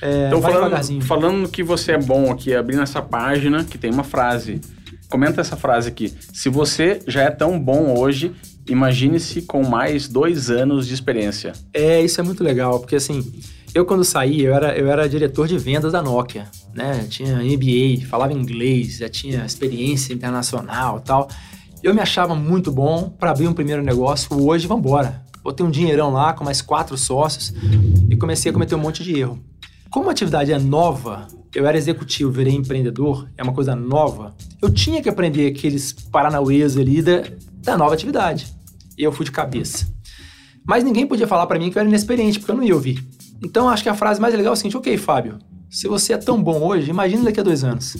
É, 0.01 0.27
Então, 0.27 0.41
vai 0.41 0.53
falando, 0.53 1.01
falando 1.01 1.49
que 1.49 1.63
você 1.63 1.93
é 1.93 1.97
bom 1.97 2.31
aqui, 2.31 2.55
abrindo 2.55 2.81
essa 2.81 3.01
página, 3.01 3.63
que 3.63 3.77
tem 3.77 3.91
uma 3.91 4.03
frase. 4.03 4.59
Comenta 5.09 5.41
essa 5.41 5.55
frase 5.55 5.89
aqui. 5.89 6.13
Se 6.33 6.49
você 6.49 7.01
já 7.05 7.23
é 7.23 7.29
tão 7.29 7.59
bom 7.59 7.97
hoje, 7.99 8.33
imagine-se 8.67 9.41
com 9.43 9.63
mais 9.63 10.07
dois 10.07 10.49
anos 10.49 10.87
de 10.87 10.93
experiência. 10.93 11.53
É, 11.73 12.01
isso 12.01 12.19
é 12.19 12.23
muito 12.23 12.43
legal, 12.43 12.79
porque 12.79 12.95
assim, 12.95 13.21
eu 13.73 13.85
quando 13.85 14.03
saí, 14.03 14.41
eu 14.41 14.53
era, 14.53 14.77
eu 14.77 14.89
era 14.89 15.07
diretor 15.07 15.47
de 15.47 15.57
vendas 15.57 15.91
da 15.91 16.01
Nokia, 16.01 16.47
né? 16.73 17.05
Tinha 17.09 17.37
MBA, 17.37 18.05
falava 18.07 18.33
inglês, 18.33 18.97
já 18.97 19.09
tinha 19.09 19.45
experiência 19.45 20.13
internacional 20.13 20.99
e 20.99 21.01
tal. 21.05 21.29
Eu 21.83 21.95
me 21.95 21.99
achava 21.99 22.35
muito 22.35 22.71
bom 22.71 23.09
para 23.09 23.31
abrir 23.31 23.47
um 23.47 23.53
primeiro 23.53 23.81
negócio. 23.81 24.29
Hoje, 24.39 24.67
vambora. 24.67 25.25
Botei 25.43 25.65
um 25.65 25.71
dinheirão 25.71 26.11
lá 26.11 26.31
com 26.31 26.43
mais 26.43 26.61
quatro 26.61 26.95
sócios 26.95 27.51
e 28.07 28.15
comecei 28.15 28.51
a 28.51 28.53
cometer 28.53 28.75
um 28.75 28.79
monte 28.79 29.03
de 29.03 29.19
erro. 29.19 29.43
Como 29.89 30.07
a 30.07 30.11
atividade 30.11 30.51
é 30.51 30.59
nova, 30.59 31.27
eu 31.55 31.65
era 31.65 31.75
executivo, 31.75 32.31
virei 32.31 32.53
empreendedor, 32.53 33.27
é 33.35 33.41
uma 33.41 33.51
coisa 33.51 33.75
nova, 33.75 34.35
eu 34.61 34.71
tinha 34.71 35.01
que 35.01 35.09
aprender 35.09 35.47
aqueles 35.47 35.91
paranauês 35.91 36.77
ali 36.77 37.01
da, 37.01 37.23
da 37.63 37.75
nova 37.75 37.95
atividade. 37.95 38.55
E 38.95 39.03
eu 39.03 39.11
fui 39.11 39.25
de 39.25 39.31
cabeça. 39.31 39.87
Mas 40.63 40.83
ninguém 40.83 41.07
podia 41.07 41.27
falar 41.27 41.47
para 41.47 41.57
mim 41.57 41.71
que 41.71 41.77
eu 41.77 41.79
era 41.79 41.89
inexperiente, 41.89 42.37
porque 42.37 42.51
eu 42.51 42.55
não 42.55 42.63
ia 42.63 42.75
ouvir. 42.75 43.03
Então 43.43 43.67
acho 43.67 43.81
que 43.81 43.89
a 43.89 43.95
frase 43.95 44.21
mais 44.21 44.35
legal 44.35 44.51
é 44.51 44.53
o 44.53 44.55
seguinte: 44.55 44.77
ok, 44.77 44.95
Fábio, 44.97 45.39
se 45.67 45.87
você 45.87 46.13
é 46.13 46.17
tão 46.17 46.41
bom 46.41 46.61
hoje, 46.61 46.91
imagine 46.91 47.23
daqui 47.23 47.39
a 47.39 47.43
dois 47.43 47.63
anos. 47.63 47.97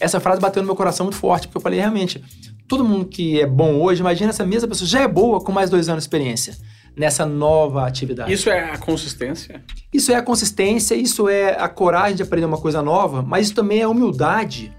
Essa 0.00 0.18
frase 0.18 0.40
bateu 0.40 0.62
no 0.62 0.66
meu 0.66 0.74
coração 0.74 1.06
muito 1.06 1.16
forte, 1.16 1.46
porque 1.46 1.58
eu 1.58 1.62
falei, 1.62 1.78
realmente, 1.78 2.24
todo 2.70 2.84
mundo 2.84 3.04
que 3.04 3.40
é 3.40 3.46
bom 3.48 3.80
hoje, 3.80 4.00
imagina 4.00 4.30
essa 4.30 4.46
mesma 4.46 4.68
pessoa 4.68 4.86
já 4.86 5.00
é 5.00 5.08
boa 5.08 5.40
com 5.40 5.50
mais 5.50 5.68
dois 5.68 5.88
anos 5.88 6.04
de 6.04 6.06
experiência 6.06 6.56
nessa 6.96 7.26
nova 7.26 7.84
atividade. 7.84 8.32
Isso 8.32 8.48
é 8.48 8.70
a 8.70 8.78
consistência? 8.78 9.60
Isso 9.92 10.12
é 10.12 10.14
a 10.14 10.22
consistência, 10.22 10.94
isso 10.94 11.28
é 11.28 11.60
a 11.60 11.68
coragem 11.68 12.14
de 12.14 12.22
aprender 12.22 12.46
uma 12.46 12.60
coisa 12.60 12.80
nova, 12.80 13.22
mas 13.22 13.46
isso 13.46 13.56
também 13.56 13.80
é 13.80 13.82
a 13.82 13.88
humildade 13.88 14.72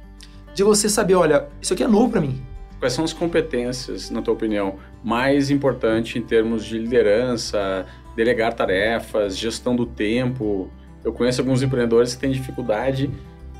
de 0.53 0.63
você 0.63 0.87
saber, 0.87 1.15
olha, 1.15 1.49
isso 1.61 1.73
aqui 1.73 1.83
é 1.83 1.87
novo 1.87 2.09
para 2.11 2.21
mim. 2.21 2.41
Quais 2.79 2.93
são 2.93 3.03
as 3.03 3.11
competências, 3.11 4.09
na 4.09 4.21
tua 4.21 4.35
opinião, 4.35 4.77
mais 5.03 5.51
importantes 5.51 6.15
em 6.15 6.21
termos 6.21 6.63
de 6.63 6.77
liderança, 6.77 7.85
delegar 8.15 8.53
tarefas, 8.53 9.37
gestão 9.37 9.75
do 9.75 9.85
tempo? 9.85 10.71
Eu 11.03 11.11
conheço 11.11 11.41
alguns 11.41 11.61
empreendedores 11.61 12.15
que 12.15 12.21
têm 12.21 12.31
dificuldade 12.31 13.11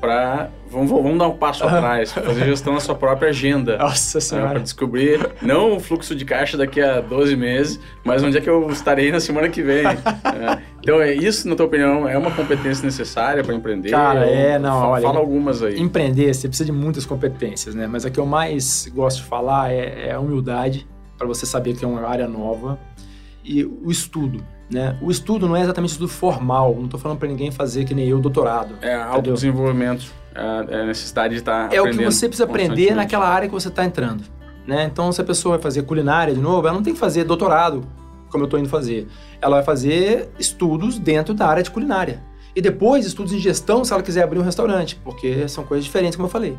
para. 0.02 0.50
Vamos, 0.68 0.90
vamos 0.90 1.18
dar 1.18 1.28
um 1.28 1.36
passo 1.36 1.62
atrás, 1.64 2.12
fazer 2.12 2.44
gestão 2.46 2.74
da 2.74 2.80
sua 2.80 2.94
própria 2.94 3.28
agenda. 3.28 3.76
Nossa 3.78 4.18
para 4.40 4.58
descobrir 4.58 5.30
não 5.40 5.76
o 5.76 5.80
fluxo 5.80 6.14
de 6.14 6.24
caixa 6.24 6.56
daqui 6.56 6.80
a 6.80 7.00
12 7.00 7.36
meses, 7.36 7.78
mas 8.02 8.22
onde 8.24 8.36
é 8.36 8.40
que 8.40 8.50
eu 8.50 8.68
estarei 8.70 9.12
na 9.12 9.20
semana 9.20 9.48
que 9.48 9.62
vem. 9.62 9.86
É. 9.86 10.62
Então, 10.80 11.00
é 11.00 11.12
isso, 11.14 11.48
na 11.48 11.54
tua 11.54 11.66
opinião, 11.66 12.08
é 12.08 12.18
uma 12.18 12.30
competência 12.32 12.84
necessária 12.84 13.44
para 13.44 13.54
empreender? 13.54 13.90
Cara, 13.90 14.26
Ou- 14.26 14.34
é, 14.34 14.58
não, 14.58 14.80
fa- 14.80 14.88
olha, 14.88 15.02
Fala 15.02 15.18
algumas 15.20 15.62
aí. 15.62 15.78
Empreender, 15.78 16.34
você 16.34 16.48
precisa 16.48 16.64
de 16.66 16.72
muitas 16.72 17.06
competências, 17.06 17.74
né? 17.74 17.86
Mas 17.86 18.04
a 18.04 18.10
que 18.10 18.18
eu 18.18 18.26
mais 18.26 18.90
gosto 18.92 19.18
de 19.18 19.24
falar 19.28 19.70
é, 19.72 20.08
é 20.08 20.12
a 20.12 20.18
humildade, 20.18 20.86
para 21.16 21.26
você 21.26 21.46
saber 21.46 21.76
que 21.76 21.84
é 21.84 21.88
uma 21.88 22.04
área 22.08 22.26
nova, 22.26 22.78
e 23.44 23.64
o 23.64 23.90
estudo, 23.90 24.44
né? 24.70 24.96
O 25.00 25.10
estudo 25.10 25.48
não 25.48 25.56
é 25.56 25.62
exatamente 25.62 25.90
estudo 25.90 26.08
formal, 26.08 26.74
não 26.76 26.84
estou 26.84 26.98
falando 26.98 27.18
para 27.18 27.28
ninguém 27.28 27.50
fazer 27.50 27.84
que 27.84 27.94
nem 27.94 28.08
eu, 28.08 28.18
doutorado. 28.18 28.76
É 28.80 28.94
autodesenvolvimento, 28.94 30.12
é 30.34 30.82
a 30.82 30.86
necessidade 30.86 31.34
de 31.34 31.40
estar 31.40 31.72
É 31.72 31.80
o 31.80 31.90
que 31.90 32.04
você 32.04 32.28
precisa 32.28 32.44
aprender 32.44 32.94
naquela 32.94 33.28
área 33.28 33.48
que 33.48 33.54
você 33.54 33.68
está 33.68 33.84
entrando. 33.84 34.24
Né? 34.66 34.84
Então, 34.84 35.10
se 35.10 35.20
a 35.20 35.24
pessoa 35.24 35.56
vai 35.56 35.62
fazer 35.62 35.82
culinária 35.82 36.34
de 36.34 36.40
novo, 36.40 36.66
ela 36.66 36.76
não 36.76 36.82
tem 36.82 36.94
que 36.94 37.00
fazer 37.00 37.24
doutorado, 37.24 37.84
como 38.30 38.44
eu 38.44 38.46
estou 38.46 38.58
indo 38.58 38.68
fazer. 38.68 39.08
Ela 39.40 39.56
vai 39.56 39.64
fazer 39.64 40.30
estudos 40.38 40.98
dentro 40.98 41.34
da 41.34 41.46
área 41.46 41.62
de 41.62 41.70
culinária. 41.70 42.22
E 42.54 42.60
depois, 42.60 43.06
estudos 43.06 43.32
em 43.32 43.38
gestão, 43.38 43.84
se 43.84 43.92
ela 43.92 44.02
quiser 44.02 44.22
abrir 44.22 44.38
um 44.38 44.42
restaurante, 44.42 45.00
porque 45.02 45.48
são 45.48 45.64
coisas 45.64 45.84
diferentes, 45.84 46.16
como 46.16 46.26
eu 46.26 46.30
falei. 46.30 46.56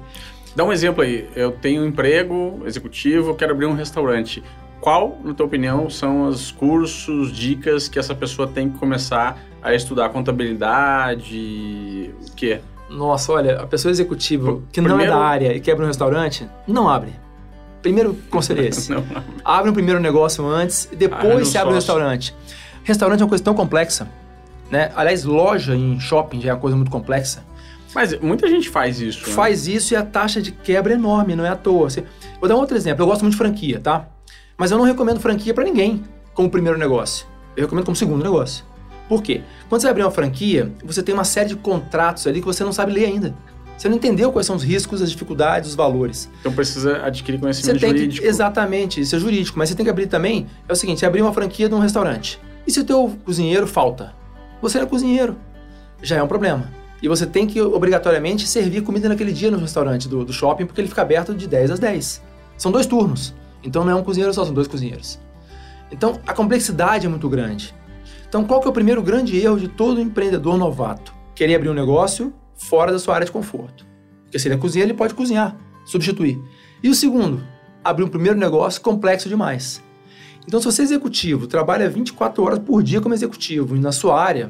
Dá 0.55 0.63
um 0.63 0.71
exemplo 0.71 1.03
aí. 1.03 1.27
Eu 1.35 1.51
tenho 1.51 1.81
um 1.81 1.85
emprego 1.85 2.61
executivo, 2.65 3.35
quero 3.35 3.53
abrir 3.53 3.65
um 3.65 3.73
restaurante. 3.73 4.43
Qual, 4.83 5.17
na 5.23 5.33
tua 5.33 5.45
opinião, 5.45 5.89
são 5.89 6.27
os 6.27 6.51
cursos, 6.51 7.31
dicas 7.31 7.87
que 7.87 7.97
essa 7.97 8.13
pessoa 8.13 8.49
tem 8.49 8.69
que 8.69 8.77
começar 8.77 9.39
a 9.61 9.73
estudar? 9.73 10.09
Contabilidade, 10.09 12.13
o 12.27 12.31
quê? 12.35 12.59
Nossa, 12.89 13.31
olha, 13.31 13.61
a 13.61 13.65
pessoa 13.65 13.93
executiva 13.93 14.59
que 14.73 14.81
não 14.81 14.89
é 14.89 14.93
Primeiro- 14.95 15.13
da 15.13 15.19
área 15.25 15.55
e 15.55 15.61
quer 15.61 15.71
abrir 15.71 15.85
um 15.85 15.87
restaurante, 15.87 16.45
não 16.67 16.89
abre. 16.89 17.13
Primeiro 17.81 18.13
conselho 18.29 18.59
é 18.61 18.65
esse. 18.67 18.91
Não. 18.91 19.03
abre 19.43 19.69
um 19.69 19.73
primeiro 19.73 20.01
negócio 20.01 20.45
antes 20.45 20.89
e 20.91 20.95
depois 20.97 21.33
um 21.41 21.45
você 21.45 21.57
abre 21.57 21.73
um 21.73 21.79
sócio. 21.79 21.93
restaurante. 21.95 22.35
Restaurante 22.83 23.21
é 23.21 23.23
uma 23.23 23.29
coisa 23.29 23.43
tão 23.43 23.53
complexa, 23.53 24.09
né? 24.69 24.91
Aliás, 24.97 25.23
loja 25.23 25.73
em 25.75 25.97
shopping 25.99 26.41
já 26.41 26.49
é 26.49 26.53
uma 26.53 26.59
coisa 26.59 26.75
muito 26.75 26.91
complexa. 26.91 27.43
Mas 27.95 28.17
muita 28.19 28.47
gente 28.49 28.69
faz 28.69 28.99
isso. 28.99 29.29
né? 29.29 29.33
Faz 29.35 29.65
isso 29.67 29.93
e 29.93 29.97
a 29.97 30.03
taxa 30.03 30.41
de 30.41 30.51
quebra 30.51 30.91
é 30.93 30.95
enorme, 30.95 31.35
não 31.37 31.45
é 31.45 31.49
à 31.49 31.55
toa. 31.55 31.87
Vou 32.39 32.49
dar 32.49 32.55
um 32.55 32.59
outro 32.59 32.75
exemplo. 32.75 33.01
Eu 33.03 33.07
gosto 33.07 33.21
muito 33.21 33.33
de 33.33 33.37
franquia, 33.37 33.79
tá? 33.79 34.07
Mas 34.63 34.71
eu 34.71 34.77
não 34.77 34.85
recomendo 34.85 35.19
franquia 35.19 35.53
pra 35.53 35.65
ninguém 35.65 36.01
como 36.33 36.49
primeiro 36.49 36.79
negócio. 36.79 37.27
Eu 37.53 37.63
recomendo 37.63 37.83
como 37.83 37.97
segundo 37.97 38.23
negócio. 38.23 38.63
Por 39.09 39.21
quê? 39.21 39.41
Quando 39.67 39.81
você 39.81 39.89
abrir 39.89 40.03
uma 40.03 40.09
franquia, 40.09 40.71
você 40.85 41.03
tem 41.03 41.13
uma 41.13 41.25
série 41.25 41.49
de 41.49 41.57
contratos 41.57 42.25
ali 42.27 42.39
que 42.39 42.45
você 42.45 42.63
não 42.63 42.71
sabe 42.71 42.93
ler 42.93 43.07
ainda. 43.07 43.35
Você 43.77 43.89
não 43.89 43.97
entendeu 43.97 44.31
quais 44.31 44.47
são 44.47 44.55
os 44.55 44.63
riscos, 44.63 45.01
as 45.01 45.11
dificuldades, 45.11 45.71
os 45.71 45.75
valores. 45.75 46.29
Então 46.39 46.53
precisa 46.53 47.05
adquirir 47.05 47.39
Você 47.39 47.41
conhecimento 47.41 47.79
tem 47.81 47.89
jurídico. 47.89 48.21
que, 48.21 48.25
exatamente, 48.25 49.01
isso 49.01 49.13
é 49.13 49.19
jurídico, 49.19 49.59
mas 49.59 49.67
você 49.67 49.75
tem 49.75 49.83
que 49.83 49.89
abrir 49.89 50.07
também, 50.07 50.47
é 50.65 50.71
o 50.71 50.75
seguinte, 50.77 51.01
você 51.01 51.05
abrir 51.05 51.21
uma 51.21 51.33
franquia 51.33 51.67
de 51.67 51.75
um 51.75 51.79
restaurante. 51.79 52.39
E 52.65 52.71
se 52.71 52.79
o 52.79 52.85
teu 52.85 53.13
cozinheiro 53.25 53.67
falta? 53.67 54.13
Você 54.61 54.77
não 54.77 54.85
é 54.85 54.89
cozinheiro. 54.89 55.35
Já 56.01 56.15
é 56.15 56.23
um 56.23 56.27
problema. 56.29 56.71
E 57.01 57.09
você 57.09 57.25
tem 57.25 57.45
que, 57.45 57.59
obrigatoriamente, 57.59 58.47
servir 58.47 58.81
comida 58.81 59.09
naquele 59.09 59.33
dia 59.33 59.51
no 59.51 59.57
restaurante 59.57 60.07
do, 60.07 60.23
do 60.23 60.31
shopping, 60.31 60.65
porque 60.65 60.79
ele 60.79 60.87
fica 60.87 61.01
aberto 61.01 61.35
de 61.35 61.49
10 61.49 61.71
às 61.71 61.79
10. 61.79 62.23
São 62.57 62.71
dois 62.71 62.85
turnos. 62.85 63.33
Então 63.63 63.83
não 63.83 63.91
é 63.91 63.95
um 63.95 64.03
cozinheiro 64.03 64.33
só, 64.33 64.43
são 64.43 64.53
dois 64.53 64.67
cozinheiros. 64.67 65.19
Então 65.91 66.19
a 66.25 66.33
complexidade 66.33 67.05
é 67.05 67.09
muito 67.09 67.29
grande. 67.29 67.73
Então 68.27 68.43
qual 68.43 68.59
que 68.59 68.67
é 68.67 68.69
o 68.69 68.73
primeiro 68.73 69.01
grande 69.01 69.37
erro 69.37 69.59
de 69.59 69.67
todo 69.67 70.01
empreendedor 70.01 70.57
novato? 70.57 71.13
Querer 71.35 71.55
abrir 71.55 71.69
um 71.69 71.73
negócio 71.73 72.33
fora 72.55 72.91
da 72.91 72.99
sua 72.99 73.15
área 73.15 73.25
de 73.25 73.31
conforto. 73.31 73.85
Porque 74.23 74.39
se 74.39 74.47
ele 74.47 74.55
é 74.55 74.57
cozinheiro, 74.57 74.91
ele 74.91 74.97
pode 74.97 75.13
cozinhar, 75.13 75.55
substituir. 75.85 76.39
E 76.81 76.89
o 76.89 76.95
segundo, 76.95 77.43
abrir 77.83 78.03
um 78.03 78.09
primeiro 78.09 78.37
negócio 78.37 78.81
complexo 78.81 79.29
demais. 79.29 79.81
Então, 80.47 80.59
se 80.59 80.65
você 80.65 80.81
é 80.81 80.85
executivo, 80.85 81.47
trabalha 81.47 81.89
24 81.89 82.43
horas 82.43 82.59
por 82.59 82.83
dia 82.83 82.99
como 82.99 83.13
executivo 83.13 83.75
na 83.75 83.91
sua 83.91 84.21
área, 84.21 84.49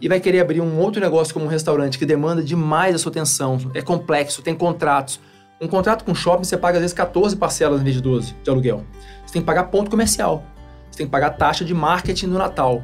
e 0.00 0.08
vai 0.08 0.18
querer 0.18 0.40
abrir 0.40 0.60
um 0.60 0.78
outro 0.80 1.00
negócio 1.00 1.32
como 1.32 1.46
um 1.46 1.48
restaurante 1.48 1.96
que 1.96 2.04
demanda 2.04 2.42
demais 2.42 2.94
a 2.94 2.98
sua 2.98 3.10
atenção, 3.10 3.70
é 3.72 3.80
complexo, 3.80 4.42
tem 4.42 4.54
contratos. 4.54 5.20
Um 5.62 5.68
contrato 5.68 6.04
com 6.04 6.12
shopping 6.12 6.42
você 6.42 6.56
paga 6.56 6.78
às 6.78 6.82
vezes 6.82 6.92
14 6.92 7.36
parcelas 7.36 7.80
em 7.80 7.84
vez 7.84 7.94
de 7.94 8.02
12 8.02 8.34
de 8.42 8.50
aluguel. 8.50 8.82
Você 9.24 9.34
tem 9.34 9.42
que 9.42 9.46
pagar 9.46 9.64
ponto 9.64 9.88
comercial. 9.88 10.44
Você 10.90 10.98
tem 10.98 11.06
que 11.06 11.12
pagar 11.12 11.30
taxa 11.30 11.64
de 11.64 11.72
marketing 11.72 12.26
no 12.26 12.36
Natal. 12.36 12.82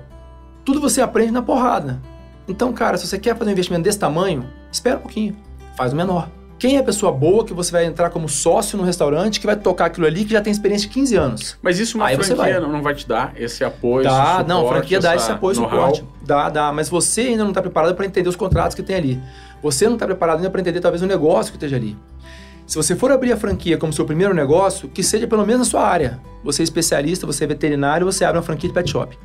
Tudo 0.65 0.81
você 0.81 1.01
aprende 1.01 1.33
na 1.33 1.43
porrada. 1.43 2.01
Então, 2.47 2.73
cara, 2.73 2.97
se 2.97 3.05
você 3.05 3.19
quer 3.19 3.37
fazer 3.37 3.51
um 3.51 3.53
investimento 3.53 3.83
desse 3.83 3.99
tamanho, 3.99 4.49
espera 4.71 4.97
um 4.97 5.01
pouquinho, 5.01 5.37
faz 5.77 5.93
o 5.93 5.97
menor. 5.97 6.31
Quem 6.57 6.77
é 6.77 6.79
a 6.79 6.83
pessoa 6.85 7.11
boa 7.11 7.45
que 7.45 7.53
você 7.53 7.73
vai 7.73 7.85
entrar 7.85 8.11
como 8.11 8.29
sócio 8.29 8.79
no 8.79 8.85
restaurante 8.85 9.41
que 9.41 9.47
vai 9.47 9.57
tocar 9.57 9.87
aquilo 9.87 10.07
ali 10.07 10.25
que 10.25 10.33
já 10.33 10.41
tem 10.41 10.53
experiência 10.53 10.87
de 10.87 10.95
15 10.95 11.17
anos? 11.17 11.59
Mas 11.61 11.81
isso 11.81 11.99
uma 11.99 12.07
Aí 12.07 12.17
você 12.17 12.35
franquia 12.37 12.61
vai. 12.61 12.71
não 12.71 12.83
vai 12.83 12.95
te 12.95 13.09
dar 13.09 13.33
esse 13.37 13.65
apoio, 13.65 14.05
Dá, 14.05 14.11
esse 14.11 14.27
suporte, 14.31 14.49
não, 14.49 14.67
a 14.67 14.69
franquia 14.69 15.01
dá 15.01 15.17
esse 15.17 15.31
apoio 15.33 15.55
suporte. 15.57 16.05
Dá, 16.23 16.49
dá, 16.49 16.73
mas 16.73 16.89
você 16.89 17.23
ainda 17.23 17.43
não 17.43 17.51
está 17.51 17.61
preparado 17.61 17.95
para 17.97 18.07
entender 18.07 18.29
os 18.29 18.37
contratos 18.37 18.75
que 18.77 18.83
tem 18.85 18.95
ali. 18.95 19.21
Você 19.63 19.87
não 19.87 19.95
está 19.95 20.07
preparado 20.07 20.37
ainda 20.37 20.51
para 20.51 20.61
entender 20.61 20.81
talvez 20.81 21.03
o 21.03 21.07
negócio 21.07 21.53
que 21.53 21.57
esteja 21.57 21.75
ali. 21.75 21.97
Se 22.69 22.77
você 22.77 22.95
for 22.95 23.11
abrir 23.11 23.33
a 23.33 23.37
franquia 23.39 23.79
como 23.79 23.95
seu 23.95 24.05
primeiro 24.05 24.35
negócio, 24.35 24.91
que 24.91 25.03
seja 25.03 25.27
pelo 25.27 25.47
menos 25.47 25.61
na 25.61 25.65
sua 25.65 25.89
área. 25.89 26.21
Você 26.45 26.61
é 26.61 26.65
especialista, 26.65 27.27
você 27.27 27.45
é 27.45 27.47
veterinário, 27.47 28.05
você 28.05 28.27
abre 28.27 28.37
uma 28.37 28.43
franquia 28.43 28.69
de 28.69 28.75
pet 28.75 28.91
shop. 28.91 29.19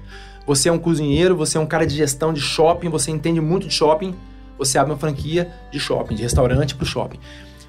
Você 0.47 0.69
é 0.69 0.71
um 0.71 0.79
cozinheiro, 0.79 1.35
você 1.35 1.57
é 1.57 1.59
um 1.59 1.65
cara 1.65 1.85
de 1.85 1.93
gestão 1.93 2.31
de 2.31 2.39
shopping, 2.39 2.87
você 2.87 3.11
entende 3.11 3.41
muito 3.41 3.67
de 3.67 3.73
shopping, 3.73 4.15
você 4.57 4.77
abre 4.77 4.93
uma 4.93 4.97
franquia 4.97 5.51
de 5.69 5.77
shopping, 5.77 6.15
de 6.15 6.21
restaurante 6.21 6.73
para 6.73 6.83
o 6.83 6.87
shopping. 6.87 7.19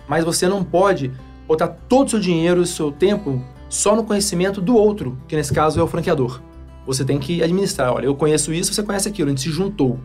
Mas 0.07 0.23
você 0.23 0.47
não 0.47 0.63
pode 0.63 1.11
botar 1.45 1.67
todo 1.67 2.07
o 2.07 2.11
seu 2.11 2.21
dinheiro, 2.21 2.61
o 2.61 2.67
seu 2.67 2.93
tempo, 2.93 3.45
só 3.69 3.97
no 3.97 4.05
conhecimento 4.05 4.61
do 4.61 4.77
outro, 4.77 5.19
que 5.27 5.35
nesse 5.35 5.53
caso 5.53 5.81
é 5.81 5.83
o 5.83 5.89
franqueador. 5.89 6.41
Você 6.87 7.05
tem 7.05 7.19
que 7.19 7.43
administrar. 7.43 7.93
Olha, 7.93 8.07
eu 8.07 8.15
conheço 8.15 8.53
isso, 8.53 8.73
você 8.73 8.83
conhece 8.85 9.09
aquilo, 9.09 9.27
a 9.27 9.31
gente 9.31 9.43
se 9.43 9.51
juntou. 9.51 9.99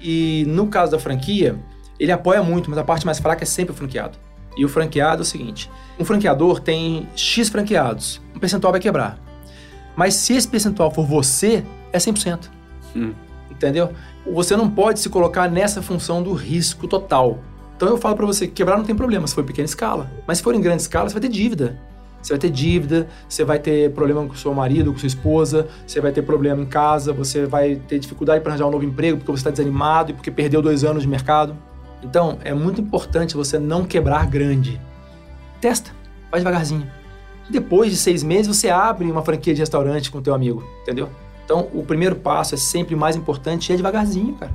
E 0.00 0.44
no 0.46 0.68
caso 0.68 0.92
da 0.92 1.00
franquia, 1.00 1.58
ele 1.98 2.12
apoia 2.12 2.44
muito, 2.44 2.70
mas 2.70 2.78
a 2.78 2.84
parte 2.84 3.04
mais 3.04 3.18
fraca 3.18 3.42
é 3.42 3.46
sempre 3.46 3.74
o 3.74 3.76
franqueado. 3.76 4.24
E 4.56 4.64
o 4.64 4.68
franqueado 4.68 5.20
é 5.20 5.24
o 5.24 5.26
seguinte: 5.26 5.70
um 5.98 6.04
franqueador 6.04 6.60
tem 6.60 7.08
X 7.14 7.48
franqueados, 7.48 8.20
um 8.34 8.38
percentual 8.38 8.72
vai 8.72 8.80
quebrar. 8.80 9.18
Mas 9.94 10.14
se 10.14 10.34
esse 10.34 10.46
percentual 10.46 10.90
for 10.90 11.06
você, 11.06 11.64
é 11.92 11.98
100%. 11.98 12.50
Hum. 12.94 13.12
Entendeu? 13.50 13.90
Você 14.32 14.56
não 14.56 14.68
pode 14.68 15.00
se 15.00 15.08
colocar 15.08 15.48
nessa 15.48 15.80
função 15.80 16.22
do 16.22 16.32
risco 16.34 16.86
total. 16.86 17.38
Então 17.76 17.88
eu 17.88 17.96
falo 17.96 18.16
para 18.16 18.26
você 18.26 18.46
que 18.46 18.54
quebrar 18.54 18.76
não 18.76 18.84
tem 18.84 18.94
problema 18.94 19.26
se 19.26 19.34
for 19.34 19.42
em 19.42 19.46
pequena 19.46 19.66
escala. 19.66 20.10
Mas 20.26 20.38
se 20.38 20.44
for 20.44 20.54
em 20.54 20.60
grande 20.60 20.82
escala, 20.82 21.08
você 21.08 21.14
vai 21.14 21.22
ter 21.22 21.28
dívida. 21.28 21.78
Você 22.22 22.32
vai 22.32 22.40
ter 22.40 22.50
dívida, 22.50 23.06
você 23.28 23.44
vai 23.44 23.58
ter 23.58 23.92
problema 23.92 24.26
com 24.26 24.34
seu 24.34 24.52
marido, 24.52 24.92
com 24.92 24.98
sua 24.98 25.06
esposa, 25.06 25.68
você 25.86 26.00
vai 26.00 26.10
ter 26.10 26.22
problema 26.22 26.60
em 26.60 26.66
casa, 26.66 27.12
você 27.12 27.46
vai 27.46 27.76
ter 27.76 28.00
dificuldade 28.00 28.40
para 28.40 28.50
arranjar 28.50 28.66
um 28.66 28.70
novo 28.70 28.84
emprego 28.84 29.18
porque 29.18 29.30
você 29.30 29.40
está 29.40 29.50
desanimado 29.50 30.10
e 30.10 30.14
porque 30.14 30.30
perdeu 30.30 30.60
dois 30.60 30.82
anos 30.82 31.02
de 31.02 31.08
mercado. 31.08 31.56
Então, 32.02 32.38
é 32.44 32.54
muito 32.54 32.80
importante 32.80 33.34
você 33.34 33.58
não 33.58 33.84
quebrar 33.84 34.26
grande. 34.26 34.80
Testa, 35.60 35.90
faz 36.30 36.42
devagarzinho. 36.42 36.86
Depois 37.48 37.90
de 37.90 37.96
seis 37.96 38.22
meses, 38.22 38.46
você 38.46 38.68
abre 38.68 39.10
uma 39.10 39.22
franquia 39.22 39.54
de 39.54 39.60
restaurante 39.60 40.10
com 40.10 40.18
o 40.18 40.22
teu 40.22 40.34
amigo, 40.34 40.64
entendeu? 40.82 41.08
Então, 41.44 41.68
o 41.72 41.84
primeiro 41.84 42.16
passo 42.16 42.54
é 42.54 42.58
sempre 42.58 42.96
mais 42.96 43.14
importante 43.14 43.70
e 43.70 43.72
é 43.72 43.76
devagarzinho, 43.76 44.34
cara. 44.34 44.52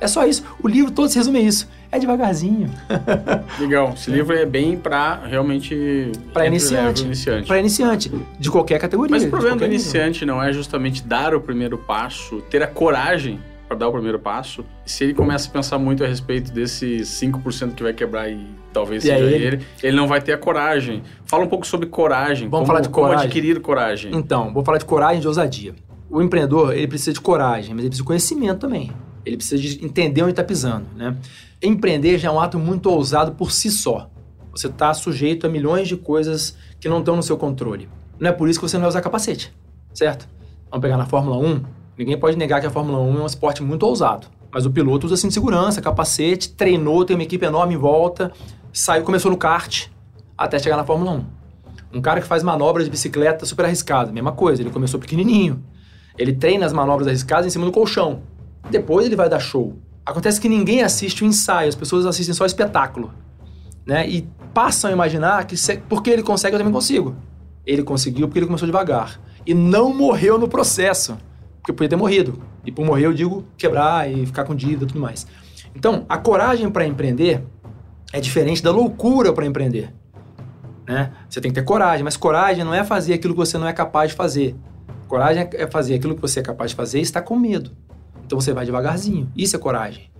É 0.00 0.08
só 0.08 0.26
isso. 0.26 0.42
O 0.62 0.66
livro 0.66 0.90
todo 0.90 1.10
se 1.10 1.18
resume 1.18 1.40
a 1.40 1.42
isso. 1.42 1.68
É 1.92 1.98
devagarzinho. 1.98 2.70
Legal. 3.60 3.92
Esse 3.94 4.10
livro 4.10 4.34
é 4.34 4.46
bem 4.46 4.74
para 4.74 5.16
realmente... 5.26 6.10
Para 6.32 6.46
iniciante. 6.46 7.04
iniciante. 7.04 7.46
Para 7.46 7.58
iniciante. 7.58 8.10
De 8.38 8.50
qualquer 8.50 8.80
categoria. 8.80 9.14
Mas 9.14 9.24
o 9.24 9.28
problema 9.28 9.58
do 9.58 9.66
iniciante 9.66 10.20
nível. 10.20 10.36
não 10.36 10.42
é 10.42 10.50
justamente 10.54 11.02
dar 11.02 11.34
o 11.34 11.40
primeiro 11.40 11.76
passo, 11.76 12.40
ter 12.48 12.62
a 12.62 12.66
coragem 12.66 13.38
para 13.70 13.78
dar 13.78 13.88
o 13.88 13.92
primeiro 13.92 14.18
passo. 14.18 14.64
Se 14.84 15.04
ele 15.04 15.14
começa 15.14 15.48
a 15.48 15.52
pensar 15.52 15.78
muito 15.78 16.02
a 16.02 16.06
respeito 16.08 16.52
desses 16.52 17.08
5% 17.08 17.72
que 17.76 17.84
vai 17.84 17.92
quebrar 17.92 18.28
e 18.28 18.44
talvez 18.72 19.04
e 19.04 19.06
seja 19.06 19.24
ele? 19.24 19.44
ele? 19.44 19.66
ele, 19.80 19.96
não 19.96 20.08
vai 20.08 20.20
ter 20.20 20.32
a 20.32 20.38
coragem. 20.38 21.04
Fala 21.24 21.44
um 21.44 21.46
pouco 21.46 21.64
sobre 21.64 21.86
coragem. 21.86 22.48
Vamos 22.48 22.66
como, 22.66 22.66
falar 22.66 22.80
de 22.80 22.88
coragem. 22.88 23.16
Como 23.16 23.26
adquirir 23.26 23.60
coragem. 23.60 24.12
Então, 24.12 24.52
vou 24.52 24.64
falar 24.64 24.78
de 24.78 24.84
coragem 24.84 25.18
e 25.18 25.20
de 25.20 25.28
ousadia. 25.28 25.72
O 26.10 26.20
empreendedor, 26.20 26.76
ele 26.76 26.88
precisa 26.88 27.12
de 27.12 27.20
coragem, 27.20 27.72
mas 27.72 27.84
ele 27.84 27.90
precisa 27.90 28.02
de 28.02 28.06
conhecimento 28.08 28.58
também. 28.58 28.90
Ele 29.24 29.36
precisa 29.36 29.62
de 29.62 29.84
entender 29.84 30.22
onde 30.22 30.32
está 30.32 30.42
pisando, 30.42 30.86
né? 30.96 31.16
Empreender 31.62 32.18
já 32.18 32.28
é 32.28 32.32
um 32.32 32.40
ato 32.40 32.58
muito 32.58 32.90
ousado 32.90 33.32
por 33.32 33.52
si 33.52 33.70
só. 33.70 34.10
Você 34.50 34.66
está 34.66 34.92
sujeito 34.92 35.46
a 35.46 35.48
milhões 35.48 35.86
de 35.86 35.96
coisas 35.96 36.56
que 36.80 36.88
não 36.88 36.98
estão 36.98 37.14
no 37.14 37.22
seu 37.22 37.36
controle. 37.36 37.88
Não 38.18 38.30
é 38.30 38.32
por 38.32 38.48
isso 38.48 38.58
que 38.58 38.68
você 38.68 38.76
não 38.76 38.82
vai 38.82 38.88
usar 38.88 39.00
capacete, 39.00 39.54
certo? 39.94 40.28
Vamos 40.68 40.82
pegar 40.82 40.96
na 40.96 41.06
Fórmula 41.06 41.36
1, 41.36 41.62
Ninguém 41.96 42.18
pode 42.18 42.36
negar 42.36 42.60
que 42.60 42.66
a 42.66 42.70
Fórmula 42.70 42.98
1 42.98 43.18
é 43.18 43.22
um 43.22 43.26
esporte 43.26 43.62
muito 43.62 43.84
ousado. 43.84 44.26
Mas 44.52 44.66
o 44.66 44.70
piloto 44.70 45.06
usa 45.06 45.16
cinto 45.16 45.28
de 45.28 45.34
segurança, 45.34 45.80
capacete, 45.80 46.50
treinou, 46.50 47.04
tem 47.04 47.14
uma 47.14 47.22
equipe 47.22 47.44
enorme 47.44 47.74
em 47.74 47.76
volta, 47.76 48.32
saiu, 48.72 49.04
começou 49.04 49.30
no 49.30 49.36
kart 49.36 49.86
até 50.36 50.58
chegar 50.58 50.76
na 50.76 50.84
Fórmula 50.84 51.12
1. 51.12 51.24
Um 51.92 52.00
cara 52.00 52.20
que 52.20 52.26
faz 52.26 52.42
manobras 52.42 52.84
de 52.84 52.90
bicicleta 52.90 53.44
super 53.44 53.64
arriscada, 53.64 54.12
mesma 54.12 54.32
coisa, 54.32 54.62
ele 54.62 54.70
começou 54.70 54.98
pequenininho. 54.98 55.62
Ele 56.18 56.32
treina 56.32 56.66
as 56.66 56.72
manobras 56.72 57.06
arriscadas 57.06 57.46
em 57.46 57.50
cima 57.50 57.64
do 57.64 57.72
colchão. 57.72 58.22
Depois 58.70 59.06
ele 59.06 59.16
vai 59.16 59.28
dar 59.28 59.40
show. 59.40 59.76
Acontece 60.04 60.40
que 60.40 60.48
ninguém 60.48 60.82
assiste 60.82 61.22
o 61.22 61.26
ensaio, 61.26 61.68
as 61.68 61.74
pessoas 61.74 62.06
assistem 62.06 62.34
só 62.34 62.44
espetáculo. 62.44 63.12
Né? 63.86 64.08
E 64.08 64.28
passam 64.52 64.90
a 64.90 64.92
imaginar 64.92 65.44
que 65.46 65.56
porque 65.88 66.10
ele 66.10 66.22
consegue, 66.22 66.54
eu 66.54 66.58
também 66.58 66.72
consigo. 66.72 67.14
Ele 67.66 67.82
conseguiu 67.82 68.26
porque 68.26 68.38
ele 68.38 68.46
começou 68.46 68.66
devagar. 68.66 69.20
E 69.46 69.54
não 69.54 69.94
morreu 69.94 70.38
no 70.38 70.48
processo 70.48 71.16
porque 71.60 71.72
podia 71.72 71.88
ter 71.88 71.96
morrido. 71.96 72.42
E 72.64 72.72
por 72.72 72.84
morrer 72.84 73.06
eu 73.06 73.12
digo 73.12 73.44
quebrar 73.56 74.10
e 74.10 74.26
ficar 74.26 74.44
com 74.44 74.54
dívida 74.54 74.84
e 74.84 74.88
tudo 74.88 75.00
mais. 75.00 75.26
Então, 75.74 76.04
a 76.08 76.18
coragem 76.18 76.68
para 76.70 76.86
empreender 76.86 77.44
é 78.12 78.20
diferente 78.20 78.62
da 78.62 78.70
loucura 78.70 79.32
para 79.32 79.46
empreender. 79.46 79.92
Né? 80.86 81.12
Você 81.28 81.40
tem 81.40 81.50
que 81.50 81.60
ter 81.60 81.64
coragem, 81.64 82.02
mas 82.02 82.16
coragem 82.16 82.64
não 82.64 82.74
é 82.74 82.82
fazer 82.82 83.14
aquilo 83.14 83.34
que 83.34 83.38
você 83.38 83.56
não 83.56 83.68
é 83.68 83.72
capaz 83.72 84.10
de 84.10 84.16
fazer. 84.16 84.56
Coragem 85.06 85.48
é 85.52 85.66
fazer 85.66 85.94
aquilo 85.94 86.14
que 86.14 86.20
você 86.20 86.40
é 86.40 86.42
capaz 86.42 86.70
de 86.70 86.76
fazer 86.76 86.98
e 86.98 87.02
está 87.02 87.20
com 87.20 87.36
medo. 87.36 87.70
Então 88.24 88.40
você 88.40 88.52
vai 88.52 88.64
devagarzinho. 88.64 89.30
Isso 89.36 89.56
é 89.56 89.58
coragem. 89.58 90.10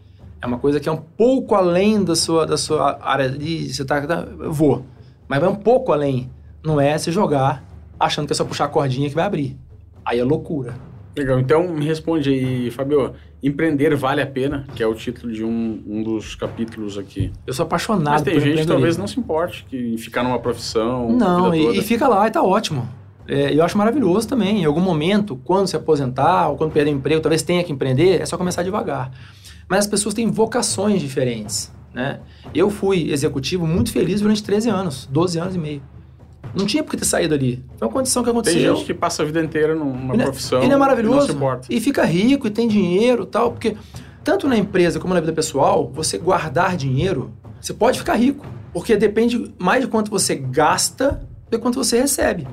É 0.42 0.46
uma 0.46 0.59
coisa 0.59 0.81
que 0.81 0.88
é 0.88 0.92
um 0.92 0.96
pouco 0.96 1.55
além 1.55 2.03
da 2.03 2.16
sua, 2.16 2.46
da 2.46 2.57
sua 2.57 2.98
área 3.03 3.29
de. 3.29 3.72
Você 3.72 3.85
tá, 3.85 4.00
tá. 4.07 4.26
Eu 4.38 4.53
vou. 4.53 4.85
Mas 5.29 5.40
vai 5.40 5.48
um 5.48 5.55
pouco 5.55 5.92
além. 5.92 6.31
Não 6.64 6.81
é 6.81 6.96
se 6.98 7.12
jogar 7.12 7.62
achando 7.98 8.26
que 8.26 8.33
é 8.33 8.37
só 8.37 8.44
puxar 8.44 8.64
a 8.64 8.68
cordinha 8.68 9.09
que 9.09 9.14
vai 9.14 9.24
abrir. 9.24 9.59
Aí 10.05 10.18
é 10.18 10.24
loucura. 10.24 10.74
Legal, 11.16 11.40
então 11.40 11.68
me 11.68 11.85
responde 11.85 12.31
aí, 12.31 12.70
Fabio. 12.70 13.12
Empreender 13.42 13.96
vale 13.96 14.20
a 14.20 14.27
pena, 14.27 14.66
que 14.75 14.83
é 14.83 14.87
o 14.87 14.94
título 14.94 15.33
de 15.33 15.42
um, 15.42 15.83
um 15.87 16.03
dos 16.03 16.35
capítulos 16.35 16.99
aqui. 16.99 17.33
Eu 17.46 17.55
sou 17.55 17.64
apaixonado 17.64 18.12
Mas 18.12 18.23
tem 18.23 18.38
gente 18.38 18.61
que 18.61 18.66
talvez 18.66 18.99
não 18.99 19.07
se 19.07 19.18
importe 19.18 19.64
que 19.68 19.96
ficar 19.96 20.23
numa 20.23 20.38
profissão. 20.38 21.11
Não, 21.11 21.55
e, 21.55 21.79
e, 21.79 21.83
fica 21.83 22.07
lá 22.07 22.27
e 22.27 22.31
tá 22.31 22.42
ótimo. 22.42 22.87
É, 23.27 23.55
eu 23.55 23.64
acho 23.64 23.79
maravilhoso 23.79 24.29
também. 24.29 24.62
Em 24.62 24.64
algum 24.66 24.81
momento, 24.81 25.37
quando 25.37 25.66
se 25.68 25.77
aposentar 25.77 26.49
ou 26.49 26.57
quando 26.57 26.73
perder 26.73 26.90
emprego, 26.90 27.20
talvez 27.20 27.42
tenha 27.42 27.64
que 27.64 27.73
empreender, 27.73 28.20
é 28.20 28.27
só 28.27 28.37
começar 28.37 28.62
devagar. 28.62 29.11
Mas 29.68 29.81
as 29.81 29.87
pessoas 29.87 30.14
têm 30.14 30.31
vocações 30.31 31.01
diferentes. 31.01 31.73
Né? 31.94 32.20
Eu 32.55 32.70
fui 32.70 33.11
executivo 33.11 33.66
muito 33.66 33.90
feliz 33.90 34.20
durante 34.20 34.42
13 34.42 34.68
anos, 34.68 35.09
12 35.11 35.38
anos 35.38 35.55
e 35.55 35.59
meio. 35.59 35.83
Não 36.54 36.66
tinha 36.66 36.82
por 36.82 36.90
que 36.90 36.96
ter 36.96 37.04
saído 37.04 37.34
ali. 37.34 37.64
Foi 37.78 37.86
uma 37.86 37.92
condição 37.92 38.22
que 38.22 38.30
aconteceu. 38.30 38.60
Tem 38.60 38.76
gente 38.76 38.86
que 38.86 38.94
passa 38.94 39.22
a 39.22 39.26
vida 39.26 39.40
inteira 39.42 39.74
numa 39.74 40.14
ele, 40.14 40.22
é- 40.22 40.26
profissão. 40.26 40.62
Ele 40.62 40.72
é 40.72 40.76
maravilhoso. 40.76 41.36
E, 41.68 41.76
e 41.76 41.80
fica 41.80 42.04
rico 42.04 42.46
e 42.46 42.50
tem 42.50 42.66
dinheiro 42.66 43.24
tal. 43.26 43.52
Porque 43.52 43.76
tanto 44.24 44.48
na 44.48 44.56
empresa 44.56 44.98
como 44.98 45.14
na 45.14 45.20
vida 45.20 45.32
pessoal, 45.32 45.90
você 45.94 46.18
guardar 46.18 46.76
dinheiro, 46.76 47.32
você 47.60 47.72
pode 47.72 47.98
ficar 47.98 48.14
rico. 48.16 48.44
Porque 48.72 48.96
depende 48.96 49.52
mais 49.58 49.82
de 49.82 49.88
quanto 49.88 50.10
você 50.10 50.34
gasta 50.34 51.26
do 51.50 51.56
que 51.56 51.58
quanto 51.58 51.82
você 51.82 52.00
recebe. 52.00 52.46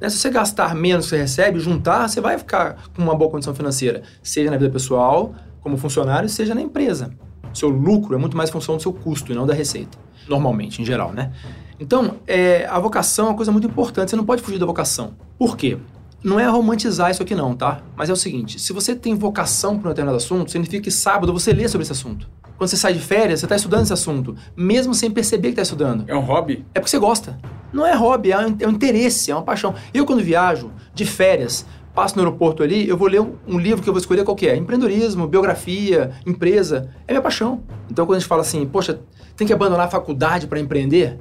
Né? 0.00 0.08
Se 0.08 0.18
você 0.18 0.30
gastar 0.30 0.74
menos 0.74 1.06
que 1.06 1.10
você 1.10 1.18
recebe, 1.18 1.60
juntar, 1.60 2.08
você 2.08 2.20
vai 2.20 2.38
ficar 2.38 2.76
com 2.94 3.02
uma 3.02 3.14
boa 3.14 3.30
condição 3.30 3.54
financeira. 3.54 4.02
Seja 4.22 4.50
na 4.50 4.56
vida 4.56 4.70
pessoal, 4.70 5.34
como 5.60 5.76
funcionário, 5.76 6.28
seja 6.28 6.54
na 6.54 6.62
empresa. 6.62 7.12
Seu 7.52 7.68
lucro 7.68 8.14
é 8.14 8.18
muito 8.18 8.36
mais 8.36 8.50
função 8.50 8.76
do 8.76 8.82
seu 8.82 8.92
custo 8.92 9.32
e 9.32 9.34
não 9.34 9.46
da 9.46 9.54
receita. 9.54 9.98
Normalmente, 10.28 10.80
em 10.80 10.84
geral, 10.84 11.12
né? 11.12 11.32
Então, 11.80 12.16
é, 12.26 12.66
a 12.66 12.78
vocação 12.78 13.26
é 13.26 13.28
uma 13.30 13.36
coisa 13.36 13.50
muito 13.50 13.66
importante, 13.66 14.10
você 14.10 14.16
não 14.16 14.24
pode 14.24 14.42
fugir 14.42 14.58
da 14.58 14.66
vocação. 14.66 15.14
Por 15.38 15.56
quê? 15.56 15.78
Não 16.22 16.38
é 16.38 16.46
romantizar 16.46 17.10
isso 17.10 17.22
aqui 17.22 17.34
não, 17.34 17.56
tá? 17.56 17.80
Mas 17.96 18.10
é 18.10 18.12
o 18.12 18.16
seguinte, 18.16 18.60
se 18.60 18.74
você 18.74 18.94
tem 18.94 19.14
vocação 19.14 19.78
para 19.78 19.88
um 19.88 19.90
determinado 19.90 20.18
assunto, 20.18 20.50
significa 20.50 20.82
que 20.82 20.90
sábado 20.90 21.32
você 21.32 21.54
lê 21.54 21.66
sobre 21.66 21.84
esse 21.84 21.92
assunto. 21.92 22.28
Quando 22.58 22.68
você 22.68 22.76
sai 22.76 22.92
de 22.92 23.00
férias, 23.00 23.40
você 23.40 23.46
está 23.46 23.56
estudando 23.56 23.84
esse 23.84 23.92
assunto, 23.94 24.36
mesmo 24.54 24.92
sem 24.92 25.10
perceber 25.10 25.48
que 25.48 25.52
está 25.52 25.62
estudando. 25.62 26.04
É 26.06 26.14
um 26.14 26.20
hobby? 26.20 26.66
É 26.74 26.80
porque 26.80 26.90
você 26.90 26.98
gosta. 26.98 27.38
Não 27.72 27.86
é 27.86 27.94
hobby, 27.94 28.32
é 28.32 28.38
um, 28.38 28.56
é 28.60 28.68
um 28.68 28.72
interesse, 28.72 29.30
é 29.30 29.34
uma 29.34 29.42
paixão. 29.42 29.74
Eu, 29.94 30.04
quando 30.04 30.22
viajo 30.22 30.70
de 30.92 31.06
férias, 31.06 31.64
passo 31.94 32.16
no 32.16 32.22
aeroporto 32.22 32.62
ali, 32.62 32.86
eu 32.86 32.98
vou 32.98 33.08
ler 33.08 33.22
um, 33.22 33.36
um, 33.48 33.58
livro 33.58 33.82
que 33.82 33.88
eu 33.88 33.94
vou 33.94 34.00
escolher 34.00 34.24
qual 34.24 34.36
que 34.36 34.46
é. 34.46 34.54
Empreendedorismo, 34.54 35.26
biografia, 35.26 36.10
empresa. 36.26 36.90
É 37.08 37.12
minha 37.12 37.22
paixão. 37.22 37.62
Então, 37.90 38.04
quando 38.04 38.16
a 38.16 38.18
gente 38.18 38.28
fala 38.28 38.42
assim, 38.42 38.66
poxa, 38.66 39.00
tem 39.34 39.46
que 39.46 39.54
abandonar 39.54 39.86
a 39.86 39.90
faculdade 39.90 40.46
para 40.46 40.60
empreender, 40.60 41.18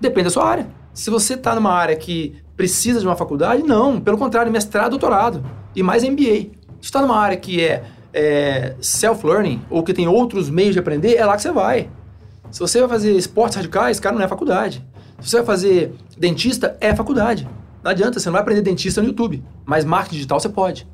Depende 0.00 0.24
da 0.24 0.30
sua 0.30 0.46
área. 0.46 0.66
Se 0.92 1.10
você 1.10 1.34
está 1.34 1.54
numa 1.54 1.72
área 1.72 1.94
que 1.94 2.36
precisa 2.56 3.00
de 3.00 3.06
uma 3.06 3.16
faculdade, 3.16 3.62
não. 3.62 4.00
Pelo 4.00 4.18
contrário, 4.18 4.50
mestrado, 4.50 4.90
doutorado. 4.90 5.44
E 5.74 5.82
mais 5.82 6.02
MBA. 6.02 6.50
Se 6.80 6.86
está 6.86 7.00
numa 7.00 7.16
área 7.16 7.36
que 7.36 7.62
é, 7.64 7.84
é 8.12 8.74
self-learning 8.80 9.62
ou 9.70 9.82
que 9.82 9.92
tem 9.92 10.08
outros 10.08 10.50
meios 10.50 10.72
de 10.72 10.78
aprender, 10.78 11.16
é 11.16 11.24
lá 11.24 11.36
que 11.36 11.42
você 11.42 11.52
vai. 11.52 11.90
Se 12.50 12.58
você 12.58 12.80
vai 12.80 12.88
fazer 12.88 13.12
esportes 13.12 13.56
radicais, 13.56 14.00
cara, 14.00 14.16
não 14.16 14.24
é 14.24 14.28
faculdade. 14.28 14.84
Se 15.20 15.30
você 15.30 15.36
vai 15.36 15.46
fazer 15.46 15.94
dentista, 16.18 16.76
é 16.80 16.94
faculdade. 16.94 17.48
Não 17.82 17.90
adianta, 17.90 18.18
você 18.18 18.28
não 18.28 18.32
vai 18.32 18.42
aprender 18.42 18.62
dentista 18.62 19.00
no 19.00 19.08
YouTube. 19.08 19.42
Mas 19.64 19.84
marketing 19.84 20.16
digital 20.16 20.40
você 20.40 20.48
pode. 20.48 20.88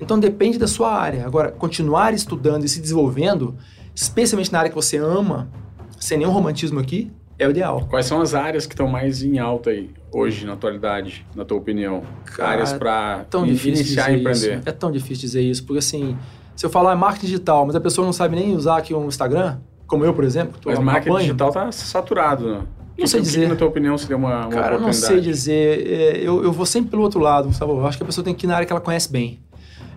Então 0.00 0.18
depende 0.18 0.58
da 0.58 0.66
sua 0.66 0.92
área. 0.92 1.24
Agora, 1.24 1.50
continuar 1.50 2.12
estudando 2.14 2.64
e 2.64 2.68
se 2.68 2.80
desenvolvendo, 2.80 3.56
especialmente 3.94 4.52
na 4.52 4.58
área 4.60 4.70
que 4.70 4.76
você 4.76 4.96
ama, 4.96 5.50
sem 5.98 6.18
nenhum 6.18 6.30
romantismo 6.30 6.78
aqui, 6.78 7.10
é 7.38 7.46
o 7.46 7.50
ideal. 7.50 7.86
Quais 7.88 8.06
são 8.06 8.20
as 8.20 8.34
áreas 8.34 8.66
que 8.66 8.74
estão 8.74 8.88
mais 8.88 9.22
em 9.22 9.38
alta 9.38 9.70
aí, 9.70 9.90
hoje, 10.12 10.44
na 10.44 10.54
atualidade, 10.54 11.24
na 11.34 11.44
tua 11.44 11.56
opinião? 11.56 12.02
Cara, 12.24 12.50
áreas 12.50 12.72
para 12.72 13.24
iniciar 13.44 14.06
a 14.06 14.12
empreender. 14.12 14.58
Isso. 14.58 14.68
É 14.68 14.72
tão 14.72 14.90
difícil 14.90 15.22
dizer 15.22 15.42
isso, 15.42 15.64
porque 15.64 15.78
assim, 15.78 16.16
se 16.56 16.66
eu 16.66 16.70
falar 16.70 16.96
marketing 16.96 17.26
digital, 17.26 17.66
mas 17.66 17.76
a 17.76 17.80
pessoa 17.80 18.04
não 18.04 18.12
sabe 18.12 18.34
nem 18.34 18.56
usar 18.56 18.78
aqui 18.78 18.92
um 18.92 19.06
Instagram, 19.06 19.58
como 19.86 20.04
eu, 20.04 20.12
por 20.12 20.24
exemplo. 20.24 20.58
Mas 20.66 20.78
marketing 20.78 21.10
apanho, 21.10 21.26
digital 21.26 21.52
tá 21.52 21.70
saturado, 21.70 22.52
né? 22.52 22.62
Não 22.98 23.06
sei 23.06 23.20
dizer. 23.20 23.42
Que, 23.42 23.46
na 23.46 23.56
tua 23.56 23.68
opinião, 23.68 23.96
seria 23.96 24.16
uma, 24.16 24.40
uma 24.40 24.48
Cara, 24.48 24.78
não 24.78 24.92
sei 24.92 25.20
dizer. 25.20 25.86
É, 25.86 26.16
eu, 26.18 26.42
eu 26.42 26.50
vou 26.50 26.66
sempre 26.66 26.90
pelo 26.90 27.02
outro 27.02 27.20
lado, 27.20 27.52
sabe? 27.52 27.70
Eu 27.70 27.86
acho 27.86 27.96
que 27.96 28.02
a 28.02 28.06
pessoa 28.06 28.24
tem 28.24 28.34
que 28.34 28.44
ir 28.44 28.48
na 28.48 28.56
área 28.56 28.66
que 28.66 28.72
ela 28.72 28.80
conhece 28.80 29.10
bem. 29.10 29.38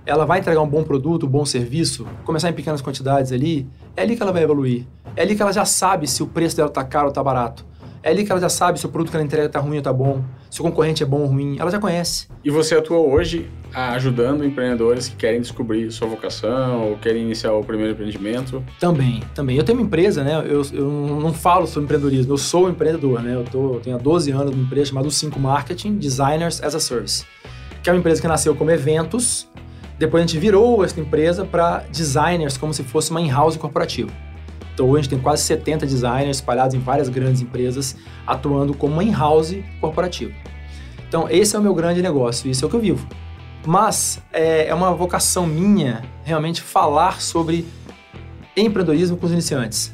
Ela 0.06 0.26
vai 0.26 0.40
entregar 0.40 0.62
um 0.62 0.68
bom 0.68 0.84
produto, 0.84 1.26
um 1.26 1.30
bom 1.30 1.46
serviço, 1.46 2.08
começar 2.24 2.50
em 2.50 2.54
pequenas 2.54 2.82
quantidades 2.82 3.32
ali, 3.32 3.68
é 3.96 4.02
ali 4.02 4.16
que 4.16 4.24
ela 4.24 4.32
vai 4.32 4.44
evoluir. 4.44 4.86
É 5.16 5.22
ali 5.22 5.36
que 5.36 5.42
ela 5.42 5.54
já 5.54 5.66
sabe 5.66 6.08
se 6.08 6.24
o 6.24 6.28
preço 6.28 6.58
dela 6.58 6.70
tá 6.70 6.84
caro 6.84 7.08
ou 7.08 7.14
tá 7.14 7.24
barato. 7.24 7.66
É 8.04 8.10
ali 8.10 8.26
que 8.26 8.32
ela 8.32 8.42
já 8.42 8.50
sabe 8.50 8.80
se 8.80 8.86
o 8.86 8.90
produto 8.90 9.12
que 9.12 9.16
ela 9.16 9.24
entrega 9.24 9.48
tá 9.48 9.60
ruim 9.60 9.78
ou 9.78 9.84
tá 9.84 9.94
bom, 9.94 10.24
se 10.50 10.60
o 10.60 10.64
concorrente 10.64 11.04
é 11.04 11.06
bom 11.06 11.20
ou 11.20 11.28
ruim, 11.28 11.58
ela 11.60 11.70
já 11.70 11.80
conhece. 11.80 12.28
E 12.44 12.50
você 12.50 12.76
atua 12.76 12.98
hoje 12.98 13.48
ajudando 13.72 14.44
empreendedores 14.44 15.08
que 15.08 15.16
querem 15.16 15.40
descobrir 15.40 15.92
sua 15.92 16.08
vocação 16.08 16.90
ou 16.90 16.98
querem 16.98 17.22
iniciar 17.22 17.54
o 17.54 17.64
primeiro 17.64 17.94
empreendimento? 17.94 18.64
Também, 18.80 19.22
também. 19.36 19.56
Eu 19.56 19.64
tenho 19.64 19.78
uma 19.78 19.86
empresa, 19.86 20.24
né? 20.24 20.44
Eu, 20.46 20.64
eu 20.74 20.90
não 21.22 21.32
falo 21.32 21.68
sobre 21.68 21.84
empreendedorismo, 21.84 22.34
eu 22.34 22.38
sou 22.38 22.70
empreendedor, 22.70 23.22
né? 23.22 23.36
Eu, 23.36 23.44
tô, 23.44 23.76
eu 23.76 23.80
tenho 23.80 23.96
há 23.96 24.00
12 24.00 24.32
anos 24.32 24.56
uma 24.56 24.64
empresa 24.64 24.90
chamada 24.90 25.10
5 25.10 25.40
Marketing 25.40 25.98
Designers 25.98 26.62
as 26.64 26.74
a 26.74 26.80
Service, 26.80 27.24
que 27.84 27.90
é 27.90 27.94
uma 27.94 28.00
empresa 28.00 28.20
que 28.20 28.28
nasceu 28.28 28.56
como 28.56 28.72
eventos, 28.72 29.48
depois 30.02 30.24
a 30.24 30.26
gente 30.26 30.40
virou 30.40 30.84
essa 30.84 31.00
empresa 31.00 31.46
para 31.46 31.86
designers, 31.92 32.58
como 32.58 32.74
se 32.74 32.82
fosse 32.82 33.12
uma 33.12 33.22
in-house 33.22 33.56
corporativa. 33.56 34.12
Então 34.74 34.88
hoje 34.88 35.02
a 35.02 35.02
gente 35.04 35.10
tem 35.12 35.20
quase 35.20 35.44
70 35.44 35.86
designers 35.86 36.38
espalhados 36.38 36.74
em 36.74 36.80
várias 36.80 37.08
grandes 37.08 37.40
empresas, 37.40 37.96
atuando 38.26 38.74
como 38.74 38.94
uma 38.94 39.04
in-house 39.04 39.58
corporativa. 39.80 40.34
Então 41.08 41.30
esse 41.30 41.56
é 41.56 41.60
o 41.60 41.62
meu 41.62 41.76
grande 41.76 42.02
negócio, 42.02 42.50
isso 42.50 42.66
é 42.66 42.68
o 42.68 42.70
que 42.70 42.76
eu 42.76 42.80
vivo. 42.80 43.08
Mas 43.64 44.20
é, 44.34 44.70
é 44.70 44.74
uma 44.74 44.92
vocação 44.92 45.46
minha 45.46 46.02
realmente 46.24 46.64
falar 46.64 47.22
sobre 47.22 47.64
empreendedorismo 48.58 49.18
com 49.18 49.28
os 49.28 49.32
iniciantes. 49.32 49.94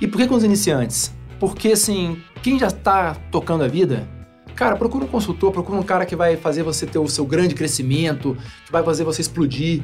E 0.00 0.06
por 0.06 0.16
que 0.16 0.26
com 0.26 0.36
os 0.36 0.44
iniciantes? 0.44 1.14
Porque 1.38 1.72
assim, 1.72 2.16
quem 2.42 2.58
já 2.58 2.68
está 2.68 3.14
tocando 3.30 3.62
a 3.62 3.68
vida, 3.68 4.08
cara, 4.54 4.76
procura 4.76 5.04
um 5.04 5.08
consultor, 5.08 5.52
procura 5.52 5.78
um 5.78 5.82
cara 5.82 6.06
que 6.06 6.16
vai 6.16 6.36
fazer 6.36 6.62
você 6.62 6.86
ter 6.86 6.98
o 6.98 7.08
seu 7.08 7.24
grande 7.24 7.54
crescimento, 7.54 8.36
que 8.64 8.72
vai 8.72 8.82
fazer 8.82 9.04
você 9.04 9.20
explodir. 9.20 9.82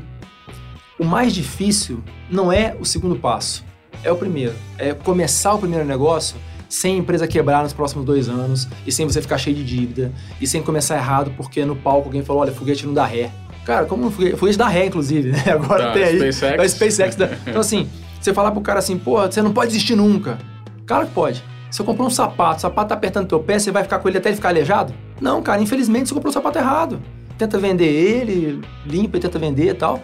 O 0.99 1.05
mais 1.05 1.33
difícil 1.35 2.03
não 2.31 2.53
é 2.53 2.77
o 2.79 2.85
segundo 2.85 3.17
passo 3.17 3.65
é 4.03 4.11
o 4.11 4.17
primeiro. 4.17 4.55
É 4.79 4.93
começar 4.93 5.55
o 5.55 5.59
primeiro 5.59 5.85
negócio 5.85 6.37
sem 6.69 6.95
a 6.95 6.99
empresa 6.99 7.27
quebrar 7.27 7.63
nos 7.63 7.73
próximos 7.73 8.05
dois 8.05 8.29
anos 8.29 8.69
e 8.87 8.93
sem 8.93 9.07
você 9.07 9.21
ficar 9.21 9.39
cheio 9.39 9.57
de 9.57 9.65
dívida 9.65 10.13
e 10.41 10.47
sem 10.47 10.63
começar 10.63 10.97
errado 10.97 11.33
porque 11.37 11.65
no 11.65 11.75
palco 11.75 12.07
alguém 12.09 12.23
falou, 12.23 12.43
olha, 12.43 12.53
foguete 12.53 12.87
não 12.87 12.95
dá 12.95 13.05
ré. 13.05 13.31
Cara, 13.65 13.87
como 13.87 14.11
foguete, 14.11 14.37
foguete 14.37 14.59
dá 14.59 14.69
ré, 14.69 14.87
inclusive, 14.87 15.33
né? 15.33 15.45
Agora 15.51 15.87
tá, 15.87 15.93
tem 15.93 16.05
aí. 16.05 16.33
SpaceX. 16.33 16.65
É 16.65 16.69
SpaceX 16.69 17.17
da... 17.17 17.27
Então, 17.47 17.61
assim, 17.61 17.89
você 18.21 18.33
falar 18.33 18.53
pro 18.53 18.61
cara 18.61 18.79
assim, 18.79 18.97
pô, 18.97 19.21
você 19.21 19.43
não 19.43 19.53
pode 19.53 19.73
desistir 19.73 19.97
nunca. 19.97 20.39
Cara 20.87 21.07
que 21.07 21.13
pode. 21.13 21.45
Você 21.71 21.83
comprou 21.85 22.09
um 22.09 22.11
sapato, 22.11 22.59
o 22.59 22.61
sapato 22.61 22.89
tá 22.89 22.95
apertando 22.95 23.29
teu 23.29 23.41
pé, 23.41 23.59
você 23.59 23.71
vai 23.71 23.83
ficar 23.83 23.99
com 23.99 24.09
ele 24.09 24.19
até 24.19 24.29
ele 24.29 24.37
ficar 24.37 24.49
aleijado? 24.49 24.93
Não, 25.21 25.41
cara, 25.43 25.63
infelizmente 25.63 26.09
você 26.09 26.15
comprou 26.15 26.31
o 26.31 26.35
sapato 26.35 26.59
errado. 26.59 27.01
Tenta 27.39 27.59
vender 27.59 27.87
ele, 27.87 28.61
limpa 28.85 29.17
e 29.17 29.21
tenta 29.21 29.39
vender 29.39 29.71
e 29.71 29.75
tal. 29.75 30.03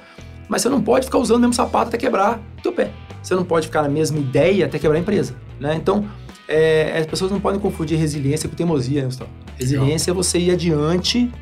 Mas 0.48 0.62
você 0.62 0.68
não 0.68 0.80
pode 0.80 1.06
ficar 1.06 1.18
usando 1.18 1.38
o 1.38 1.40
mesmo 1.40 1.54
sapato 1.54 1.88
até 1.88 1.98
quebrar 1.98 2.40
teu 2.62 2.72
pé 2.72 2.92
você 3.26 3.34
não 3.34 3.44
pode 3.44 3.66
ficar 3.66 3.82
na 3.82 3.88
mesma 3.88 4.18
ideia 4.18 4.66
até 4.66 4.78
quebrar 4.78 4.96
a 4.96 5.00
empresa, 5.00 5.34
né? 5.58 5.74
Então, 5.74 6.04
é, 6.48 6.96
as 6.96 7.06
pessoas 7.06 7.30
não 7.30 7.40
podem 7.40 7.58
confundir 7.58 7.98
resiliência 7.98 8.48
com 8.48 8.54
teimosia, 8.54 9.00
né, 9.00 9.06
Gustavo? 9.06 9.30
Resiliência 9.58 10.12
Legal. 10.12 10.22
é 10.22 10.24
você 10.24 10.38
ir 10.38 10.50
adiante, 10.52 11.32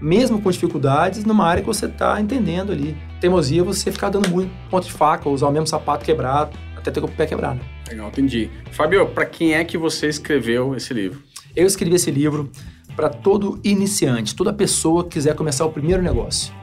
mesmo 0.00 0.42
com 0.42 0.50
dificuldades, 0.50 1.24
numa 1.24 1.46
área 1.46 1.62
que 1.62 1.68
você 1.68 1.86
está 1.86 2.20
entendendo 2.20 2.72
ali. 2.72 2.96
Teimosia 3.20 3.60
é 3.60 3.64
você 3.64 3.92
ficar 3.92 4.08
dando 4.08 4.28
muito 4.28 4.50
ponto 4.68 4.86
de 4.86 4.92
faca, 4.92 5.28
usar 5.28 5.46
o 5.46 5.52
mesmo 5.52 5.68
sapato 5.68 6.04
quebrado, 6.04 6.58
até 6.76 6.90
ter 6.90 7.02
o 7.02 7.06
pé 7.06 7.26
quebrado. 7.26 7.60
Legal, 7.90 8.08
entendi. 8.08 8.48
Fábio, 8.70 9.04
para 9.08 9.26
quem 9.26 9.54
é 9.54 9.64
que 9.64 9.76
você 9.76 10.06
escreveu 10.06 10.76
esse 10.76 10.94
livro? 10.94 11.20
Eu 11.56 11.66
escrevi 11.66 11.96
esse 11.96 12.10
livro 12.10 12.48
para 12.94 13.08
todo 13.08 13.58
iniciante, 13.64 14.34
toda 14.34 14.52
pessoa 14.52 15.02
que 15.02 15.10
quiser 15.10 15.34
começar 15.34 15.66
o 15.66 15.72
primeiro 15.72 16.00
negócio. 16.00 16.54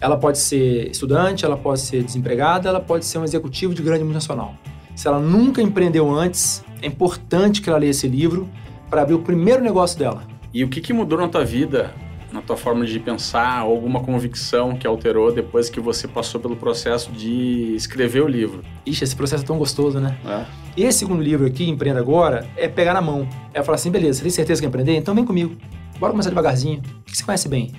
Ela 0.00 0.16
pode 0.16 0.38
ser 0.38 0.90
estudante, 0.90 1.44
ela 1.44 1.56
pode 1.56 1.80
ser 1.80 2.02
desempregada, 2.02 2.68
ela 2.68 2.80
pode 2.80 3.04
ser 3.04 3.18
um 3.18 3.24
executivo 3.24 3.72
de 3.72 3.80
grande 3.80 4.02
multinacional. 4.02 4.56
Se 4.96 5.06
ela 5.06 5.20
nunca 5.20 5.62
empreendeu 5.62 6.10
antes, 6.10 6.64
é 6.82 6.86
importante 6.88 7.62
que 7.62 7.68
ela 7.68 7.78
leia 7.78 7.90
esse 7.90 8.08
livro 8.08 8.50
para 8.90 9.02
abrir 9.02 9.14
o 9.14 9.20
primeiro 9.20 9.62
negócio 9.62 9.96
dela. 9.96 10.24
E 10.52 10.64
o 10.64 10.68
que, 10.68 10.80
que 10.80 10.92
mudou 10.92 11.16
na 11.16 11.28
tua 11.28 11.44
vida, 11.44 11.94
na 12.32 12.40
tua 12.40 12.56
forma 12.56 12.86
de 12.86 12.98
pensar, 12.98 13.58
alguma 13.58 14.00
convicção 14.00 14.74
que 14.74 14.86
alterou 14.86 15.32
depois 15.32 15.68
que 15.68 15.78
você 15.78 16.08
passou 16.08 16.40
pelo 16.40 16.56
processo 16.56 17.12
de 17.12 17.74
escrever 17.76 18.22
o 18.22 18.28
livro? 18.28 18.62
Ixi, 18.86 19.04
esse 19.04 19.14
processo 19.14 19.44
é 19.44 19.46
tão 19.46 19.58
gostoso, 19.58 20.00
né? 20.00 20.16
É. 20.24 20.44
Esse 20.76 21.00
segundo 21.00 21.22
livro 21.22 21.46
aqui, 21.46 21.68
Empreenda 21.68 22.00
Agora, 22.00 22.46
é 22.56 22.66
pegar 22.66 22.94
na 22.94 23.02
mão. 23.02 23.28
É 23.52 23.62
falar 23.62 23.76
assim, 23.76 23.90
beleza, 23.90 24.18
você 24.18 24.22
tem 24.22 24.30
certeza 24.30 24.60
que 24.60 24.66
quer 24.66 24.68
empreender? 24.68 24.96
Então 24.96 25.14
vem 25.14 25.24
comigo. 25.24 25.56
Bora 25.98 26.12
começar 26.12 26.30
devagarzinho. 26.30 26.80
O 27.00 27.04
que 27.04 27.16
você 27.16 27.22
conhece 27.22 27.48
bem? 27.48 27.72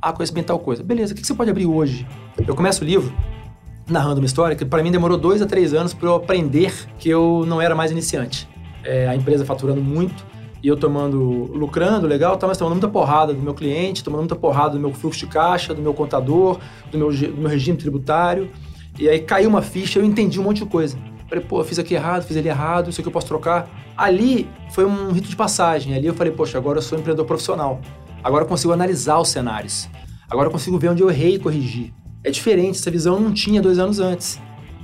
Ah, 0.00 0.12
conheço 0.12 0.32
bem 0.32 0.44
tal 0.44 0.58
coisa. 0.58 0.82
Beleza, 0.82 1.12
o 1.12 1.16
que 1.16 1.26
você 1.26 1.34
pode 1.34 1.50
abrir 1.50 1.66
hoje? 1.66 2.06
Eu 2.46 2.54
começo 2.54 2.82
o 2.82 2.86
livro 2.86 3.12
narrando 3.88 4.20
uma 4.20 4.26
história 4.26 4.56
que 4.56 4.64
para 4.64 4.82
mim 4.82 4.90
demorou 4.90 5.16
dois 5.16 5.40
a 5.42 5.46
três 5.46 5.72
anos 5.74 5.94
para 5.94 6.08
eu 6.08 6.14
aprender 6.14 6.72
que 6.98 7.08
eu 7.08 7.44
não 7.46 7.60
era 7.60 7.74
mais 7.74 7.90
iniciante. 7.90 8.48
É, 8.84 9.08
a 9.08 9.16
empresa 9.16 9.44
faturando 9.44 9.80
muito 9.80 10.24
e 10.62 10.68
eu 10.68 10.76
tomando, 10.76 11.18
lucrando, 11.52 12.06
legal, 12.06 12.36
tá, 12.36 12.46
mas 12.46 12.58
tomando 12.58 12.74
muita 12.74 12.88
porrada 12.88 13.32
do 13.32 13.40
meu 13.40 13.54
cliente, 13.54 14.02
tomando 14.02 14.20
muita 14.20 14.36
porrada 14.36 14.70
do 14.70 14.80
meu 14.80 14.92
fluxo 14.92 15.20
de 15.20 15.26
caixa, 15.26 15.74
do 15.74 15.82
meu 15.82 15.94
contador, 15.94 16.58
do 16.90 16.98
meu, 16.98 17.12
do 17.12 17.36
meu 17.36 17.48
regime 17.48 17.76
tributário. 17.76 18.50
E 18.98 19.08
aí 19.08 19.20
caiu 19.20 19.48
uma 19.48 19.62
ficha, 19.62 19.98
eu 19.98 20.04
entendi 20.04 20.40
um 20.40 20.44
monte 20.44 20.58
de 20.58 20.66
coisa. 20.66 20.96
Falei, 21.28 21.44
pô, 21.44 21.62
fiz 21.64 21.78
aqui 21.78 21.94
errado, 21.94 22.22
fiz 22.22 22.36
ali 22.36 22.48
errado, 22.48 22.88
isso 22.88 23.00
aqui 23.00 23.08
eu 23.08 23.12
posso 23.12 23.26
trocar. 23.26 23.68
Ali 23.96 24.48
foi 24.70 24.84
um 24.84 25.10
rito 25.10 25.28
de 25.28 25.36
passagem. 25.36 25.94
Ali 25.94 26.06
eu 26.06 26.14
falei, 26.14 26.32
poxa, 26.32 26.56
agora 26.56 26.78
eu 26.78 26.82
sou 26.82 26.98
empreendedor 26.98 27.26
profissional. 27.26 27.80
Agora 28.22 28.44
eu 28.44 28.48
consigo 28.48 28.72
analisar 28.72 29.18
os 29.18 29.28
cenários. 29.28 29.88
Agora 30.28 30.48
eu 30.48 30.52
consigo 30.52 30.78
ver 30.78 30.88
onde 30.90 31.02
eu 31.02 31.10
errei 31.10 31.34
e 31.34 31.38
corrigir. 31.38 31.92
É 32.24 32.30
diferente, 32.30 32.78
essa 32.78 32.90
visão 32.90 33.14
eu 33.14 33.20
não 33.20 33.32
tinha 33.32 33.60
dois 33.60 33.78
anos 33.78 34.00
antes. 34.00 34.40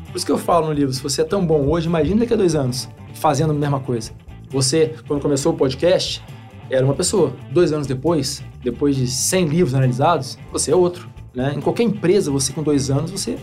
Por 0.06 0.16
isso 0.16 0.26
que 0.26 0.32
eu 0.32 0.38
falo 0.38 0.66
no 0.66 0.72
livro, 0.72 0.92
se 0.92 1.02
você 1.02 1.22
é 1.22 1.24
tão 1.24 1.44
bom 1.44 1.66
hoje, 1.68 1.86
imagine 1.88 2.20
daqui 2.20 2.34
a 2.34 2.36
dois 2.36 2.54
anos, 2.54 2.88
fazendo 3.14 3.50
a 3.50 3.54
mesma 3.54 3.80
coisa. 3.80 4.12
Você, 4.52 4.94
quando 5.08 5.20
começou 5.20 5.52
o 5.52 5.56
podcast, 5.56 6.22
era 6.70 6.84
uma 6.84 6.94
pessoa. 6.94 7.32
Dois 7.50 7.72
anos 7.72 7.86
depois, 7.86 8.42
depois 8.62 8.96
de 8.96 9.06
100 9.06 9.46
livros 9.46 9.74
analisados, 9.74 10.38
você 10.52 10.70
é 10.70 10.76
outro. 10.76 11.08
Né? 11.34 11.54
Em 11.56 11.60
qualquer 11.60 11.84
empresa, 11.84 12.30
você 12.30 12.52
com 12.52 12.62
dois 12.62 12.90
anos, 12.90 13.10
você 13.10 13.38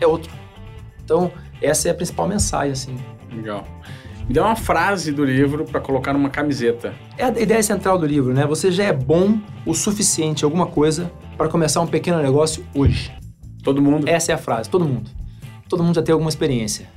é 0.00 0.06
outro. 0.06 0.32
Então, 1.04 1.30
essa 1.62 1.88
é 1.88 1.90
a 1.90 1.94
principal 1.94 2.26
mensagem, 2.26 2.72
assim. 2.72 2.96
Legal. 3.32 3.64
Me 4.28 4.34
dá 4.34 4.44
uma 4.44 4.56
frase 4.56 5.10
do 5.10 5.24
livro 5.24 5.64
para 5.64 5.80
colocar 5.80 6.12
numa 6.12 6.28
camiseta. 6.28 6.94
É 7.16 7.24
a 7.24 7.28
ideia 7.30 7.62
central 7.62 7.96
do 7.98 8.04
livro, 8.04 8.34
né? 8.34 8.46
Você 8.46 8.70
já 8.70 8.84
é 8.84 8.92
bom 8.92 9.38
o 9.64 9.72
suficiente 9.72 10.44
alguma 10.44 10.66
coisa 10.66 11.10
para 11.36 11.48
começar 11.48 11.80
um 11.80 11.86
pequeno 11.86 12.20
negócio 12.20 12.64
hoje. 12.74 13.10
Todo 13.62 13.80
mundo? 13.80 14.08
Essa 14.08 14.32
é 14.32 14.34
a 14.34 14.38
frase, 14.38 14.68
todo 14.68 14.84
mundo. 14.84 15.10
Todo 15.68 15.82
mundo 15.82 15.94
já 15.94 16.02
tem 16.02 16.12
alguma 16.12 16.28
experiência. 16.28 16.88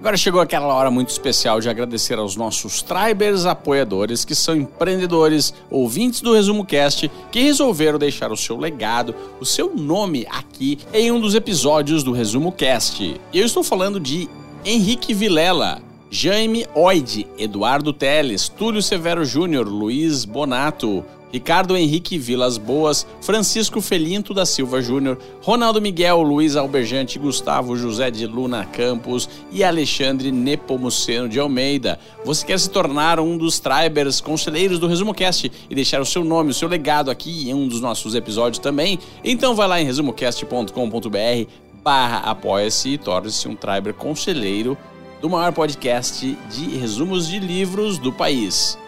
Agora 0.00 0.16
chegou 0.16 0.40
aquela 0.40 0.72
hora 0.72 0.90
muito 0.90 1.10
especial 1.10 1.60
de 1.60 1.68
agradecer 1.68 2.18
aos 2.18 2.34
nossos 2.34 2.80
Tribers 2.80 3.44
apoiadores, 3.44 4.24
que 4.24 4.34
são 4.34 4.56
empreendedores, 4.56 5.52
ouvintes 5.70 6.22
do 6.22 6.32
Resumo 6.32 6.64
Cast, 6.64 7.10
que 7.30 7.42
resolveram 7.42 7.98
deixar 7.98 8.32
o 8.32 8.36
seu 8.36 8.56
legado, 8.56 9.14
o 9.38 9.44
seu 9.44 9.76
nome 9.76 10.26
aqui 10.30 10.78
em 10.94 11.12
um 11.12 11.20
dos 11.20 11.34
episódios 11.34 12.02
do 12.02 12.12
Resumo 12.12 12.50
Cast. 12.50 13.20
E 13.30 13.38
eu 13.38 13.44
estou 13.44 13.62
falando 13.62 14.00
de 14.00 14.26
Henrique 14.64 15.12
Vilela, 15.12 15.82
Jaime 16.10 16.66
Oide, 16.74 17.26
Eduardo 17.36 17.92
Teles, 17.92 18.48
Túlio 18.48 18.80
Severo 18.80 19.22
Júnior, 19.22 19.68
Luiz 19.68 20.24
Bonato, 20.24 21.04
Ricardo 21.32 21.76
Henrique 21.76 22.18
Vilas 22.18 22.58
Boas, 22.58 23.06
Francisco 23.20 23.80
Felinto 23.80 24.34
da 24.34 24.44
Silva 24.44 24.80
Júnior, 24.80 25.18
Ronaldo 25.42 25.80
Miguel, 25.80 26.22
Luiz 26.22 26.56
Alberjante, 26.56 27.18
Gustavo 27.18 27.76
José 27.76 28.10
de 28.10 28.26
Luna 28.26 28.64
Campos 28.64 29.28
e 29.50 29.62
Alexandre 29.62 30.32
Nepomuceno 30.32 31.28
de 31.28 31.38
Almeida. 31.38 31.98
Você 32.24 32.44
quer 32.44 32.58
se 32.58 32.70
tornar 32.70 33.20
um 33.20 33.36
dos 33.36 33.60
Tribers 33.60 34.20
conselheiros 34.20 34.78
do 34.78 34.86
Resumo 34.86 35.14
Cast 35.14 35.50
e 35.68 35.74
deixar 35.74 36.00
o 36.00 36.06
seu 36.06 36.24
nome, 36.24 36.50
o 36.50 36.54
seu 36.54 36.68
legado 36.68 37.10
aqui 37.10 37.48
em 37.48 37.54
um 37.54 37.68
dos 37.68 37.80
nossos 37.80 38.14
episódios 38.14 38.58
também? 38.58 38.98
Então 39.24 39.54
vai 39.54 39.68
lá 39.68 39.80
em 39.80 39.84
resumocast.com.br 39.84 41.70
barra 41.82 42.18
apoia-se 42.18 42.90
e 42.90 42.98
torne-se 42.98 43.48
um 43.48 43.56
Triber 43.56 43.94
conselheiro 43.94 44.76
do 45.20 45.28
maior 45.28 45.52
podcast 45.52 46.36
de 46.50 46.76
resumos 46.76 47.28
de 47.28 47.38
livros 47.38 47.98
do 47.98 48.12
país. 48.12 48.78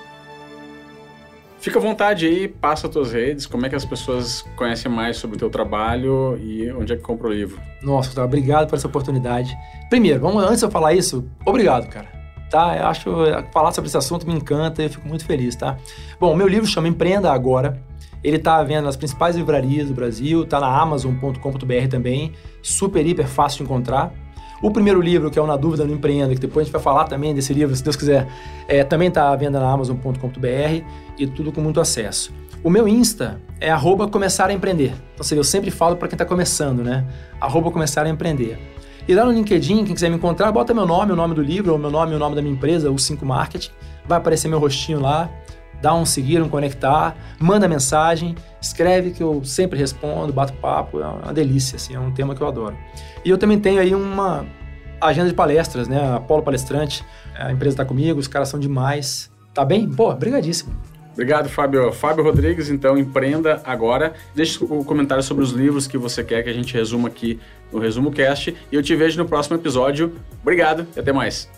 Fica 1.62 1.78
à 1.78 1.82
vontade 1.82 2.26
aí, 2.26 2.48
passa 2.48 2.88
as 2.88 2.92
tuas 2.92 3.12
redes, 3.12 3.46
como 3.46 3.64
é 3.64 3.68
que 3.68 3.76
as 3.76 3.84
pessoas 3.84 4.44
conhecem 4.56 4.90
mais 4.90 5.16
sobre 5.16 5.36
o 5.36 5.38
teu 5.38 5.48
trabalho 5.48 6.36
e 6.42 6.68
onde 6.72 6.92
é 6.92 6.96
que 6.96 7.02
compra 7.02 7.28
o 7.28 7.32
livro. 7.32 7.60
Nossa, 7.80 8.12
tá, 8.12 8.24
obrigado 8.24 8.68
por 8.68 8.74
essa 8.74 8.88
oportunidade. 8.88 9.56
Primeiro, 9.88 10.18
vamos, 10.18 10.42
antes 10.42 10.58
de 10.58 10.64
eu 10.64 10.70
falar 10.72 10.92
isso, 10.92 11.24
obrigado, 11.46 11.88
cara. 11.88 12.08
Tá? 12.50 12.76
Eu 12.76 12.86
acho 12.88 13.10
falar 13.52 13.70
sobre 13.70 13.86
esse 13.86 13.96
assunto 13.96 14.26
me 14.26 14.34
encanta 14.34 14.82
e 14.82 14.86
eu 14.86 14.90
fico 14.90 15.06
muito 15.06 15.24
feliz, 15.24 15.54
tá? 15.54 15.78
Bom, 16.18 16.34
meu 16.34 16.48
livro 16.48 16.66
chama 16.66 16.88
Empreenda 16.88 17.32
Agora. 17.32 17.80
Ele 18.24 18.38
está 18.38 18.56
à 18.56 18.64
venda 18.64 18.82
nas 18.82 18.96
principais 18.96 19.36
livrarias 19.36 19.86
do 19.86 19.94
Brasil, 19.94 20.42
está 20.42 20.58
na 20.58 20.66
amazon.com.br 20.66 21.88
também, 21.88 22.32
super 22.60 23.06
hiper 23.06 23.28
fácil 23.28 23.58
de 23.58 23.64
encontrar. 23.64 24.12
O 24.62 24.70
primeiro 24.70 25.00
livro, 25.00 25.28
que 25.28 25.38
é 25.38 25.42
o 25.42 25.46
Na 25.46 25.56
Dúvida 25.56 25.84
no 25.84 25.92
Empreenda, 25.92 26.32
que 26.32 26.40
depois 26.40 26.62
a 26.62 26.64
gente 26.64 26.72
vai 26.72 26.80
falar 26.80 27.04
também 27.04 27.34
desse 27.34 27.52
livro, 27.52 27.74
se 27.74 27.82
Deus 27.82 27.96
quiser, 27.96 28.28
é, 28.68 28.84
também 28.84 29.08
está 29.08 29.30
à 29.30 29.36
venda 29.36 29.58
na 29.58 29.68
Amazon.com.br 29.68 30.84
e 31.18 31.26
tudo 31.26 31.50
com 31.50 31.60
muito 31.60 31.80
acesso. 31.80 32.32
O 32.62 32.70
meu 32.70 32.86
Insta 32.86 33.40
é 33.60 33.70
arroba 33.70 34.06
começar 34.06 34.48
a 34.48 34.52
empreender. 34.52 34.94
Então, 35.14 35.36
eu 35.36 35.42
sempre 35.42 35.70
falo 35.72 35.96
para 35.96 36.06
quem 36.06 36.14
está 36.14 36.24
começando, 36.24 36.84
né? 36.84 37.04
Arroba 37.40 37.72
começar 37.72 38.06
a 38.06 38.08
empreender. 38.08 38.56
E 39.08 39.14
lá 39.16 39.24
no 39.24 39.32
LinkedIn, 39.32 39.84
quem 39.84 39.94
quiser 39.94 40.08
me 40.08 40.14
encontrar, 40.14 40.52
bota 40.52 40.72
meu 40.72 40.86
nome, 40.86 41.10
o 41.10 41.16
nome 41.16 41.34
do 41.34 41.42
livro, 41.42 41.72
ou 41.72 41.78
meu 41.78 41.90
nome 41.90 42.14
o 42.14 42.18
nome 42.20 42.36
da 42.36 42.40
minha 42.40 42.54
empresa, 42.54 42.88
o 42.88 42.96
5 42.96 43.26
Marketing. 43.26 43.70
vai 44.06 44.18
aparecer 44.18 44.46
meu 44.46 44.60
rostinho 44.60 45.00
lá. 45.00 45.28
Dá 45.83 45.93
um 45.95 46.07
seguir, 46.07 46.41
um 46.41 46.49
conectar, 46.49 47.16
manda 47.39 47.68
mensagem, 47.68 48.37
escreve 48.61 49.11
que 49.11 49.22
eu 49.22 49.45
sempre 49.45 49.78
respondo, 49.78 50.33
bato 50.33 50.53
papo, 50.55 51.01
é 51.01 51.07
uma 51.07 51.33
delícia, 51.33 51.76
assim, 51.76 51.95
é 51.95 51.99
um 51.99 52.12
tema 52.12 52.35
que 52.35 52.41
eu 52.41 52.47
adoro. 52.47 52.76
E 53.24 53.28
eu 53.28 53.37
também 53.37 53.59
tenho 53.59 53.80
aí 53.80 53.95
uma 53.95 54.47
agenda 55.01 55.28
de 55.28 55.35
palestras, 55.35 55.89
né? 55.89 56.14
Apolo 56.14 56.43
Palestrante, 56.43 57.05
a 57.35 57.51
empresa 57.51 57.74
está 57.74 57.85
comigo, 57.85 58.20
os 58.20 58.28
caras 58.28 58.49
são 58.49 58.61
demais. 58.61 59.30
Tá 59.53 59.64
bem? 59.64 59.89
Pô, 59.89 60.14
brigadíssimo. 60.14 60.72
Obrigado, 61.12 61.49
Fábio. 61.49 61.93
Fábio 61.93 62.24
Rodrigues, 62.24 62.70
então, 62.70 62.97
empreenda 62.97 63.61
agora. 63.64 64.14
Deixe 64.35 64.62
o 64.64 64.83
comentário 64.85 65.22
sobre 65.22 65.45
os 65.45 65.51
livros 65.51 65.87
que 65.87 65.99
você 65.99 66.24
quer 66.24 66.43
que 66.43 66.49
a 66.49 66.55
gente 66.55 66.72
resuma 66.72 67.09
aqui 67.09 67.39
no 67.70 67.78
Resumo 67.78 68.11
Cast. 68.11 68.57
E 68.70 68.74
eu 68.74 68.83
te 68.83 68.97
vejo 68.97 69.18
no 69.18 69.28
próximo 69.28 69.57
episódio. 69.57 70.14
Obrigado 70.41 70.87
e 70.97 71.01
até 71.01 71.12
mais. 71.12 71.51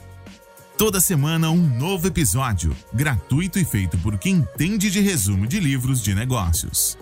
Toda 0.77 1.01
semana 1.01 1.51
um 1.51 1.79
novo 1.79 2.09
episódio, 2.09 2.77
gratuito 2.93 3.61
e 3.61 3.65
feito 3.65 3.97
por 3.99 4.19
quem 4.19 4.39
entende 4.39 4.91
de 4.91 5.01
resumo 5.01 5.47
de 5.47 5.61
livros 5.61 6.03
de 6.03 6.13
negócios. 6.17 6.99